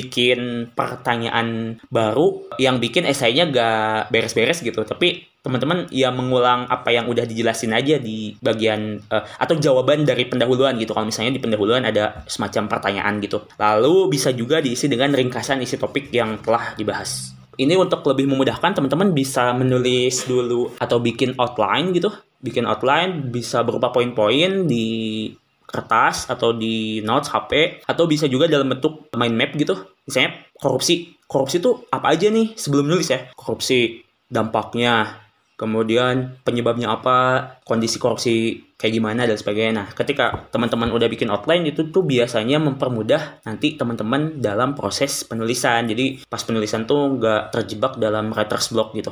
pertanyaan 0.75 1.77
baru 1.89 2.49
yang 2.57 2.81
bikin 2.81 3.05
esainya 3.05 3.47
gak 3.49 4.11
beres-beres 4.11 4.59
gitu, 4.65 4.81
tapi 4.83 5.27
teman-teman 5.39 5.87
ya 5.87 6.11
mengulang 6.11 6.67
apa 6.67 6.91
yang 6.91 7.07
udah 7.07 7.23
dijelasin 7.23 7.71
aja 7.71 7.95
di 7.95 8.35
bagian 8.43 8.99
uh, 9.07 9.23
atau 9.39 9.55
jawaban 9.55 10.03
dari 10.03 10.27
pendahuluan 10.27 10.75
gitu. 10.75 10.91
Kalau 10.91 11.07
misalnya 11.07 11.39
di 11.39 11.41
pendahuluan 11.41 11.87
ada 11.87 12.27
semacam 12.27 12.67
pertanyaan 12.67 13.23
gitu. 13.23 13.47
Lalu 13.55 14.11
bisa 14.11 14.35
juga 14.35 14.59
diisi 14.59 14.91
dengan 14.91 15.15
ringkasan 15.15 15.63
isi 15.63 15.79
topik 15.79 16.11
yang 16.11 16.43
telah 16.43 16.75
dibahas. 16.75 17.39
Ini 17.59 17.75
untuk 17.75 18.07
lebih 18.07 18.27
memudahkan 18.31 18.71
teman-teman 18.71 19.11
bisa 19.11 19.51
menulis 19.51 20.23
dulu 20.23 20.75
atau 20.79 20.99
bikin 20.99 21.35
outline 21.35 21.91
gitu. 21.91 22.11
Bikin 22.39 22.63
outline 22.63 23.31
bisa 23.31 23.63
berupa 23.67 23.91
poin-poin 23.91 24.63
di 24.63 25.27
kertas 25.69 26.31
atau 26.31 26.55
di 26.55 27.03
notes 27.05 27.29
HP 27.29 27.83
atau 27.85 28.09
bisa 28.09 28.25
juga 28.25 28.47
dalam 28.47 28.71
bentuk 28.71 29.11
mind 29.11 29.35
map 29.35 29.51
gitu. 29.55 29.75
Misalnya 30.07 30.39
korupsi. 30.55 31.15
Korupsi 31.29 31.61
itu 31.61 31.85
apa 31.93 32.17
aja 32.17 32.31
nih 32.33 32.57
sebelum 32.57 32.89
nulis 32.89 33.11
ya? 33.13 33.29
Korupsi 33.37 34.01
dampaknya 34.25 35.19
kemudian 35.59 36.39
penyebabnya 36.47 36.95
apa, 36.95 37.59
kondisi 37.67 37.99
korupsi 37.99 38.63
kayak 38.79 38.95
gimana 38.95 39.27
dan 39.27 39.35
sebagainya. 39.35 39.73
Nah, 39.75 39.87
ketika 39.91 40.47
teman-teman 40.55 40.87
udah 40.95 41.11
bikin 41.11 41.27
outline 41.27 41.67
itu 41.67 41.91
tuh 41.91 42.07
biasanya 42.07 42.63
mempermudah 42.63 43.43
nanti 43.43 43.75
teman-teman 43.75 44.39
dalam 44.39 44.71
proses 44.71 45.27
penulisan. 45.27 45.83
Jadi 45.83 46.23
pas 46.23 46.39
penulisan 46.39 46.87
tuh 46.87 47.19
nggak 47.19 47.51
terjebak 47.51 47.99
dalam 47.99 48.31
writer's 48.31 48.71
block 48.71 48.95
gitu. 48.95 49.11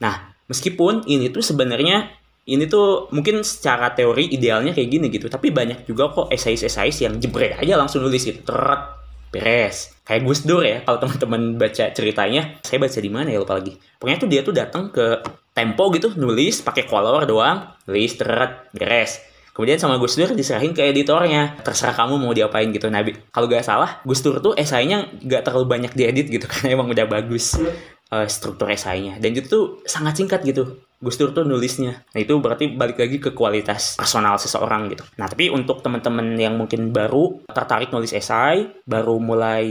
Nah, 0.00 0.32
meskipun 0.48 1.04
ini 1.04 1.28
tuh 1.28 1.44
sebenarnya 1.44 2.08
ini 2.48 2.64
tuh 2.66 3.12
mungkin 3.12 3.44
secara 3.44 3.92
teori 3.92 4.32
idealnya 4.32 4.72
kayak 4.74 4.88
gini 4.88 5.06
gitu, 5.12 5.28
tapi 5.30 5.54
banyak 5.54 5.86
juga 5.86 6.10
kok 6.10 6.26
esais-esais 6.32 6.96
yang 7.04 7.20
jebret 7.22 7.54
aja 7.54 7.78
langsung 7.78 8.02
nulis 8.02 8.26
gitu, 8.26 8.42
teret, 8.42 8.82
beres. 9.30 9.94
Kayak 10.02 10.26
Gus 10.26 10.40
Dur 10.42 10.66
ya, 10.66 10.82
kalau 10.82 10.98
teman-teman 10.98 11.54
baca 11.54 11.94
ceritanya, 11.94 12.58
saya 12.66 12.82
baca 12.82 12.98
di 12.98 13.10
mana 13.14 13.30
ya 13.30 13.38
lupa 13.38 13.62
lagi. 13.62 13.78
Pokoknya 13.78 14.18
tuh 14.18 14.30
dia 14.32 14.40
tuh 14.42 14.50
datang 14.50 14.90
ke 14.90 15.22
tempo 15.52 15.92
gitu 15.92 16.16
nulis 16.16 16.64
pakai 16.64 16.88
color 16.88 17.28
doang 17.28 17.68
nulis 17.88 18.12
teret 18.16 18.72
beres. 18.72 19.20
Kemudian 19.52 19.76
sama 19.76 20.00
Gus 20.00 20.16
Dur 20.16 20.32
diserahin 20.32 20.72
ke 20.72 20.80
editornya 20.80 21.60
terserah 21.60 21.92
kamu 21.92 22.16
mau 22.16 22.32
diapain 22.32 22.72
gitu. 22.72 22.88
Nabi 22.88 23.12
kalau 23.28 23.52
gak 23.52 23.68
salah 23.68 24.00
Gus 24.08 24.24
Dur 24.24 24.40
tuh 24.40 24.56
esainya 24.56 25.12
gak 25.28 25.44
terlalu 25.44 25.68
banyak 25.68 25.92
diedit 25.92 26.32
gitu 26.32 26.48
karena 26.52 26.80
emang 26.80 26.88
udah 26.88 27.04
bagus 27.04 27.60
uh, 28.08 28.24
struktur 28.24 28.72
esainya. 28.72 29.20
Dan 29.20 29.36
itu 29.36 29.48
tuh 29.48 29.64
sangat 29.84 30.16
singkat 30.16 30.40
gitu 30.48 30.80
Gus 31.02 31.18
Dur 31.18 31.34
tuh 31.34 31.42
nulisnya. 31.42 32.06
Nah 32.14 32.20
itu 32.22 32.38
berarti 32.38 32.70
balik 32.70 33.02
lagi 33.02 33.18
ke 33.18 33.34
kualitas 33.34 33.98
personal 33.98 34.38
seseorang 34.38 34.86
gitu. 34.94 35.02
Nah 35.18 35.26
tapi 35.26 35.50
untuk 35.50 35.82
teman-teman 35.82 36.38
yang 36.38 36.54
mungkin 36.54 36.94
baru 36.94 37.42
tertarik 37.50 37.90
nulis 37.90 38.14
esai, 38.14 38.70
baru 38.86 39.18
mulai 39.18 39.66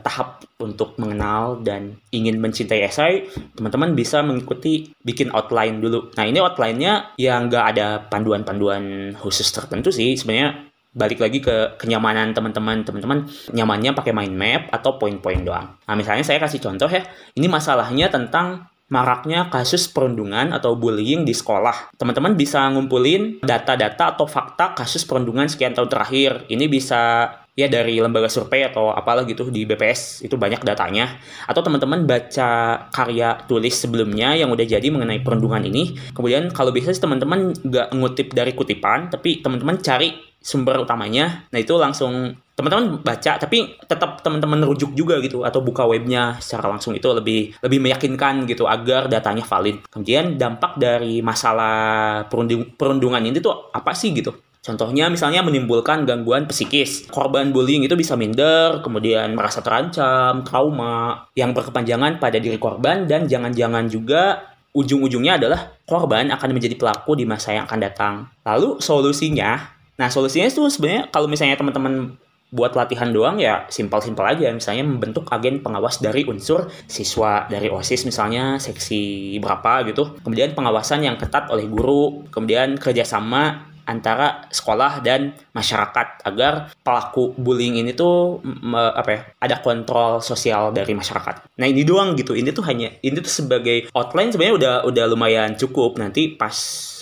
tahap 0.00 0.48
untuk 0.56 0.96
mengenal 0.96 1.60
dan 1.60 2.00
ingin 2.08 2.40
mencintai 2.40 2.80
esai, 2.80 3.28
teman-teman 3.52 3.92
bisa 3.92 4.24
mengikuti 4.24 4.88
bikin 5.04 5.28
outline 5.36 5.84
dulu. 5.84 6.08
Nah 6.16 6.24
ini 6.24 6.40
outline-nya 6.40 7.12
yang 7.20 7.52
nggak 7.52 7.64
ada 7.76 8.00
panduan-panduan 8.08 9.12
khusus 9.20 9.52
tertentu 9.52 9.92
sih. 9.92 10.16
Sebenarnya 10.16 10.72
balik 10.94 11.18
lagi 11.18 11.42
ke 11.42 11.74
kenyamanan 11.74 12.30
teman-teman 12.30 12.86
teman-teman 12.86 13.26
nyamannya 13.50 13.98
pakai 13.98 14.14
mind 14.14 14.34
map 14.38 14.62
atau 14.70 14.94
poin-poin 14.94 15.42
doang 15.42 15.74
nah 15.82 15.94
misalnya 15.98 16.22
saya 16.22 16.38
kasih 16.38 16.62
contoh 16.62 16.86
ya 16.86 17.02
ini 17.34 17.50
masalahnya 17.50 18.06
tentang 18.14 18.70
maraknya 18.94 19.50
kasus 19.50 19.90
perundungan 19.90 20.54
atau 20.54 20.78
bullying 20.78 21.26
di 21.26 21.34
sekolah. 21.34 21.90
Teman-teman 21.98 22.38
bisa 22.38 22.62
ngumpulin 22.70 23.42
data-data 23.42 24.14
atau 24.14 24.30
fakta 24.30 24.78
kasus 24.78 25.02
perundungan 25.02 25.50
sekian 25.50 25.74
tahun 25.74 25.90
terakhir. 25.90 26.30
Ini 26.46 26.70
bisa 26.70 27.26
ya 27.54 27.70
dari 27.70 28.02
lembaga 28.02 28.26
survei 28.26 28.66
atau 28.66 28.90
apalah 28.90 29.22
gitu 29.22 29.46
di 29.46 29.62
BPS 29.62 30.26
itu 30.26 30.34
banyak 30.34 30.66
datanya 30.66 31.22
atau 31.46 31.62
teman-teman 31.62 32.02
baca 32.02 32.50
karya 32.90 33.38
tulis 33.46 33.74
sebelumnya 33.78 34.34
yang 34.34 34.50
udah 34.50 34.66
jadi 34.66 34.86
mengenai 34.90 35.22
perundungan 35.22 35.62
ini 35.62 35.94
kemudian 36.10 36.50
kalau 36.50 36.74
bisa 36.74 36.90
teman-teman 36.90 37.54
nggak 37.54 37.94
ngutip 37.94 38.34
dari 38.34 38.58
kutipan 38.58 39.06
tapi 39.06 39.38
teman-teman 39.38 39.78
cari 39.78 40.18
sumber 40.42 40.82
utamanya 40.82 41.46
nah 41.54 41.62
itu 41.62 41.78
langsung 41.78 42.34
teman-teman 42.54 43.02
baca 43.02 43.34
tapi 43.34 43.78
tetap 43.82 44.22
teman-teman 44.22 44.62
rujuk 44.62 44.94
juga 44.94 45.18
gitu 45.18 45.42
atau 45.42 45.58
buka 45.58 45.86
webnya 45.90 46.38
secara 46.38 46.70
langsung 46.70 46.94
itu 46.94 47.06
lebih 47.10 47.58
lebih 47.58 47.82
meyakinkan 47.82 48.46
gitu 48.46 48.70
agar 48.70 49.10
datanya 49.10 49.42
valid. 49.42 49.82
Kemudian 49.90 50.38
dampak 50.38 50.78
dari 50.78 51.18
masalah 51.18 52.22
perundung, 52.30 52.78
perundungan 52.78 53.26
ini 53.26 53.42
tuh 53.42 53.74
apa 53.74 53.90
sih 53.98 54.14
gitu? 54.14 54.30
Contohnya 54.64 55.12
misalnya 55.12 55.44
menimbulkan 55.44 56.08
gangguan 56.08 56.48
psikis. 56.48 57.04
Korban 57.12 57.52
bullying 57.52 57.84
itu 57.84 57.92
bisa 58.00 58.16
minder, 58.16 58.80
kemudian 58.80 59.36
merasa 59.36 59.60
terancam, 59.60 60.40
trauma 60.40 61.28
yang 61.36 61.52
berkepanjangan 61.52 62.16
pada 62.16 62.40
diri 62.40 62.56
korban 62.56 63.04
dan 63.04 63.28
jangan-jangan 63.28 63.84
juga 63.92 64.40
ujung-ujungnya 64.72 65.36
adalah 65.36 65.76
korban 65.84 66.32
akan 66.32 66.56
menjadi 66.56 66.80
pelaku 66.80 67.12
di 67.12 67.28
masa 67.28 67.52
yang 67.52 67.68
akan 67.68 67.80
datang. 67.84 68.14
Lalu 68.48 68.80
solusinya, 68.80 69.60
nah 70.00 70.08
solusinya 70.08 70.48
itu 70.48 70.64
sebenarnya 70.72 71.12
kalau 71.12 71.28
misalnya 71.28 71.60
teman-teman 71.60 72.16
buat 72.54 72.72
latihan 72.78 73.10
doang 73.10 73.42
ya 73.42 73.66
simpel-simpel 73.66 74.22
aja 74.22 74.46
misalnya 74.54 74.86
membentuk 74.86 75.26
agen 75.26 75.58
pengawas 75.58 75.98
dari 75.98 76.22
unsur 76.22 76.70
siswa 76.86 77.50
dari 77.50 77.66
OSIS 77.66 78.06
misalnya 78.06 78.62
seksi 78.62 79.34
berapa 79.42 79.82
gitu 79.90 80.22
kemudian 80.22 80.54
pengawasan 80.54 81.02
yang 81.02 81.18
ketat 81.18 81.50
oleh 81.50 81.66
guru 81.66 82.22
kemudian 82.30 82.78
kerjasama 82.78 83.73
antara 83.84 84.48
sekolah 84.50 85.04
dan 85.04 85.36
masyarakat 85.52 86.24
agar 86.24 86.72
pelaku 86.82 87.36
bullying 87.36 87.80
ini 87.80 87.92
tuh 87.92 88.40
me, 88.44 88.80
apa 88.92 89.10
ya 89.10 89.20
ada 89.40 89.56
kontrol 89.60 90.20
sosial 90.24 90.72
dari 90.72 90.92
masyarakat. 90.96 91.56
Nah 91.60 91.66
ini 91.68 91.84
doang 91.84 92.16
gitu. 92.18 92.32
Ini 92.36 92.50
tuh 92.50 92.64
hanya 92.68 92.92
ini 93.00 93.16
tuh 93.20 93.30
sebagai 93.30 93.92
outline 93.92 94.32
sebenarnya 94.32 94.56
udah 94.56 94.74
udah 94.88 95.04
lumayan 95.08 95.54
cukup. 95.54 95.96
Nanti 96.00 96.34
pas 96.34 96.54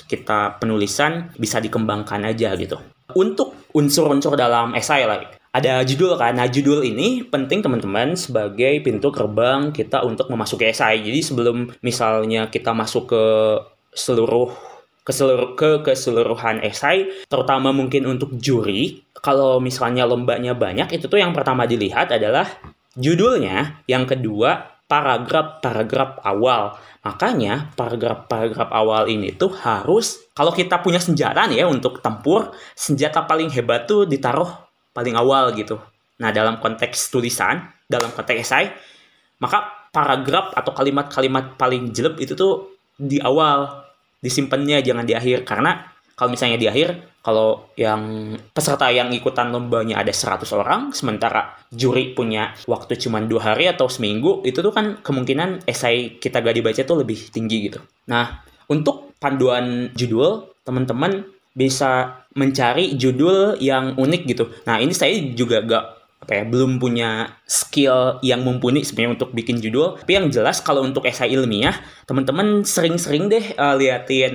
kita 0.06 0.60
penulisan 0.60 1.32
bisa 1.38 1.62
dikembangkan 1.62 2.26
aja 2.28 2.52
gitu. 2.58 2.76
Untuk 3.12 3.70
unsur-unsur 3.72 4.36
dalam 4.36 4.76
esai 4.76 5.04
lah 5.04 5.20
ada 5.52 5.84
judul 5.84 6.16
kan. 6.16 6.32
Nah, 6.32 6.48
judul 6.48 6.80
ini 6.80 7.28
penting 7.28 7.60
teman-teman 7.60 8.16
sebagai 8.16 8.80
pintu 8.80 9.12
gerbang 9.12 9.68
kita 9.68 10.00
untuk 10.00 10.32
memasuki 10.32 10.72
esai. 10.72 11.04
Jadi 11.04 11.20
sebelum 11.20 11.68
misalnya 11.84 12.48
kita 12.48 12.72
masuk 12.72 13.12
ke 13.12 13.24
seluruh 13.92 14.71
ke 15.02 15.10
seluruh 15.10 15.58
ke 15.58 15.82
keseluruhan 15.82 16.62
esai, 16.62 17.10
terutama 17.26 17.74
mungkin 17.74 18.06
untuk 18.06 18.38
juri, 18.38 19.02
kalau 19.18 19.58
misalnya 19.58 20.06
lombanya 20.06 20.54
banyak 20.54 20.94
itu 20.94 21.10
tuh 21.10 21.18
yang 21.18 21.34
pertama 21.34 21.66
dilihat 21.66 22.14
adalah 22.14 22.46
judulnya, 22.94 23.82
yang 23.90 24.06
kedua 24.06 24.72
paragraf-paragraf 24.86 26.20
awal. 26.22 26.76
Makanya 27.02 27.74
paragraf-paragraf 27.74 28.70
awal 28.70 29.10
ini 29.10 29.34
tuh 29.34 29.50
harus 29.64 30.22
kalau 30.36 30.54
kita 30.54 30.78
punya 30.84 31.02
senjata 31.02 31.48
nih 31.50 31.64
ya 31.64 31.66
untuk 31.66 31.98
tempur, 31.98 32.54
senjata 32.78 33.26
paling 33.26 33.50
hebat 33.50 33.88
tuh 33.88 34.06
ditaruh 34.06 34.48
paling 34.94 35.18
awal 35.18 35.50
gitu. 35.56 35.80
Nah, 36.22 36.30
dalam 36.30 36.62
konteks 36.62 37.10
tulisan, 37.10 37.72
dalam 37.90 38.12
konteks 38.14 38.38
esai, 38.38 38.70
maka 39.42 39.88
paragraf 39.90 40.54
atau 40.54 40.70
kalimat-kalimat 40.70 41.58
paling 41.58 41.90
jelek 41.90 42.22
itu 42.22 42.38
tuh 42.38 42.78
di 42.94 43.18
awal 43.18 43.81
disimpannya 44.22 44.80
jangan 44.80 45.04
di 45.04 45.12
akhir 45.18 45.42
karena 45.42 45.90
kalau 46.14 46.30
misalnya 46.32 46.56
di 46.56 46.70
akhir 46.70 47.18
kalau 47.22 47.70
yang 47.74 48.34
peserta 48.54 48.90
yang 48.90 49.10
ikutan 49.10 49.50
lombanya 49.50 50.02
ada 50.02 50.14
100 50.14 50.46
orang 50.54 50.94
sementara 50.94 51.58
juri 51.74 52.14
punya 52.14 52.54
waktu 52.70 52.98
cuma 52.98 53.18
dua 53.22 53.54
hari 53.54 53.66
atau 53.66 53.90
seminggu 53.90 54.46
itu 54.46 54.62
tuh 54.62 54.70
kan 54.70 55.02
kemungkinan 55.02 55.66
esai 55.66 56.18
kita 56.22 56.38
gak 56.38 56.54
dibaca 56.54 56.82
tuh 56.86 57.02
lebih 57.02 57.18
tinggi 57.34 57.70
gitu 57.70 57.82
nah 58.06 58.42
untuk 58.70 59.18
panduan 59.18 59.90
judul 59.94 60.54
teman-teman 60.62 61.26
bisa 61.52 62.22
mencari 62.32 62.96
judul 62.96 63.60
yang 63.60 63.92
unik 63.96 64.22
gitu. 64.24 64.44
Nah 64.64 64.80
ini 64.80 64.96
saya 64.96 65.12
juga 65.36 65.60
gak 65.60 65.84
apa 66.22 66.38
ya 66.38 66.44
belum 66.46 66.78
punya 66.78 67.34
skill 67.42 68.22
yang 68.22 68.46
mumpuni 68.46 68.86
sebenarnya 68.86 69.18
untuk 69.18 69.34
bikin 69.34 69.58
judul. 69.58 69.98
Tapi 69.98 70.12
yang 70.14 70.30
jelas 70.30 70.62
kalau 70.62 70.86
untuk 70.86 71.02
esai 71.04 71.34
ilmiah, 71.34 71.74
teman-teman 72.06 72.62
sering-sering 72.62 73.26
deh 73.26 73.58
uh, 73.58 73.74
liatin 73.74 74.34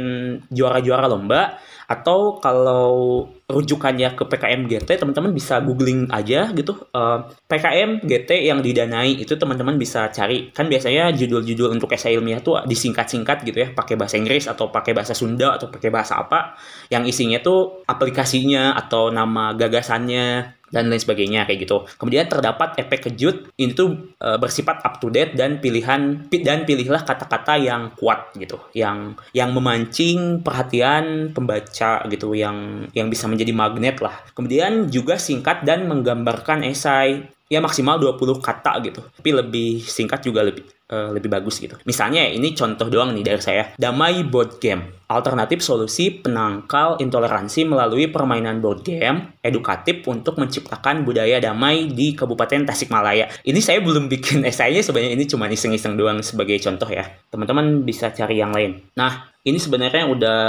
juara-juara 0.52 1.08
lomba 1.08 1.56
atau 1.88 2.36
kalau 2.44 3.24
rujukannya 3.48 4.20
ke 4.20 4.28
PKM 4.28 4.68
GT 4.68 5.00
teman-teman 5.00 5.32
bisa 5.32 5.64
googling 5.64 6.12
aja 6.12 6.52
gitu 6.52 6.76
uh, 6.92 7.24
eh, 7.24 7.32
PKM 7.48 8.04
GT 8.04 8.44
yang 8.44 8.60
didanai 8.60 9.24
itu 9.24 9.40
teman-teman 9.40 9.80
bisa 9.80 10.12
cari 10.12 10.52
kan 10.52 10.68
biasanya 10.68 11.16
judul-judul 11.16 11.72
untuk 11.72 11.96
esai 11.96 12.20
ilmiah 12.20 12.44
tuh 12.44 12.60
disingkat-singkat 12.68 13.48
gitu 13.48 13.64
ya 13.64 13.68
pakai 13.72 13.96
bahasa 13.96 14.20
Inggris 14.20 14.52
atau 14.52 14.68
pakai 14.68 14.92
bahasa 14.92 15.16
Sunda 15.16 15.56
atau 15.56 15.72
pakai 15.72 15.88
bahasa 15.88 16.20
apa 16.20 16.60
yang 16.92 17.08
isinya 17.08 17.40
tuh 17.40 17.88
aplikasinya 17.88 18.76
atau 18.76 19.08
nama 19.08 19.56
gagasannya 19.56 20.57
dan 20.74 20.92
lain 20.92 21.00
sebagainya 21.00 21.48
kayak 21.48 21.68
gitu. 21.68 21.88
Kemudian 21.96 22.28
terdapat 22.28 22.76
efek 22.80 23.12
kejut 23.12 23.52
ini 23.56 23.72
tuh 23.72 24.16
e, 24.20 24.30
bersifat 24.36 24.84
up 24.84 25.00
to 25.00 25.08
date 25.08 25.36
dan 25.36 25.64
pilihan 25.64 26.28
dan 26.28 26.68
pilihlah 26.68 27.04
kata-kata 27.08 27.56
yang 27.60 27.96
kuat 27.96 28.36
gitu, 28.36 28.60
yang 28.76 29.16
yang 29.32 29.56
memancing 29.56 30.44
perhatian 30.44 31.32
pembaca 31.32 32.04
gitu, 32.12 32.36
yang 32.36 32.90
yang 32.92 33.08
bisa 33.08 33.26
menjadi 33.32 33.52
magnet 33.56 34.04
lah. 34.04 34.16
Kemudian 34.36 34.92
juga 34.92 35.16
singkat 35.16 35.64
dan 35.64 35.88
menggambarkan 35.88 36.68
esai 36.68 37.37
ya 37.48 37.64
maksimal 37.64 38.00
20 38.00 38.44
kata 38.44 38.80
gitu. 38.84 39.02
Tapi 39.04 39.30
lebih 39.32 39.80
singkat 39.84 40.24
juga 40.24 40.44
lebih 40.44 40.68
uh, 40.92 41.12
lebih 41.16 41.32
bagus 41.32 41.60
gitu. 41.60 41.76
Misalnya 41.88 42.28
ini 42.28 42.56
contoh 42.56 42.88
doang 42.88 43.16
nih 43.16 43.24
dari 43.24 43.42
saya. 43.42 43.64
Damai 43.76 44.24
board 44.28 44.60
game. 44.60 45.00
Alternatif 45.08 45.64
solusi 45.64 46.20
penangkal 46.20 47.00
intoleransi 47.00 47.64
melalui 47.64 48.12
permainan 48.12 48.60
board 48.60 48.84
game 48.84 49.40
edukatif 49.40 50.04
untuk 50.04 50.36
menciptakan 50.36 51.08
budaya 51.08 51.40
damai 51.40 51.88
di 51.88 52.12
Kabupaten 52.12 52.68
Tasikmalaya. 52.68 53.32
Ini 53.48 53.60
saya 53.64 53.80
belum 53.80 54.12
bikin 54.12 54.44
esainya 54.50 54.84
sebenarnya 54.84 55.16
ini 55.16 55.24
cuma 55.24 55.48
iseng-iseng 55.48 55.96
doang 55.96 56.20
sebagai 56.20 56.60
contoh 56.60 56.92
ya. 56.92 57.08
Teman-teman 57.32 57.88
bisa 57.88 58.12
cari 58.12 58.44
yang 58.44 58.52
lain. 58.52 58.84
Nah, 59.00 59.32
ini 59.48 59.56
sebenarnya 59.56 60.12
udah 60.12 60.40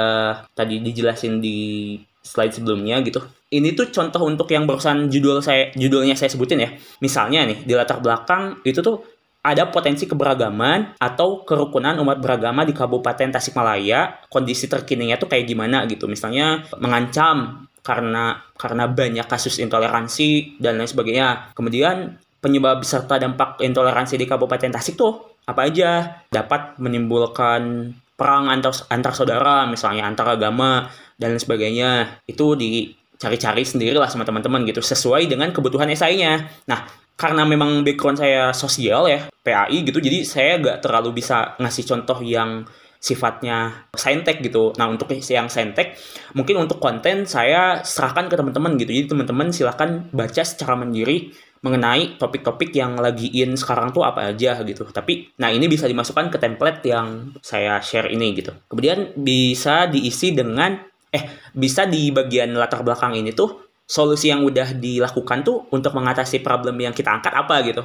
tadi 0.58 0.82
dijelasin 0.82 1.38
di 1.38 1.94
slide 2.28 2.52
sebelumnya 2.52 3.00
gitu. 3.00 3.24
Ini 3.48 3.72
tuh 3.72 3.88
contoh 3.88 4.28
untuk 4.28 4.52
yang 4.52 4.68
barusan 4.68 5.08
judul 5.08 5.40
saya 5.40 5.72
judulnya 5.72 6.12
saya 6.12 6.28
sebutin 6.28 6.60
ya. 6.60 6.70
Misalnya 7.00 7.48
nih 7.48 7.64
di 7.64 7.72
latar 7.72 8.04
belakang 8.04 8.60
itu 8.68 8.84
tuh 8.84 9.00
ada 9.40 9.72
potensi 9.72 10.04
keberagaman 10.04 11.00
atau 11.00 11.46
kerukunan 11.48 11.96
umat 12.04 12.20
beragama 12.20 12.68
di 12.68 12.76
Kabupaten 12.76 13.32
Tasikmalaya. 13.32 14.28
Kondisi 14.28 14.68
terkininya 14.68 15.16
tuh 15.16 15.32
kayak 15.32 15.48
gimana 15.48 15.88
gitu. 15.88 16.04
Misalnya 16.04 16.68
mengancam 16.76 17.64
karena 17.80 18.36
karena 18.60 18.84
banyak 18.84 19.24
kasus 19.24 19.56
intoleransi 19.64 20.60
dan 20.60 20.76
lain 20.76 20.90
sebagainya. 20.90 21.56
Kemudian 21.56 22.20
penyebab 22.44 22.84
beserta 22.84 23.16
dampak 23.16 23.64
intoleransi 23.64 24.20
di 24.20 24.28
Kabupaten 24.28 24.70
Tasik 24.76 25.00
tuh 25.00 25.40
apa 25.48 25.64
aja 25.64 26.20
dapat 26.28 26.76
menimbulkan 26.76 27.94
perang 28.18 28.50
antar 28.50 28.74
antar 28.92 29.14
saudara 29.14 29.64
misalnya 29.64 30.04
antar 30.04 30.36
agama 30.36 30.90
dan 31.18 31.34
lain 31.34 31.42
sebagainya 31.42 32.22
itu 32.30 32.54
dicari-cari 32.54 33.66
sendirilah 33.66 34.06
sama 34.06 34.22
teman-teman 34.22 34.62
gitu 34.64 34.80
sesuai 34.80 35.26
dengan 35.26 35.50
kebutuhan 35.50 35.90
esainya. 35.90 36.46
Nah, 36.70 36.86
karena 37.18 37.42
memang 37.42 37.82
background 37.82 38.22
saya 38.22 38.54
sosial 38.54 39.10
ya, 39.10 39.26
PAI 39.42 39.82
gitu, 39.82 39.98
jadi 39.98 40.22
saya 40.22 40.62
gak 40.62 40.86
terlalu 40.86 41.18
bisa 41.18 41.58
ngasih 41.58 41.84
contoh 41.84 42.22
yang 42.22 42.62
sifatnya 42.98 43.86
saintek 43.94 44.42
gitu. 44.42 44.74
Nah 44.74 44.90
untuk 44.90 45.10
yang 45.14 45.46
saintek, 45.46 45.94
mungkin 46.34 46.58
untuk 46.58 46.82
konten 46.82 47.24
saya 47.30 47.80
serahkan 47.86 48.26
ke 48.26 48.34
teman-teman 48.34 48.74
gitu. 48.74 48.90
Jadi 48.90 49.06
teman-teman 49.14 49.54
silahkan 49.54 50.10
baca 50.10 50.42
secara 50.42 50.74
mandiri 50.74 51.30
mengenai 51.58 52.18
topik-topik 52.22 52.70
yang 52.70 52.98
lagi 52.98 53.34
in 53.34 53.58
sekarang 53.58 53.90
tuh 53.90 54.06
apa 54.06 54.30
aja 54.30 54.62
gitu. 54.62 54.86
Tapi 54.86 55.34
nah 55.38 55.50
ini 55.50 55.66
bisa 55.66 55.86
dimasukkan 55.86 56.30
ke 56.30 56.38
template 56.38 56.82
yang 56.86 57.34
saya 57.42 57.78
share 57.82 58.10
ini 58.10 58.34
gitu. 58.34 58.54
Kemudian 58.70 59.14
bisa 59.18 59.86
diisi 59.90 60.34
dengan 60.34 60.87
eh 61.14 61.24
bisa 61.56 61.88
di 61.88 62.12
bagian 62.12 62.52
latar 62.52 62.84
belakang 62.84 63.16
ini 63.16 63.32
tuh 63.32 63.68
solusi 63.88 64.28
yang 64.28 64.44
udah 64.44 64.76
dilakukan 64.76 65.40
tuh 65.40 65.64
untuk 65.72 65.96
mengatasi 65.96 66.44
problem 66.44 66.76
yang 66.76 66.92
kita 66.92 67.08
angkat 67.08 67.32
apa 67.32 67.64
gitu. 67.64 67.82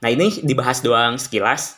Nah 0.00 0.08
ini 0.08 0.40
dibahas 0.40 0.80
doang 0.80 1.20
sekilas. 1.20 1.76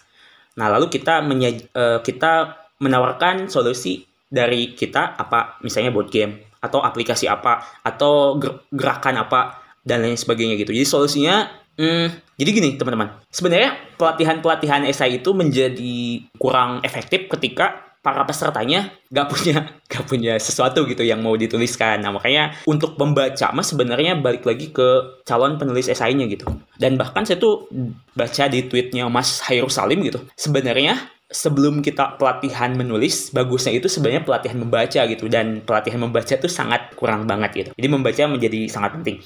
Nah 0.55 0.71
lalu 0.71 0.87
kita 0.87 1.19
menye 1.21 1.67
uh, 1.75 1.99
kita 2.01 2.63
menawarkan 2.79 3.51
solusi 3.51 4.07
dari 4.31 4.73
kita 4.79 5.19
apa 5.19 5.59
misalnya 5.67 5.91
board 5.91 6.11
game 6.15 6.47
atau 6.63 6.81
aplikasi 6.81 7.29
apa 7.29 7.83
atau 7.85 8.39
gerakan 8.73 9.21
apa 9.21 9.61
dan 9.85 10.01
lain 10.01 10.17
sebagainya 10.17 10.57
gitu. 10.57 10.73
Jadi 10.73 10.87
solusinya 10.89 11.45
hmm, 11.77 12.39
jadi 12.41 12.51
gini 12.51 12.71
teman-teman. 12.81 13.21
Sebenarnya 13.29 13.77
pelatihan-pelatihan 13.99 14.89
esai 14.89 15.21
itu 15.21 15.35
menjadi 15.37 16.25
kurang 16.41 16.81
efektif 16.87 17.29
ketika 17.29 17.94
para 18.05 18.21
pesertanya 18.29 18.93
gak 19.09 19.33
punya 19.33 19.73
gak 19.93 20.05
punya 20.05 20.37
sesuatu 20.37 20.85
gitu 20.85 21.01
yang 21.01 21.25
mau 21.25 21.33
dituliskan. 21.33 22.05
Nah 22.05 22.13
makanya 22.13 22.53
untuk 22.69 23.01
pembaca 23.01 23.49
mas 23.57 23.73
sebenarnya 23.73 24.21
balik 24.21 24.45
lagi 24.45 24.69
ke 24.69 25.21
calon 25.25 25.57
penulis 25.57 25.89
esainya 25.89 26.29
gitu. 26.29 26.45
Dan 26.77 27.01
bahkan 27.01 27.25
saya 27.25 27.41
tuh 27.41 27.65
baca 28.13 28.45
di 28.53 28.69
tweetnya 28.69 29.09
Mas 29.09 29.41
Hairul 29.49 29.73
Salim 29.73 30.05
gitu. 30.05 30.21
Sebenarnya 30.37 31.01
sebelum 31.33 31.81
kita 31.81 32.21
pelatihan 32.21 32.77
menulis, 32.77 33.33
bagusnya 33.33 33.73
itu 33.75 33.89
sebenarnya 33.89 34.23
pelatihan 34.23 34.61
membaca 34.61 35.01
gitu. 35.09 35.25
Dan 35.27 35.65
pelatihan 35.65 36.05
membaca 36.05 36.35
itu 36.37 36.47
sangat 36.51 36.93
kurang 36.95 37.25
banget 37.25 37.51
gitu. 37.57 37.71
Jadi 37.73 37.89
membaca 37.89 38.23
menjadi 38.29 38.61
sangat 38.69 39.01
penting. 39.01 39.17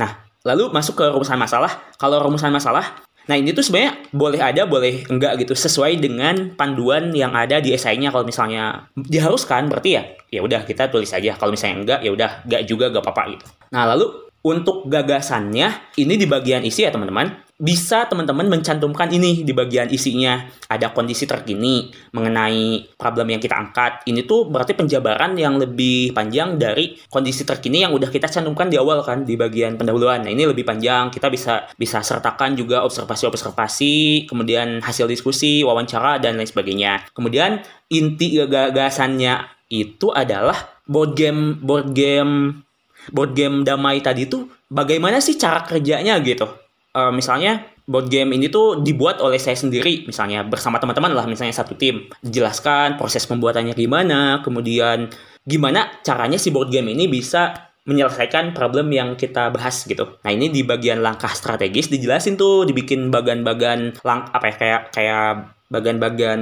Nah, 0.00 0.24
lalu 0.42 0.72
masuk 0.72 0.98
ke 0.98 1.04
rumusan 1.06 1.38
masalah. 1.38 1.70
Kalau 2.00 2.18
rumusan 2.18 2.50
masalah, 2.50 3.02
Nah 3.30 3.36
ini 3.38 3.54
tuh 3.54 3.62
sebenarnya 3.62 3.98
boleh 4.10 4.40
ada, 4.42 4.62
boleh 4.66 5.06
enggak 5.06 5.38
gitu, 5.42 5.54
sesuai 5.54 6.02
dengan 6.02 6.54
panduan 6.58 7.14
yang 7.14 7.36
ada 7.36 7.62
di 7.62 7.74
esainya. 7.74 8.10
Kalau 8.10 8.26
misalnya 8.26 8.90
diharuskan, 8.96 9.70
berarti 9.70 9.90
ya, 9.94 10.02
ya 10.30 10.40
udah 10.42 10.66
kita 10.66 10.90
tulis 10.90 11.10
aja. 11.14 11.38
Kalau 11.38 11.54
misalnya 11.54 11.76
enggak, 11.82 12.00
ya 12.02 12.10
udah 12.10 12.30
enggak 12.48 12.62
juga, 12.66 12.84
enggak 12.90 13.04
apa-apa 13.06 13.22
gitu. 13.36 13.46
Nah 13.70 13.84
lalu 13.86 14.06
untuk 14.42 14.90
gagasannya, 14.90 15.94
ini 16.02 16.14
di 16.18 16.26
bagian 16.26 16.66
isi 16.66 16.82
ya 16.82 16.90
teman-teman 16.90 17.30
bisa 17.62 18.10
teman-teman 18.10 18.50
mencantumkan 18.50 19.06
ini 19.14 19.46
di 19.46 19.54
bagian 19.54 19.86
isinya. 19.86 20.42
Ada 20.66 20.90
kondisi 20.90 21.30
terkini 21.30 21.94
mengenai 22.10 22.90
problem 22.98 23.30
yang 23.30 23.38
kita 23.38 23.54
angkat. 23.54 24.02
Ini 24.10 24.26
tuh 24.26 24.50
berarti 24.50 24.74
penjabaran 24.74 25.38
yang 25.38 25.62
lebih 25.62 26.10
panjang 26.10 26.58
dari 26.58 26.98
kondisi 27.06 27.46
terkini 27.46 27.86
yang 27.86 27.94
udah 27.94 28.10
kita 28.10 28.26
cantumkan 28.26 28.66
di 28.66 28.82
awal 28.82 29.06
kan 29.06 29.22
di 29.22 29.38
bagian 29.38 29.78
pendahuluan. 29.78 30.26
Nah, 30.26 30.34
ini 30.34 30.42
lebih 30.42 30.66
panjang. 30.66 31.14
Kita 31.14 31.30
bisa 31.30 31.70
bisa 31.78 32.02
sertakan 32.02 32.58
juga 32.58 32.82
observasi-observasi, 32.82 34.26
kemudian 34.26 34.82
hasil 34.82 35.06
diskusi, 35.06 35.62
wawancara 35.62 36.18
dan 36.18 36.34
lain 36.34 36.50
sebagainya. 36.50 37.06
Kemudian 37.14 37.62
inti 37.86 38.42
gagasannya 38.42 39.62
itu 39.70 40.10
adalah 40.10 40.82
board 40.82 41.14
game 41.14 41.62
board 41.62 41.94
game 41.94 42.66
board 43.14 43.38
game 43.38 43.62
damai 43.62 44.02
tadi 44.02 44.26
tuh 44.26 44.50
bagaimana 44.68 45.22
sih 45.22 45.38
cara 45.38 45.64
kerjanya 45.64 46.18
gitu 46.20 46.61
uh, 46.96 47.12
misalnya 47.12 47.66
board 47.82 48.08
game 48.08 48.32
ini 48.38 48.46
tuh 48.46 48.80
dibuat 48.80 49.18
oleh 49.18 49.42
saya 49.42 49.58
sendiri 49.58 50.06
misalnya 50.06 50.46
bersama 50.46 50.78
teman-teman 50.78 51.12
lah 51.12 51.26
misalnya 51.26 51.52
satu 51.52 51.74
tim 51.74 52.06
dijelaskan 52.22 52.94
proses 52.94 53.26
pembuatannya 53.26 53.74
gimana 53.74 54.40
kemudian 54.46 55.10
gimana 55.42 55.90
caranya 56.06 56.38
si 56.38 56.54
board 56.54 56.70
game 56.70 56.94
ini 56.94 57.10
bisa 57.10 57.72
menyelesaikan 57.82 58.54
problem 58.54 58.94
yang 58.94 59.18
kita 59.18 59.50
bahas 59.50 59.82
gitu. 59.82 60.14
Nah 60.22 60.30
ini 60.30 60.54
di 60.54 60.62
bagian 60.62 61.02
langkah 61.02 61.34
strategis 61.34 61.90
dijelasin 61.90 62.38
tuh 62.38 62.62
dibikin 62.62 63.10
bagan-bagan 63.10 63.98
lang 64.06 64.30
apa 64.30 64.46
ya 64.46 64.54
kayak 64.54 64.82
kayak 64.94 65.30
bagan-bagan 65.72 66.40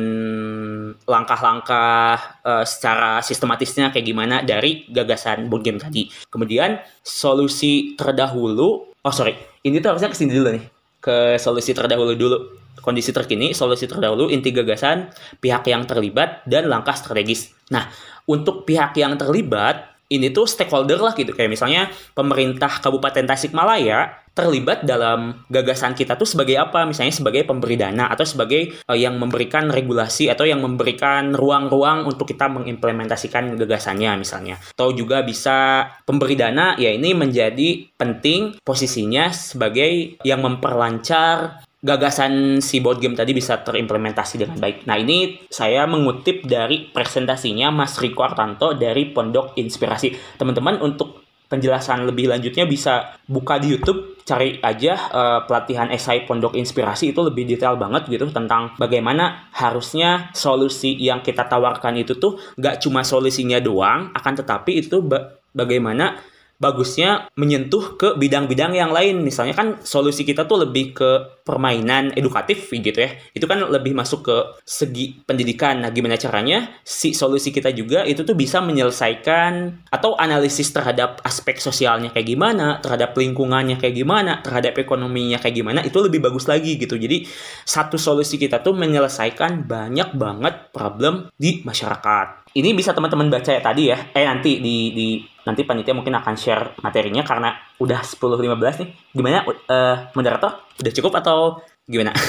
langkah-langkah 1.07 2.43
uh, 2.43 2.67
secara 2.67 3.23
sistematisnya 3.23 3.95
kayak 3.95 4.07
gimana 4.11 4.43
dari 4.43 4.91
gagasan 4.91 5.47
board 5.47 5.63
game 5.63 5.79
tadi. 5.79 6.11
Kemudian 6.29 6.83
solusi 7.01 7.95
terdahulu, 7.95 8.90
oh 9.05 9.15
sorry, 9.15 9.37
ini 9.65 9.81
tuh 9.81 9.97
harusnya 9.97 10.11
ke 10.13 10.17
sini 10.17 10.37
dulu 10.37 10.53
nih. 10.55 10.65
Ke 11.01 11.41
solusi 11.41 11.73
terdahulu 11.73 12.13
dulu. 12.17 12.39
Kondisi 12.81 13.13
terkini 13.13 13.53
solusi 13.53 13.85
terdahulu 13.85 14.33
inti 14.33 14.57
gagasan 14.57 15.13
pihak 15.37 15.69
yang 15.69 15.85
terlibat 15.85 16.41
dan 16.49 16.65
langkah 16.65 16.97
strategis. 16.97 17.53
Nah 17.69 17.93
untuk 18.25 18.65
pihak 18.65 18.97
yang 18.97 19.21
terlibat 19.21 19.91
ini 20.11 20.33
tuh 20.33 20.49
stakeholder 20.49 20.97
lah 20.97 21.13
gitu. 21.13 21.37
Kayak 21.37 21.51
misalnya 21.55 21.83
pemerintah 22.17 22.81
Kabupaten 22.81 23.25
Tasikmalaya 23.29 24.20
terlibat 24.33 24.87
dalam 24.87 25.43
gagasan 25.51 25.93
kita 25.93 26.15
tuh 26.15 26.27
sebagai 26.27 26.57
apa 26.57 26.87
misalnya 26.87 27.13
sebagai 27.13 27.43
pemberi 27.45 27.75
dana 27.75 28.09
atau 28.09 28.23
sebagai 28.23 28.73
uh, 28.87 28.97
yang 28.97 29.19
memberikan 29.19 29.69
regulasi 29.69 30.31
atau 30.31 30.47
yang 30.47 30.63
memberikan 30.63 31.35
ruang-ruang 31.35 32.07
untuk 32.07 32.31
kita 32.31 32.47
mengimplementasikan 32.47 33.59
gagasannya 33.59 34.23
misalnya 34.23 34.57
atau 34.75 34.95
juga 34.95 35.27
bisa 35.27 35.89
pemberi 36.07 36.39
dana 36.39 36.79
ya 36.79 36.95
ini 36.95 37.13
menjadi 37.13 37.91
penting 37.99 38.63
posisinya 38.63 39.35
sebagai 39.35 40.23
yang 40.23 40.41
memperlancar 40.41 41.67
gagasan 41.81 42.61
si 42.61 42.85
board 42.85 43.01
game 43.01 43.17
tadi 43.17 43.33
bisa 43.33 43.65
terimplementasi 43.65 44.37
dengan 44.37 44.61
baik. 44.61 44.85
Nah 44.85 45.01
ini 45.01 45.49
saya 45.49 45.89
mengutip 45.89 46.45
dari 46.45 46.93
presentasinya 46.93 47.73
Mas 47.73 47.97
Riko 47.97 48.21
Artanto 48.21 48.77
dari 48.77 49.09
Pondok 49.09 49.57
Inspirasi. 49.57 50.13
Teman-teman 50.37 50.85
untuk 50.85 51.20
penjelasan 51.51 52.07
lebih 52.07 52.31
lanjutnya 52.31 52.63
bisa 52.65 53.19
buka 53.27 53.59
di 53.59 53.75
YouTube 53.75 54.23
cari 54.23 54.63
aja 54.63 54.95
uh, 55.11 55.41
pelatihan 55.51 55.91
esai 55.91 56.23
Pondok 56.23 56.55
Inspirasi. 56.55 57.11
Itu 57.11 57.27
lebih 57.27 57.51
detail 57.51 57.75
banget 57.75 58.07
gitu 58.07 58.31
tentang 58.31 58.79
bagaimana 58.79 59.51
harusnya 59.51 60.31
solusi 60.31 60.95
yang 60.95 61.27
kita 61.27 61.51
tawarkan 61.51 61.99
itu 61.99 62.15
tuh 62.23 62.39
gak 62.55 62.79
cuma 62.79 63.03
solusinya 63.03 63.59
doang 63.59 64.15
akan 64.15 64.35
tetapi 64.39 64.87
itu 64.87 65.03
ba 65.03 65.43
bagaimana 65.51 66.23
bagusnya 66.61 67.33
menyentuh 67.35 67.97
ke 67.97 68.09
bidang-bidang 68.21 68.77
yang 68.77 68.93
lain. 68.93 69.25
Misalnya 69.25 69.57
kan 69.57 69.81
solusi 69.81 70.29
kita 70.29 70.45
tuh 70.45 70.69
lebih 70.69 70.93
ke 70.93 71.11
permainan 71.43 72.13
edukatif 72.15 72.69
gitu 72.71 72.95
ya. 72.95 73.11
Itu 73.33 73.49
kan 73.49 73.65
lebih 73.67 73.97
masuk 73.97 74.21
ke 74.29 74.37
segi 74.63 75.25
pendidikan. 75.25 75.83
Nah, 75.83 75.91
gimana 75.91 76.21
caranya 76.21 76.69
si 76.85 77.17
solusi 77.17 77.51
kita 77.51 77.73
juga 77.73 78.05
itu 78.05 78.23
tuh 78.23 78.37
bisa 78.37 78.61
menyelesaikan 78.61 79.83
atau 79.91 80.15
analisis 80.21 80.71
terhadap 80.71 81.25
aspek 81.25 81.59
sosialnya 81.59 82.13
kayak 82.13 82.29
gimana, 82.29 82.79
terhadap 82.85 83.17
lingkungannya 83.17 83.81
kayak 83.81 83.97
gimana, 83.97 84.45
terhadap 84.45 84.77
ekonominya 84.77 85.41
kayak 85.41 85.57
gimana, 85.57 85.81
itu 85.83 85.99
lebih 85.99 86.21
bagus 86.21 86.47
lagi 86.47 86.77
gitu. 86.77 86.95
Jadi 87.01 87.25
satu 87.65 87.97
solusi 87.97 88.37
kita 88.37 88.61
tuh 88.61 88.77
menyelesaikan 88.77 89.65
banyak 89.65 90.15
banget 90.15 90.71
problem 90.71 91.33
di 91.41 91.65
masyarakat 91.65 92.41
ini 92.51 92.75
bisa 92.75 92.91
teman-teman 92.91 93.31
baca 93.31 93.51
ya 93.55 93.63
tadi 93.63 93.95
ya. 93.95 93.99
Eh 94.11 94.27
nanti 94.27 94.59
di 94.59 94.91
di 94.91 95.09
nanti 95.45 95.65
panitia 95.65 95.97
mungkin 95.97 96.17
akan 96.17 96.35
share 96.37 96.77
materinya 96.85 97.25
karena 97.25 97.57
udah 97.81 98.01
10 98.01 98.17
15 98.21 98.81
nih. 98.85 98.91
Gimana 99.17 99.45
uh, 99.47 99.97
moderator? 100.13 100.69
Udah 100.81 100.93
cukup 100.93 101.13
atau 101.21 101.61
gimana? 101.89 102.13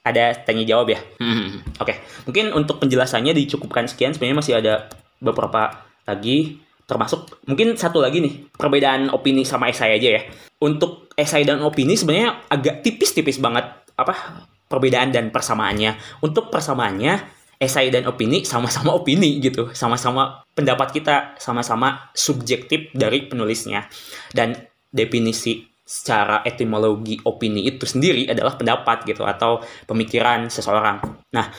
ada 0.00 0.32
tanya 0.44 0.64
jawab 0.64 0.92
ya. 0.92 1.00
Hmm, 1.20 1.60
Oke, 1.82 1.92
okay. 1.92 1.96
mungkin 2.24 2.52
untuk 2.56 2.80
penjelasannya 2.80 3.36
dicukupkan 3.36 3.84
sekian. 3.88 4.16
Sebenarnya 4.16 4.38
masih 4.40 4.54
ada 4.56 4.88
beberapa 5.20 5.84
lagi 6.08 6.60
termasuk 6.88 7.46
mungkin 7.46 7.78
satu 7.78 8.02
lagi 8.02 8.18
nih 8.18 8.50
perbedaan 8.50 9.14
opini 9.14 9.46
sama 9.46 9.70
esai 9.70 9.94
aja 9.94 10.08
ya. 10.18 10.22
Untuk 10.60 11.12
esai 11.14 11.46
dan 11.46 11.62
opini 11.62 11.94
sebenarnya 11.94 12.50
agak 12.50 12.82
tipis-tipis 12.82 13.38
banget 13.38 13.64
apa 13.94 14.48
perbedaan 14.66 15.14
dan 15.14 15.30
persamaannya. 15.30 16.22
Untuk 16.24 16.50
persamaannya 16.50 17.39
esai 17.60 17.92
dan 17.92 18.08
opini 18.08 18.40
sama-sama 18.42 18.96
opini 18.96 19.36
gitu, 19.38 19.68
sama-sama 19.76 20.40
pendapat 20.56 20.96
kita, 20.96 21.36
sama-sama 21.36 22.08
subjektif 22.16 22.88
dari 22.96 23.28
penulisnya. 23.28 23.84
Dan 24.32 24.56
definisi 24.88 25.68
secara 25.84 26.40
etimologi 26.46 27.20
opini 27.26 27.66
itu 27.66 27.84
sendiri 27.84 28.30
adalah 28.30 28.56
pendapat 28.56 29.04
gitu 29.04 29.26
atau 29.26 29.60
pemikiran 29.84 30.48
seseorang. 30.48 31.02
Nah, 31.34 31.50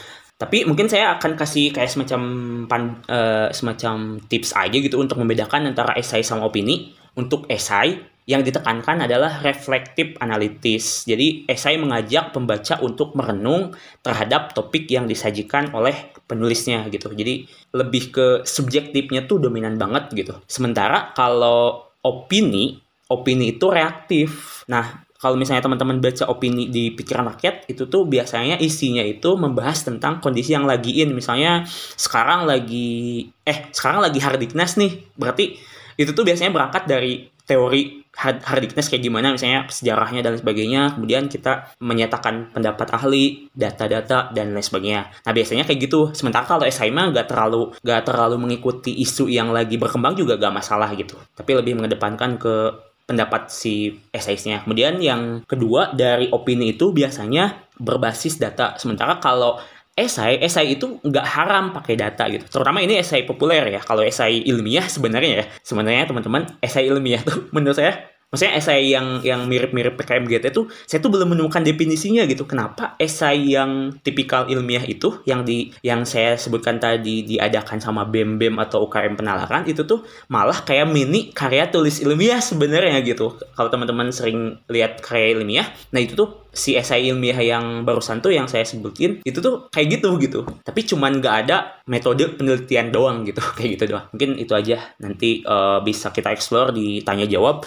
tapi 0.42 0.66
mungkin 0.66 0.90
saya 0.90 1.22
akan 1.22 1.38
kasih 1.38 1.70
kayak 1.70 1.92
semacam 1.92 2.22
pan, 2.66 2.84
uh, 3.06 3.54
semacam 3.54 4.18
tips 4.26 4.58
aja 4.58 4.74
gitu 4.74 4.98
untuk 4.98 5.22
membedakan 5.22 5.70
antara 5.70 5.94
esai 5.94 6.26
sama 6.26 6.50
opini. 6.50 6.98
Untuk 7.12 7.46
esai 7.52 8.00
yang 8.30 8.46
ditekankan 8.46 9.10
adalah 9.10 9.42
reflektif 9.42 10.14
analitis. 10.22 11.04
Jadi 11.10 11.50
esai 11.50 11.82
mengajak 11.82 12.32
pembaca 12.32 12.78
untuk 12.86 13.18
merenung 13.18 13.74
terhadap 14.06 14.54
topik 14.54 14.86
yang 14.88 15.10
disajikan 15.10 15.74
oleh 15.74 16.14
penulisnya 16.30 16.86
gitu. 16.94 17.10
Jadi 17.12 17.50
lebih 17.74 18.04
ke 18.14 18.28
subjektifnya 18.46 19.26
tuh 19.26 19.42
dominan 19.42 19.76
banget 19.76 20.14
gitu. 20.14 20.38
Sementara 20.46 21.12
kalau 21.18 21.90
opini, 22.06 22.78
opini 23.10 23.58
itu 23.58 23.66
reaktif. 23.74 24.62
Nah, 24.70 25.02
kalau 25.22 25.38
misalnya 25.38 25.62
teman-teman 25.62 26.02
baca 26.02 26.26
opini 26.34 26.74
di 26.74 26.90
pikiran 26.98 27.30
rakyat 27.30 27.70
itu 27.70 27.86
tuh 27.86 28.10
biasanya 28.10 28.58
isinya 28.58 29.06
itu 29.06 29.38
membahas 29.38 29.86
tentang 29.86 30.18
kondisi 30.18 30.58
yang 30.58 30.66
lagi 30.66 30.98
in 30.98 31.14
misalnya 31.14 31.62
sekarang 31.94 32.50
lagi 32.50 33.30
eh 33.46 33.70
sekarang 33.70 34.02
lagi 34.02 34.18
hardiknas 34.18 34.82
nih 34.82 35.14
berarti 35.14 35.62
itu 35.94 36.10
tuh 36.18 36.26
biasanya 36.26 36.50
berangkat 36.50 36.90
dari 36.90 37.30
teori 37.52 38.08
hard, 38.16 38.40
hardiness 38.48 38.88
kayak 38.88 39.04
gimana 39.04 39.36
misalnya 39.36 39.68
sejarahnya 39.68 40.24
dan 40.24 40.40
sebagainya. 40.40 40.96
Kemudian 40.96 41.28
kita 41.28 41.76
menyatakan 41.84 42.56
pendapat 42.56 42.88
ahli 42.96 43.52
data-data 43.52 44.32
dan 44.32 44.56
lain 44.56 44.64
sebagainya. 44.64 45.12
Nah 45.28 45.32
biasanya 45.36 45.68
kayak 45.68 45.80
gitu. 45.92 46.16
Sementara 46.16 46.48
kalau 46.48 46.64
esai 46.64 46.96
mah 46.96 47.12
gak 47.12 47.28
terlalu 47.28 47.76
gak 47.84 48.08
terlalu 48.08 48.40
mengikuti 48.40 48.96
isu 49.04 49.28
yang 49.28 49.52
lagi 49.52 49.76
berkembang 49.76 50.16
juga 50.16 50.40
gak 50.40 50.56
masalah 50.56 50.88
gitu. 50.96 51.20
Tapi 51.36 51.52
lebih 51.60 51.76
mengedepankan 51.76 52.40
ke 52.40 52.56
pendapat 53.02 53.52
si 53.52 53.92
esaisnya 54.16 54.64
kemudian 54.64 54.96
yang 55.04 55.44
kedua 55.44 55.92
dari 55.92 56.32
opini 56.32 56.72
itu 56.80 56.96
biasanya 56.96 57.68
berbasis 57.76 58.40
data. 58.40 58.80
Sementara 58.80 59.20
kalau 59.20 59.60
esai 59.96 60.40
esai 60.40 60.76
itu 60.80 61.00
nggak 61.04 61.26
haram 61.26 61.76
pakai 61.76 61.96
data 62.00 62.28
gitu. 62.32 62.48
Terutama 62.48 62.80
ini 62.80 63.00
esai 63.00 63.28
populer 63.28 63.80
ya. 63.80 63.82
Kalau 63.84 64.02
esai 64.04 64.44
ilmiah 64.48 64.88
sebenarnya 64.88 65.32
ya. 65.44 65.46
Sebenarnya 65.62 66.08
teman-teman 66.08 66.48
esai 66.64 66.88
ilmiah 66.88 67.22
tuh 67.24 67.48
menurut 67.56 67.78
saya 67.78 68.11
maksudnya 68.32 68.56
esai 68.56 68.96
yang 68.96 69.20
yang 69.22 69.46
mirip-mirip 69.46 70.00
PKMGT 70.00 70.56
itu 70.56 70.72
saya 70.88 71.04
tuh 71.04 71.12
belum 71.12 71.36
menemukan 71.36 71.62
definisinya 71.62 72.24
gitu. 72.26 72.48
Kenapa 72.48 72.96
esai 72.96 73.54
yang 73.54 74.00
tipikal 74.02 74.48
ilmiah 74.48 74.82
itu 74.88 75.20
yang 75.28 75.44
di 75.44 75.76
yang 75.84 76.08
saya 76.08 76.40
sebutkan 76.40 76.80
tadi 76.80 77.28
diadakan 77.28 77.84
sama 77.84 78.08
BEM 78.08 78.40
BEM 78.40 78.56
atau 78.64 78.88
UKM 78.88 79.20
penalaran 79.20 79.68
itu 79.68 79.84
tuh 79.84 80.08
malah 80.32 80.64
kayak 80.64 80.88
mini 80.88 81.30
karya 81.36 81.68
tulis 81.68 82.00
ilmiah 82.00 82.40
sebenarnya 82.40 83.04
gitu. 83.04 83.36
Kalau 83.54 83.68
teman-teman 83.68 84.10
sering 84.16 84.58
lihat 84.72 85.04
karya 85.04 85.36
ilmiah 85.36 85.68
nah 85.92 86.00
itu 86.00 86.16
tuh 86.16 86.42
si 86.52 86.76
esai 86.76 87.08
ilmiah 87.08 87.40
yang 87.40 87.88
barusan 87.88 88.20
tuh 88.20 88.36
yang 88.36 88.46
saya 88.46 88.68
sebutin 88.68 89.24
itu 89.24 89.40
tuh 89.40 89.72
kayak 89.72 90.00
gitu 90.00 90.20
gitu. 90.20 90.40
Tapi 90.64 90.84
cuman 90.84 91.20
nggak 91.20 91.36
ada 91.48 91.84
metode 91.88 92.28
penelitian 92.36 92.92
doang 92.92 93.24
gitu 93.24 93.40
kayak 93.58 93.80
gitu 93.80 93.96
doang. 93.96 94.08
Mungkin 94.12 94.40
itu 94.40 94.54
aja. 94.56 94.78
Nanti 95.00 95.44
uh, 95.48 95.80
bisa 95.84 96.12
kita 96.12 96.32
explore 96.36 96.76
di 96.76 97.04
tanya 97.04 97.28
jawab 97.28 97.64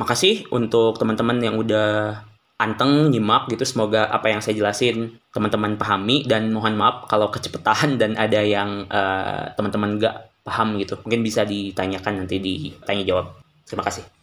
Makasih 0.00 0.48
untuk 0.48 0.96
teman-teman 0.96 1.36
yang 1.44 1.60
udah 1.60 2.24
anteng 2.56 3.12
nyimak 3.12 3.52
gitu. 3.52 3.68
Semoga 3.68 4.08
apa 4.08 4.32
yang 4.32 4.40
saya 4.40 4.56
jelasin 4.56 5.20
teman-teman 5.36 5.76
pahami. 5.76 6.24
Dan 6.24 6.56
mohon 6.56 6.80
maaf 6.80 7.04
kalau 7.04 7.28
kecepatan 7.28 8.00
dan 8.00 8.16
ada 8.16 8.40
yang 8.40 8.88
uh, 8.88 9.52
teman-teman 9.60 10.00
gak 10.00 10.32
paham 10.40 10.80
gitu. 10.80 10.96
Mungkin 11.04 11.20
bisa 11.20 11.44
ditanyakan 11.44 12.24
nanti 12.24 12.40
di 12.40 12.72
tanya 12.88 13.04
jawab. 13.04 13.36
Terima 13.68 13.84
kasih 13.84 14.19